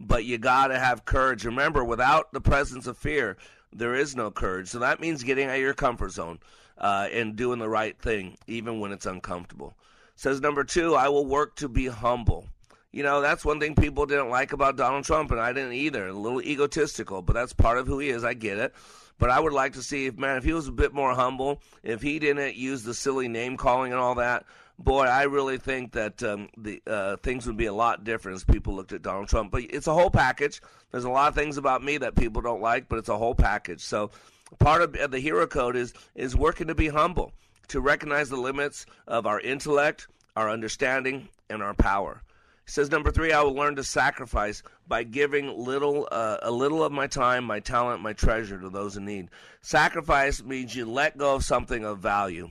But 0.00 0.24
you 0.24 0.38
got 0.38 0.68
to 0.68 0.78
have 0.78 1.04
courage. 1.04 1.44
Remember, 1.44 1.84
without 1.84 2.32
the 2.32 2.40
presence 2.40 2.86
of 2.86 2.96
fear, 2.96 3.36
there 3.72 3.94
is 3.94 4.16
no 4.16 4.30
courage. 4.30 4.68
So 4.68 4.78
that 4.78 5.00
means 5.00 5.22
getting 5.22 5.48
out 5.48 5.56
of 5.56 5.60
your 5.60 5.74
comfort 5.74 6.12
zone 6.12 6.38
uh, 6.78 7.08
and 7.12 7.36
doing 7.36 7.58
the 7.58 7.68
right 7.68 7.98
thing, 7.98 8.38
even 8.46 8.80
when 8.80 8.92
it's 8.92 9.06
uncomfortable. 9.06 9.74
Says 10.16 10.40
number 10.40 10.64
two, 10.64 10.94
I 10.94 11.08
will 11.08 11.26
work 11.26 11.56
to 11.56 11.68
be 11.68 11.86
humble. 11.86 12.46
You 12.92 13.02
know, 13.02 13.20
that's 13.20 13.44
one 13.44 13.60
thing 13.60 13.74
people 13.74 14.06
didn't 14.06 14.30
like 14.30 14.52
about 14.52 14.76
Donald 14.76 15.04
Trump, 15.04 15.30
and 15.30 15.40
I 15.40 15.52
didn't 15.52 15.74
either. 15.74 16.08
A 16.08 16.12
little 16.12 16.42
egotistical, 16.42 17.22
but 17.22 17.34
that's 17.34 17.52
part 17.52 17.78
of 17.78 17.86
who 17.86 18.00
he 18.00 18.08
is. 18.08 18.24
I 18.24 18.34
get 18.34 18.58
it. 18.58 18.74
But 19.18 19.30
I 19.30 19.38
would 19.38 19.52
like 19.52 19.74
to 19.74 19.82
see 19.82 20.06
if, 20.06 20.16
man, 20.16 20.38
if 20.38 20.44
he 20.44 20.54
was 20.54 20.66
a 20.66 20.72
bit 20.72 20.94
more 20.94 21.14
humble, 21.14 21.60
if 21.82 22.00
he 22.00 22.18
didn't 22.18 22.56
use 22.56 22.82
the 22.82 22.94
silly 22.94 23.28
name 23.28 23.58
calling 23.58 23.92
and 23.92 24.00
all 24.00 24.14
that, 24.16 24.46
boy, 24.82 25.04
I 25.04 25.24
really 25.24 25.58
think 25.58 25.92
that 25.92 26.22
um, 26.22 26.48
the 26.56 26.82
uh, 26.86 27.16
things 27.16 27.46
would 27.46 27.56
be 27.56 27.66
a 27.66 27.72
lot 27.72 28.04
different 28.04 28.36
as 28.36 28.44
people 28.44 28.74
looked 28.74 28.92
at 28.92 29.02
Donald 29.02 29.28
Trump. 29.28 29.52
But 29.52 29.64
it's 29.70 29.86
a 29.86 29.94
whole 29.94 30.10
package. 30.10 30.60
There's 30.90 31.04
a 31.04 31.10
lot 31.10 31.28
of 31.28 31.34
things 31.34 31.56
about 31.56 31.84
me 31.84 31.98
that 31.98 32.16
people 32.16 32.42
don't 32.42 32.62
like, 32.62 32.88
but 32.88 32.98
it's 32.98 33.08
a 33.08 33.18
whole 33.18 33.34
package. 33.34 33.82
So 33.82 34.10
part 34.58 34.82
of 34.82 35.10
the 35.10 35.20
hero 35.20 35.46
code 35.46 35.76
is 35.76 35.94
is 36.14 36.34
working 36.34 36.66
to 36.68 36.74
be 36.74 36.88
humble, 36.88 37.32
to 37.68 37.80
recognize 37.80 38.28
the 38.28 38.36
limits 38.36 38.86
of 39.06 39.26
our 39.26 39.40
intellect, 39.40 40.08
our 40.36 40.50
understanding, 40.50 41.28
and 41.48 41.62
our 41.62 41.74
power. 41.74 42.22
He 42.64 42.72
says 42.72 42.90
number 42.90 43.10
three, 43.10 43.32
I 43.32 43.42
will 43.42 43.54
learn 43.54 43.76
to 43.76 43.84
sacrifice 43.84 44.62
by 44.86 45.02
giving 45.02 45.58
little, 45.58 46.06
uh, 46.12 46.36
a 46.42 46.50
little 46.50 46.84
of 46.84 46.92
my 46.92 47.08
time, 47.08 47.44
my 47.44 47.58
talent, 47.58 48.00
my 48.00 48.12
treasure 48.12 48.60
to 48.60 48.70
those 48.70 48.96
in 48.96 49.04
need. 49.04 49.28
Sacrifice 49.60 50.42
means 50.42 50.76
you 50.76 50.84
let 50.84 51.18
go 51.18 51.34
of 51.34 51.44
something 51.44 51.84
of 51.84 51.98
value 51.98 52.50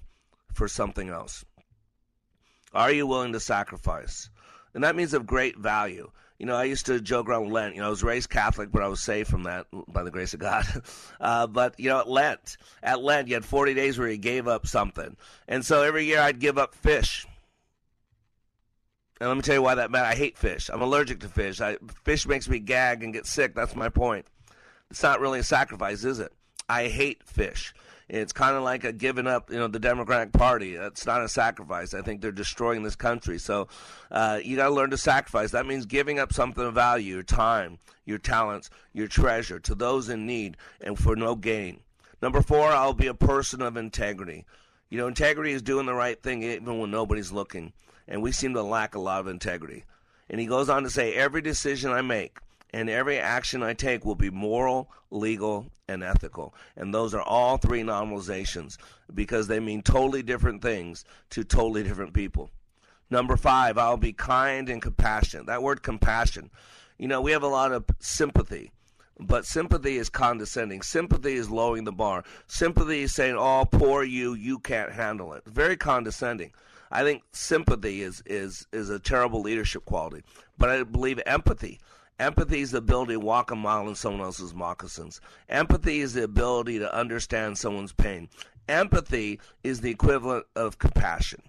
for 0.53 0.67
something 0.67 1.09
else. 1.09 1.45
Are 2.73 2.91
you 2.91 3.07
willing 3.07 3.33
to 3.33 3.39
sacrifice? 3.39 4.29
And 4.73 4.83
that 4.83 4.95
means 4.95 5.13
of 5.13 5.25
great 5.25 5.57
value 5.57 6.11
you 6.39 6.45
know, 6.45 6.55
I 6.55 6.63
used 6.63 6.85
to 6.85 7.01
joke 7.01 7.27
around 7.27 7.43
with 7.43 7.51
Lent. 7.51 7.75
You 7.75 7.81
know, 7.81 7.87
I 7.87 7.89
was 7.89 8.01
raised 8.01 8.29
Catholic, 8.29 8.71
but 8.71 8.81
I 8.81 8.87
was 8.87 9.01
saved 9.01 9.29
from 9.29 9.43
that 9.43 9.67
by 9.89 10.03
the 10.03 10.11
grace 10.11 10.33
of 10.33 10.39
God. 10.39 10.65
Uh, 11.21 11.45
but, 11.47 11.77
you 11.77 11.89
know, 11.89 11.99
at 11.99 12.07
Lent, 12.07 12.55
at 12.81 13.01
Lent, 13.03 13.27
you 13.27 13.33
had 13.33 13.43
40 13.43 13.73
days 13.73 13.99
where 13.99 14.07
you 14.07 14.15
gave 14.15 14.47
up 14.47 14.65
something. 14.65 15.17
And 15.49 15.65
so 15.65 15.83
every 15.83 16.05
year 16.05 16.21
I'd 16.21 16.39
give 16.39 16.57
up 16.57 16.73
fish. 16.73 17.27
And 19.19 19.27
let 19.27 19.35
me 19.35 19.41
tell 19.41 19.55
you 19.55 19.61
why 19.61 19.75
that 19.75 19.91
matters. 19.91 20.13
I 20.13 20.15
hate 20.15 20.37
fish. 20.37 20.69
I'm 20.71 20.81
allergic 20.81 21.19
to 21.19 21.27
fish. 21.27 21.59
I, 21.59 21.75
fish 22.05 22.25
makes 22.25 22.47
me 22.47 22.59
gag 22.59 23.03
and 23.03 23.11
get 23.11 23.25
sick. 23.25 23.53
That's 23.53 23.75
my 23.75 23.89
point. 23.89 24.27
It's 24.89 25.03
not 25.03 25.19
really 25.19 25.39
a 25.39 25.43
sacrifice, 25.43 26.05
is 26.05 26.19
it? 26.19 26.31
I 26.69 26.87
hate 26.87 27.23
fish. 27.23 27.73
It's 28.07 28.33
kind 28.33 28.55
of 28.55 28.63
like 28.63 28.83
a 28.83 28.93
giving 28.93 29.27
up, 29.27 29.51
you 29.51 29.57
know, 29.57 29.67
the 29.67 29.79
Democratic 29.79 30.33
Party. 30.33 30.75
It's 30.75 31.05
not 31.05 31.23
a 31.23 31.29
sacrifice. 31.29 31.93
I 31.93 32.01
think 32.01 32.21
they're 32.21 32.31
destroying 32.31 32.81
this 32.81 32.95
country. 32.95 33.37
So 33.37 33.67
uh, 34.09 34.39
you 34.43 34.55
got 34.55 34.69
to 34.69 34.73
learn 34.73 34.89
to 34.89 34.97
sacrifice. 34.97 35.51
That 35.51 35.67
means 35.67 35.85
giving 35.85 36.17
up 36.17 36.33
something 36.33 36.63
of 36.63 36.73
value, 36.73 37.13
your 37.13 37.23
time, 37.23 37.77
your 38.05 38.17
talents, 38.17 38.71
your 38.93 39.07
treasure 39.07 39.59
to 39.59 39.75
those 39.75 40.09
in 40.09 40.25
need 40.25 40.57
and 40.81 40.97
for 40.97 41.15
no 41.15 41.35
gain. 41.35 41.81
Number 42.21 42.41
four, 42.41 42.67
I'll 42.69 42.93
be 42.93 43.07
a 43.07 43.13
person 43.13 43.61
of 43.61 43.77
integrity. 43.77 44.45
You 44.89 44.97
know, 44.97 45.07
integrity 45.07 45.51
is 45.51 45.61
doing 45.61 45.85
the 45.85 45.93
right 45.93 46.21
thing 46.21 46.41
even 46.41 46.79
when 46.79 46.89
nobody's 46.89 47.31
looking. 47.31 47.73
And 48.07 48.23
we 48.23 48.31
seem 48.31 48.55
to 48.55 48.63
lack 48.63 48.95
a 48.95 48.99
lot 48.99 49.19
of 49.19 49.27
integrity. 49.27 49.85
And 50.31 50.41
he 50.41 50.47
goes 50.47 50.67
on 50.67 50.81
to 50.81 50.89
say, 50.89 51.13
every 51.13 51.41
decision 51.41 51.91
I 51.91 52.01
make, 52.01 52.39
and 52.73 52.89
every 52.89 53.17
action 53.17 53.63
I 53.63 53.73
take 53.73 54.05
will 54.05 54.15
be 54.15 54.29
moral, 54.29 54.89
legal, 55.09 55.67
and 55.87 56.03
ethical. 56.03 56.53
And 56.75 56.93
those 56.93 57.13
are 57.13 57.21
all 57.21 57.57
three 57.57 57.81
normalizations 57.81 58.77
because 59.13 59.47
they 59.47 59.59
mean 59.59 59.81
totally 59.81 60.21
different 60.21 60.61
things 60.61 61.03
to 61.31 61.43
totally 61.43 61.83
different 61.83 62.13
people. 62.13 62.51
Number 63.09 63.35
five, 63.37 63.77
I'll 63.77 63.97
be 63.97 64.13
kind 64.13 64.69
and 64.69 64.81
compassionate. 64.81 65.47
That 65.47 65.63
word 65.63 65.81
compassion, 65.81 66.51
you 66.99 67.07
know, 67.07 67.21
we 67.21 67.31
have 67.31 67.43
a 67.43 67.47
lot 67.47 67.71
of 67.71 67.85
sympathy, 67.99 68.71
but 69.19 69.47
sympathy 69.47 69.97
is 69.97 70.09
condescending. 70.09 70.83
Sympathy 70.83 71.33
is 71.33 71.49
lowering 71.49 71.85
the 71.85 71.91
bar. 71.91 72.23
Sympathy 72.45 73.01
is 73.01 73.13
saying, 73.13 73.35
oh, 73.35 73.65
poor 73.65 74.03
you, 74.03 74.35
you 74.35 74.59
can't 74.59 74.91
handle 74.91 75.33
it. 75.33 75.43
Very 75.45 75.75
condescending. 75.75 76.51
I 76.91 77.03
think 77.03 77.23
sympathy 77.31 78.03
is, 78.03 78.21
is, 78.27 78.67
is 78.71 78.89
a 78.89 78.99
terrible 78.99 79.41
leadership 79.41 79.85
quality. 79.85 80.23
But 80.57 80.69
I 80.69 80.83
believe 80.83 81.19
empathy 81.25 81.79
Empathy 82.19 82.59
is 82.59 82.71
the 82.71 82.79
ability 82.79 83.13
to 83.13 83.19
walk 83.19 83.49
a 83.49 83.55
mile 83.55 83.87
in 83.87 83.95
someone 83.95 84.21
else's 84.21 84.53
moccasins. 84.53 85.21
Empathy 85.47 86.01
is 86.01 86.13
the 86.13 86.23
ability 86.23 86.77
to 86.77 86.93
understand 86.93 87.57
someone's 87.57 87.93
pain. 87.93 88.27
Empathy 88.67 89.39
is 89.63 89.79
the 89.79 89.89
equivalent 89.89 90.45
of 90.53 90.77
compassion. 90.77 91.41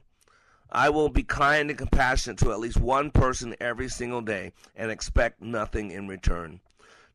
I 0.71 0.89
will 0.89 1.09
be 1.09 1.25
kind 1.25 1.71
and 1.71 1.79
compassionate 1.79 2.39
to 2.39 2.53
at 2.53 2.61
least 2.61 2.81
one 2.81 3.11
person 3.11 3.57
every 3.61 3.89
single 3.89 4.21
day 4.21 4.53
and 4.77 4.93
expect 4.93 5.43
nothing 5.43 5.91
in 5.91 6.07
return. 6.07 6.61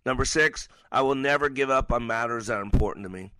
Number 0.06 0.26
six, 0.26 0.68
I 0.91 1.01
will 1.01 1.16
never 1.16 1.47
give 1.47 1.70
up 1.70 1.93
on 1.93 2.06
matters 2.06 2.47
that 2.47 2.58
are 2.58 2.62
important 2.62 3.06
to 3.06 3.10
me 3.10 3.32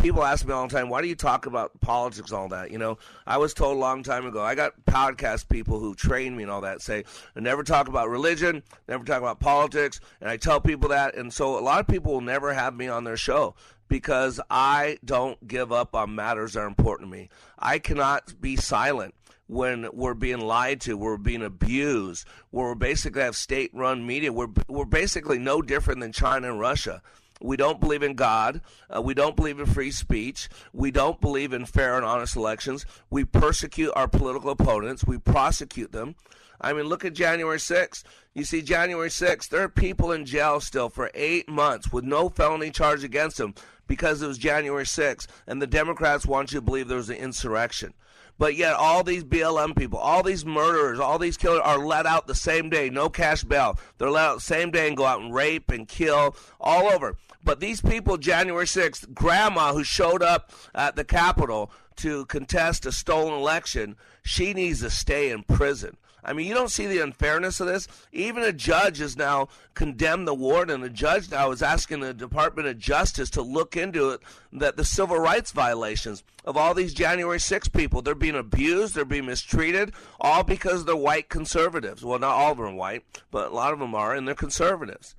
people 0.00 0.24
ask 0.24 0.46
me 0.46 0.52
all 0.52 0.66
the 0.66 0.74
time, 0.74 0.88
why 0.88 1.02
do 1.02 1.08
you 1.08 1.14
talk 1.14 1.46
about 1.46 1.78
politics 1.80 2.30
and 2.30 2.38
all 2.38 2.48
that? 2.48 2.70
You 2.70 2.78
know, 2.78 2.98
I 3.26 3.36
was 3.38 3.54
told 3.54 3.76
a 3.76 3.80
long 3.80 4.02
time 4.02 4.26
ago, 4.26 4.42
I 4.42 4.54
got 4.54 4.72
podcast 4.86 5.48
people 5.48 5.78
who 5.78 5.94
train 5.94 6.36
me 6.36 6.42
and 6.42 6.50
all 6.50 6.62
that 6.62 6.80
say, 6.80 7.04
never 7.36 7.62
talk 7.62 7.88
about 7.88 8.08
religion, 8.08 8.62
never 8.88 9.04
talk 9.04 9.18
about 9.18 9.40
politics. 9.40 10.00
And 10.20 10.30
I 10.30 10.36
tell 10.36 10.60
people 10.60 10.88
that. 10.88 11.14
And 11.14 11.32
so 11.32 11.58
a 11.58 11.60
lot 11.60 11.80
of 11.80 11.86
people 11.86 12.12
will 12.12 12.20
never 12.20 12.52
have 12.52 12.74
me 12.74 12.88
on 12.88 13.04
their 13.04 13.16
show 13.16 13.54
because 13.88 14.40
I 14.48 14.98
don't 15.04 15.46
give 15.46 15.72
up 15.72 15.94
on 15.94 16.14
matters 16.14 16.54
that 16.54 16.60
are 16.60 16.66
important 16.66 17.10
to 17.10 17.16
me. 17.16 17.28
I 17.58 17.78
cannot 17.78 18.40
be 18.40 18.56
silent 18.56 19.14
when 19.48 19.88
we're 19.92 20.14
being 20.14 20.38
lied 20.38 20.80
to, 20.80 20.96
we're 20.96 21.16
being 21.16 21.42
abused, 21.42 22.24
where 22.50 22.68
we 22.68 22.74
basically 22.76 23.22
have 23.22 23.34
state 23.34 23.70
run 23.74 24.06
media. 24.06 24.32
We're, 24.32 24.46
we're 24.68 24.84
basically 24.84 25.38
no 25.38 25.60
different 25.60 25.98
than 25.98 26.12
China 26.12 26.50
and 26.50 26.60
Russia. 26.60 27.02
We 27.40 27.56
don't 27.56 27.80
believe 27.80 28.02
in 28.02 28.14
God. 28.14 28.60
Uh, 28.94 29.00
we 29.02 29.14
don't 29.14 29.36
believe 29.36 29.58
in 29.58 29.66
free 29.66 29.90
speech. 29.90 30.48
We 30.72 30.90
don't 30.90 31.20
believe 31.20 31.52
in 31.52 31.64
fair 31.66 31.96
and 31.96 32.04
honest 32.04 32.36
elections. 32.36 32.84
We 33.08 33.24
persecute 33.24 33.92
our 33.96 34.08
political 34.08 34.50
opponents. 34.50 35.04
We 35.04 35.18
prosecute 35.18 35.92
them. 35.92 36.16
I 36.60 36.72
mean, 36.72 36.84
look 36.84 37.04
at 37.04 37.14
January 37.14 37.58
6th. 37.58 38.04
You 38.34 38.44
see, 38.44 38.62
January 38.62 39.08
6th, 39.08 39.48
there 39.48 39.62
are 39.62 39.68
people 39.68 40.12
in 40.12 40.26
jail 40.26 40.60
still 40.60 40.90
for 40.90 41.10
eight 41.14 41.48
months 41.48 41.92
with 41.92 42.04
no 42.04 42.28
felony 42.28 42.70
charge 42.70 43.02
against 43.02 43.38
them 43.38 43.54
because 43.86 44.22
it 44.22 44.28
was 44.28 44.38
January 44.38 44.84
6th, 44.84 45.26
and 45.48 45.60
the 45.60 45.66
Democrats 45.66 46.24
want 46.24 46.52
you 46.52 46.58
to 46.58 46.64
believe 46.64 46.86
there 46.86 46.96
was 46.96 47.10
an 47.10 47.16
insurrection. 47.16 47.92
But 48.38 48.54
yet, 48.54 48.74
all 48.74 49.02
these 49.02 49.24
BLM 49.24 49.76
people, 49.76 49.98
all 49.98 50.22
these 50.22 50.46
murderers, 50.46 50.98
all 50.98 51.18
these 51.18 51.36
killers 51.36 51.60
are 51.62 51.78
let 51.78 52.06
out 52.06 52.26
the 52.26 52.34
same 52.34 52.70
day, 52.70 52.88
no 52.88 53.10
cash 53.10 53.44
bail. 53.44 53.78
They're 53.98 54.10
let 54.10 54.28
out 54.28 54.34
the 54.36 54.40
same 54.40 54.70
day 54.70 54.88
and 54.88 54.96
go 54.96 55.04
out 55.04 55.20
and 55.20 55.34
rape 55.34 55.70
and 55.70 55.86
kill 55.86 56.36
all 56.58 56.88
over. 56.88 57.16
But 57.42 57.60
these 57.60 57.80
people, 57.80 58.16
January 58.16 58.66
6th, 58.66 59.14
grandma 59.14 59.72
who 59.72 59.84
showed 59.84 60.22
up 60.22 60.52
at 60.74 60.96
the 60.96 61.04
Capitol 61.04 61.70
to 61.96 62.26
contest 62.26 62.86
a 62.86 62.92
stolen 62.92 63.34
election, 63.34 63.96
she 64.22 64.52
needs 64.52 64.80
to 64.80 64.90
stay 64.90 65.30
in 65.30 65.42
prison. 65.44 65.96
I 66.22 66.34
mean, 66.34 66.46
you 66.46 66.52
don't 66.52 66.70
see 66.70 66.86
the 66.86 67.02
unfairness 67.02 67.60
of 67.60 67.66
this. 67.66 67.88
Even 68.12 68.42
a 68.42 68.52
judge 68.52 68.98
has 68.98 69.16
now 69.16 69.48
condemned 69.72 70.28
the 70.28 70.34
warden. 70.34 70.74
And 70.74 70.84
a 70.84 70.90
judge 70.90 71.30
now 71.30 71.50
is 71.50 71.62
asking 71.62 72.00
the 72.00 72.12
Department 72.12 72.68
of 72.68 72.78
Justice 72.78 73.30
to 73.30 73.42
look 73.42 73.74
into 73.74 74.10
it 74.10 74.20
that 74.52 74.76
the 74.76 74.84
civil 74.84 75.18
rights 75.18 75.50
violations 75.50 76.22
of 76.44 76.58
all 76.58 76.74
these 76.74 76.92
January 76.92 77.40
6 77.40 77.68
people, 77.68 78.02
they're 78.02 78.14
being 78.14 78.36
abused, 78.36 78.94
they're 78.94 79.06
being 79.06 79.26
mistreated, 79.26 79.92
all 80.20 80.42
because 80.42 80.84
they're 80.84 80.94
white 80.94 81.30
conservatives. 81.30 82.04
Well, 82.04 82.18
not 82.18 82.36
all 82.36 82.52
of 82.52 82.58
them 82.58 82.66
are 82.66 82.74
white, 82.74 83.04
but 83.30 83.50
a 83.50 83.54
lot 83.54 83.72
of 83.72 83.78
them 83.78 83.94
are, 83.94 84.14
and 84.14 84.28
they're 84.28 84.34
conservatives. 84.34 85.14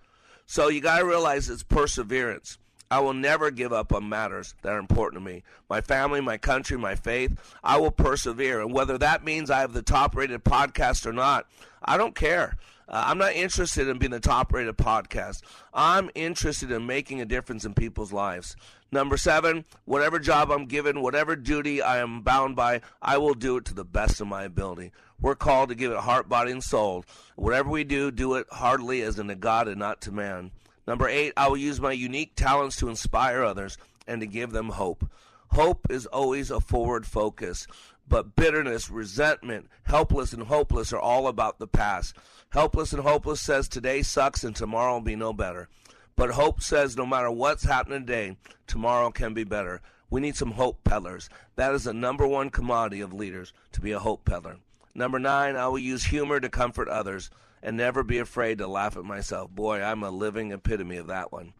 So 0.45 0.67
you 0.67 0.81
got 0.81 0.99
to 0.99 1.05
realize 1.05 1.49
it's 1.49 1.63
perseverance. 1.63 2.57
I 2.91 2.99
will 2.99 3.13
never 3.13 3.51
give 3.51 3.71
up 3.71 3.93
on 3.93 4.09
matters 4.09 4.53
that 4.63 4.73
are 4.73 4.79
important 4.79 5.23
to 5.23 5.31
me. 5.31 5.43
My 5.69 5.79
family, 5.79 6.19
my 6.19 6.37
country, 6.37 6.77
my 6.77 6.95
faith. 6.95 7.39
I 7.63 7.77
will 7.77 7.91
persevere. 7.91 8.59
And 8.59 8.73
whether 8.73 8.97
that 8.97 9.23
means 9.23 9.49
I 9.49 9.61
have 9.61 9.71
the 9.71 9.81
top 9.81 10.13
rated 10.13 10.43
podcast 10.43 11.05
or 11.05 11.13
not, 11.13 11.47
I 11.81 11.95
don't 11.95 12.15
care. 12.15 12.57
Uh, 12.89 13.05
I'm 13.07 13.17
not 13.17 13.33
interested 13.33 13.87
in 13.87 13.97
being 13.97 14.11
the 14.11 14.19
top 14.19 14.51
rated 14.51 14.75
podcast. 14.75 15.41
I'm 15.73 16.09
interested 16.15 16.69
in 16.69 16.85
making 16.85 17.21
a 17.21 17.25
difference 17.25 17.63
in 17.63 17.73
people's 17.73 18.11
lives. 18.11 18.57
Number 18.91 19.15
seven, 19.15 19.63
whatever 19.85 20.19
job 20.19 20.51
I'm 20.51 20.65
given, 20.65 21.01
whatever 21.01 21.37
duty 21.37 21.81
I 21.81 21.99
am 21.99 22.21
bound 22.23 22.57
by, 22.57 22.81
I 23.01 23.17
will 23.19 23.35
do 23.35 23.55
it 23.55 23.63
to 23.65 23.73
the 23.73 23.85
best 23.85 24.19
of 24.19 24.27
my 24.27 24.43
ability. 24.43 24.91
We're 25.21 25.35
called 25.35 25.69
to 25.69 25.75
give 25.75 25.91
it 25.91 25.99
heart, 25.99 26.27
body, 26.27 26.51
and 26.51 26.63
soul. 26.63 27.05
Whatever 27.35 27.69
we 27.69 27.83
do, 27.83 28.09
do 28.09 28.33
it 28.35 28.47
heartily 28.51 29.03
as 29.03 29.19
unto 29.19 29.35
God 29.35 29.67
and 29.67 29.77
not 29.77 30.01
to 30.01 30.11
man. 30.11 30.51
Number 30.87 31.07
eight, 31.07 31.33
I 31.37 31.47
will 31.47 31.57
use 31.57 31.79
my 31.79 31.91
unique 31.91 32.35
talents 32.35 32.75
to 32.77 32.89
inspire 32.89 33.43
others 33.43 33.77
and 34.07 34.19
to 34.21 34.27
give 34.27 34.51
them 34.51 34.69
hope. 34.69 35.07
Hope 35.49 35.87
is 35.91 36.07
always 36.07 36.49
a 36.49 36.59
forward 36.59 37.05
focus, 37.05 37.67
but 38.07 38.35
bitterness, 38.35 38.89
resentment, 38.89 39.69
helpless, 39.83 40.33
and 40.33 40.43
hopeless 40.43 40.91
are 40.91 40.99
all 40.99 41.27
about 41.27 41.59
the 41.59 41.67
past. 41.67 42.15
Helpless 42.49 42.91
and 42.91 43.03
hopeless 43.03 43.41
says 43.41 43.67
today 43.67 44.01
sucks 44.01 44.43
and 44.43 44.55
tomorrow 44.55 44.93
will 44.93 45.01
be 45.01 45.15
no 45.15 45.33
better. 45.33 45.69
But 46.15 46.31
hope 46.31 46.61
says 46.61 46.97
no 46.97 47.05
matter 47.05 47.29
what's 47.29 47.63
happening 47.63 48.01
today, 48.01 48.37
tomorrow 48.65 49.11
can 49.11 49.33
be 49.33 49.43
better. 49.43 49.81
We 50.09 50.19
need 50.19 50.35
some 50.35 50.51
hope 50.51 50.83
peddlers. 50.83 51.29
That 51.55 51.73
is 51.73 51.83
the 51.83 51.93
number 51.93 52.27
one 52.27 52.49
commodity 52.49 53.01
of 53.01 53.13
leaders, 53.13 53.53
to 53.73 53.81
be 53.81 53.91
a 53.91 53.99
hope 53.99 54.25
peddler. 54.25 54.57
Number 54.93 55.19
nine, 55.19 55.55
I 55.55 55.67
will 55.67 55.79
use 55.79 56.05
humor 56.05 56.39
to 56.39 56.49
comfort 56.49 56.87
others 56.87 57.29
and 57.63 57.77
never 57.77 58.03
be 58.03 58.17
afraid 58.17 58.57
to 58.57 58.67
laugh 58.67 58.97
at 58.97 59.03
myself. 59.03 59.51
Boy, 59.51 59.81
I'm 59.81 60.03
a 60.03 60.11
living 60.11 60.51
epitome 60.51 60.97
of 60.97 61.07
that 61.07 61.31
one. 61.31 61.53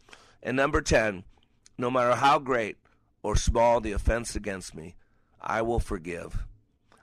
And 0.44 0.58
number 0.58 0.82
10, 0.82 1.24
no 1.78 1.92
matter 1.92 2.16
how 2.16 2.40
great 2.40 2.78
or 3.24 3.36
small 3.36 3.80
the 3.80 3.92
offense 3.92 4.36
against 4.36 4.76
me, 4.76 4.96
I 5.40 5.62
will 5.62 5.80
forgive. 5.80 6.46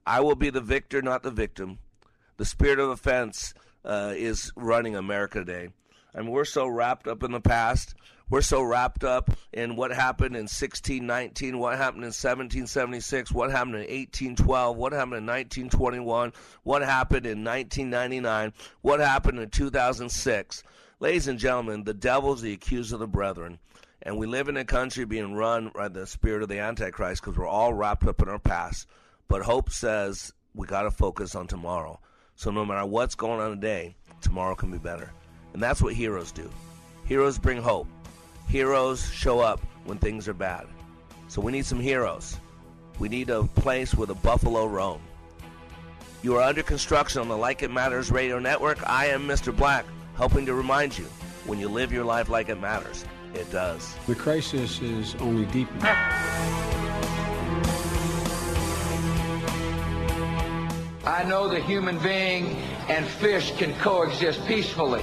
I 0.07 0.21
will 0.21 0.35
be 0.35 0.51
the 0.51 0.61
victor, 0.61 1.03
not 1.03 1.23
the 1.23 1.31
victim. 1.31 1.79
The 2.37 2.45
spirit 2.45 2.79
of 2.79 2.91
offense 2.91 3.55
uh, 3.85 4.15
is 4.17 4.53
running 4.57 4.97
America 4.97 5.39
today. 5.41 5.69
Mean, 6.15 6.31
we're 6.31 6.45
so 6.45 6.67
wrapped 6.67 7.07
up 7.07 7.23
in 7.23 7.33
the 7.33 7.41
past. 7.41 7.95
We're 8.31 8.43
so 8.43 8.61
wrapped 8.61 9.05
up 9.05 9.31
in 9.55 9.75
what 9.75 9.91
happened 9.91 10.37
in 10.37 10.43
1619, 10.43 11.59
what 11.59 11.79
happened 11.79 12.05
in 12.05 12.09
1776, 12.09 13.33
what 13.33 13.51
happened 13.51 13.77
in 13.77 13.81
1812, 13.81 14.77
what 14.77 14.93
happened 14.93 15.15
in 15.15 15.27
1921, 15.27 16.35
what 16.63 16.83
happened 16.83 17.25
in 17.25 17.43
1999, 17.43 18.53
what 18.83 19.01
happened 19.01 19.39
in 19.39 19.49
2006. 19.49 20.63
Ladies 21.01 21.27
and 21.27 21.39
gentlemen, 21.39 21.85
the 21.85 21.95
devil 21.95 22.35
is 22.35 22.43
the 22.43 22.53
accuser 22.53 22.97
of 22.97 23.01
the 23.01 23.07
brethren. 23.07 23.59
And 24.03 24.19
we 24.19 24.27
live 24.27 24.49
in 24.49 24.59
a 24.59 24.65
country 24.65 25.07
being 25.07 25.35
run 25.35 25.71
by 25.75 25.89
the 25.89 26.07
spirit 26.07 26.43
of 26.43 26.51
the 26.51 26.59
Antichrist 26.59 27.23
because 27.23 27.39
we're 27.39 27.49
all 27.49 27.73
wrapped 27.73 28.07
up 28.07 28.21
in 28.21 28.29
our 28.29 28.39
past. 28.39 28.87
But 29.27 29.43
hope 29.43 29.71
says 29.71 30.35
we 30.55 30.67
got 30.67 30.83
to 30.83 30.91
focus 30.91 31.35
on 31.35 31.47
tomorrow. 31.47 31.99
So 32.37 32.51
no 32.51 32.67
matter 32.67 32.85
what's 32.85 33.15
going 33.15 33.41
on 33.41 33.51
today, 33.53 33.97
tomorrow 34.21 34.55
can 34.55 34.71
be 34.71 34.79
better. 34.79 35.13
And 35.55 35.63
that's 35.63 35.81
what 35.81 35.95
heroes 35.95 36.31
do. 36.31 36.51
Heroes 37.07 37.39
bring 37.39 37.63
hope. 37.63 37.89
Heroes 38.49 39.11
show 39.13 39.41
up 39.41 39.61
when 39.85 39.99
things 39.99 40.27
are 40.27 40.35
bad. 40.35 40.67
So 41.29 41.43
we 41.43 41.53
need 41.53 41.67
some 41.67 41.79
heroes. 41.79 42.39
We 42.99 43.11
need 43.11 43.29
a 43.29 43.45
place 43.45 43.95
where 43.95 44.07
the 44.07 44.15
buffalo 44.15 44.67
roam. 44.67 45.01
You 46.23 46.37
are 46.37 46.43
under 46.43 46.63
construction 46.63 47.21
on 47.21 47.29
the 47.29 47.37
Like 47.37 47.63
It 47.63 47.71
Matters 47.71 48.11
radio 48.11 48.39
network. 48.39 48.79
I 48.89 49.07
am 49.07 49.29
Mr. 49.29 49.55
Black, 49.55 49.85
helping 50.17 50.47
to 50.47 50.55
remind 50.55 50.97
you 50.97 51.05
when 51.45 51.61
you 51.61 51.69
live 51.69 51.93
your 51.93 52.05
life 52.05 52.31
like 52.31 52.49
it 52.49 52.59
matters, 52.61 53.05
it 53.35 53.51
does. 53.53 53.95
The 54.07 54.15
crisis 54.15 54.81
is 54.81 55.15
only 55.17 55.45
deepening. 55.47 55.83
I 61.05 61.25
know 61.27 61.49
the 61.49 61.61
human 61.61 61.99
being 61.99 62.57
and 62.89 63.07
fish 63.07 63.53
can 63.57 63.75
coexist 63.75 64.45
peacefully. 64.47 65.03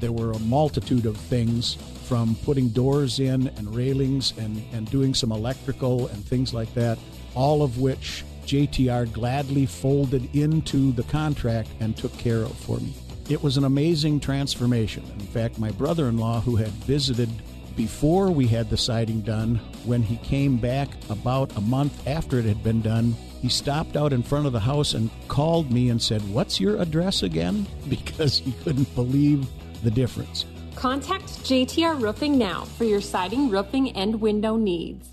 there 0.00 0.12
were 0.12 0.32
a 0.32 0.38
multitude 0.40 1.06
of 1.06 1.16
things 1.16 1.74
from 2.04 2.36
putting 2.44 2.68
doors 2.68 3.20
in 3.20 3.48
and 3.56 3.74
railings 3.74 4.32
and, 4.38 4.62
and 4.72 4.90
doing 4.90 5.14
some 5.14 5.30
electrical 5.30 6.06
and 6.08 6.24
things 6.24 6.54
like 6.54 6.72
that, 6.74 6.98
all 7.34 7.62
of 7.62 7.78
which 7.78 8.24
JTR 8.46 9.12
gladly 9.12 9.66
folded 9.66 10.34
into 10.34 10.92
the 10.92 11.02
contract 11.04 11.68
and 11.80 11.96
took 11.96 12.16
care 12.16 12.42
of 12.42 12.56
for 12.56 12.78
me. 12.78 12.94
It 13.28 13.42
was 13.42 13.58
an 13.58 13.64
amazing 13.64 14.20
transformation. 14.20 15.04
In 15.18 15.26
fact, 15.26 15.58
my 15.58 15.70
brother 15.72 16.08
in 16.08 16.16
law, 16.16 16.40
who 16.40 16.56
had 16.56 16.70
visited 16.70 17.28
before 17.76 18.30
we 18.30 18.46
had 18.46 18.70
the 18.70 18.76
siding 18.78 19.20
done, 19.20 19.56
when 19.84 20.02
he 20.02 20.16
came 20.16 20.56
back 20.56 20.88
about 21.10 21.54
a 21.56 21.60
month 21.60 22.08
after 22.08 22.38
it 22.38 22.46
had 22.46 22.62
been 22.64 22.80
done, 22.80 23.14
he 23.42 23.48
stopped 23.48 23.96
out 23.96 24.12
in 24.12 24.22
front 24.22 24.46
of 24.46 24.52
the 24.52 24.60
house 24.60 24.94
and 24.94 25.10
called 25.28 25.70
me 25.70 25.90
and 25.90 26.02
said, 26.02 26.22
What's 26.32 26.58
your 26.58 26.80
address 26.80 27.22
again? 27.22 27.66
Because 27.88 28.38
he 28.38 28.52
couldn't 28.64 28.92
believe 28.94 29.46
the 29.82 29.90
difference. 29.90 30.44
Contact 30.74 31.24
JTR 31.44 32.00
Roofing 32.00 32.38
now 32.38 32.64
for 32.64 32.84
your 32.84 33.00
siding, 33.00 33.50
roofing, 33.50 33.90
and 33.92 34.20
window 34.20 34.56
needs. 34.56 35.08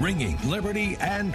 Ringing 0.00 0.38
liberty 0.48 0.96
and 1.00 1.34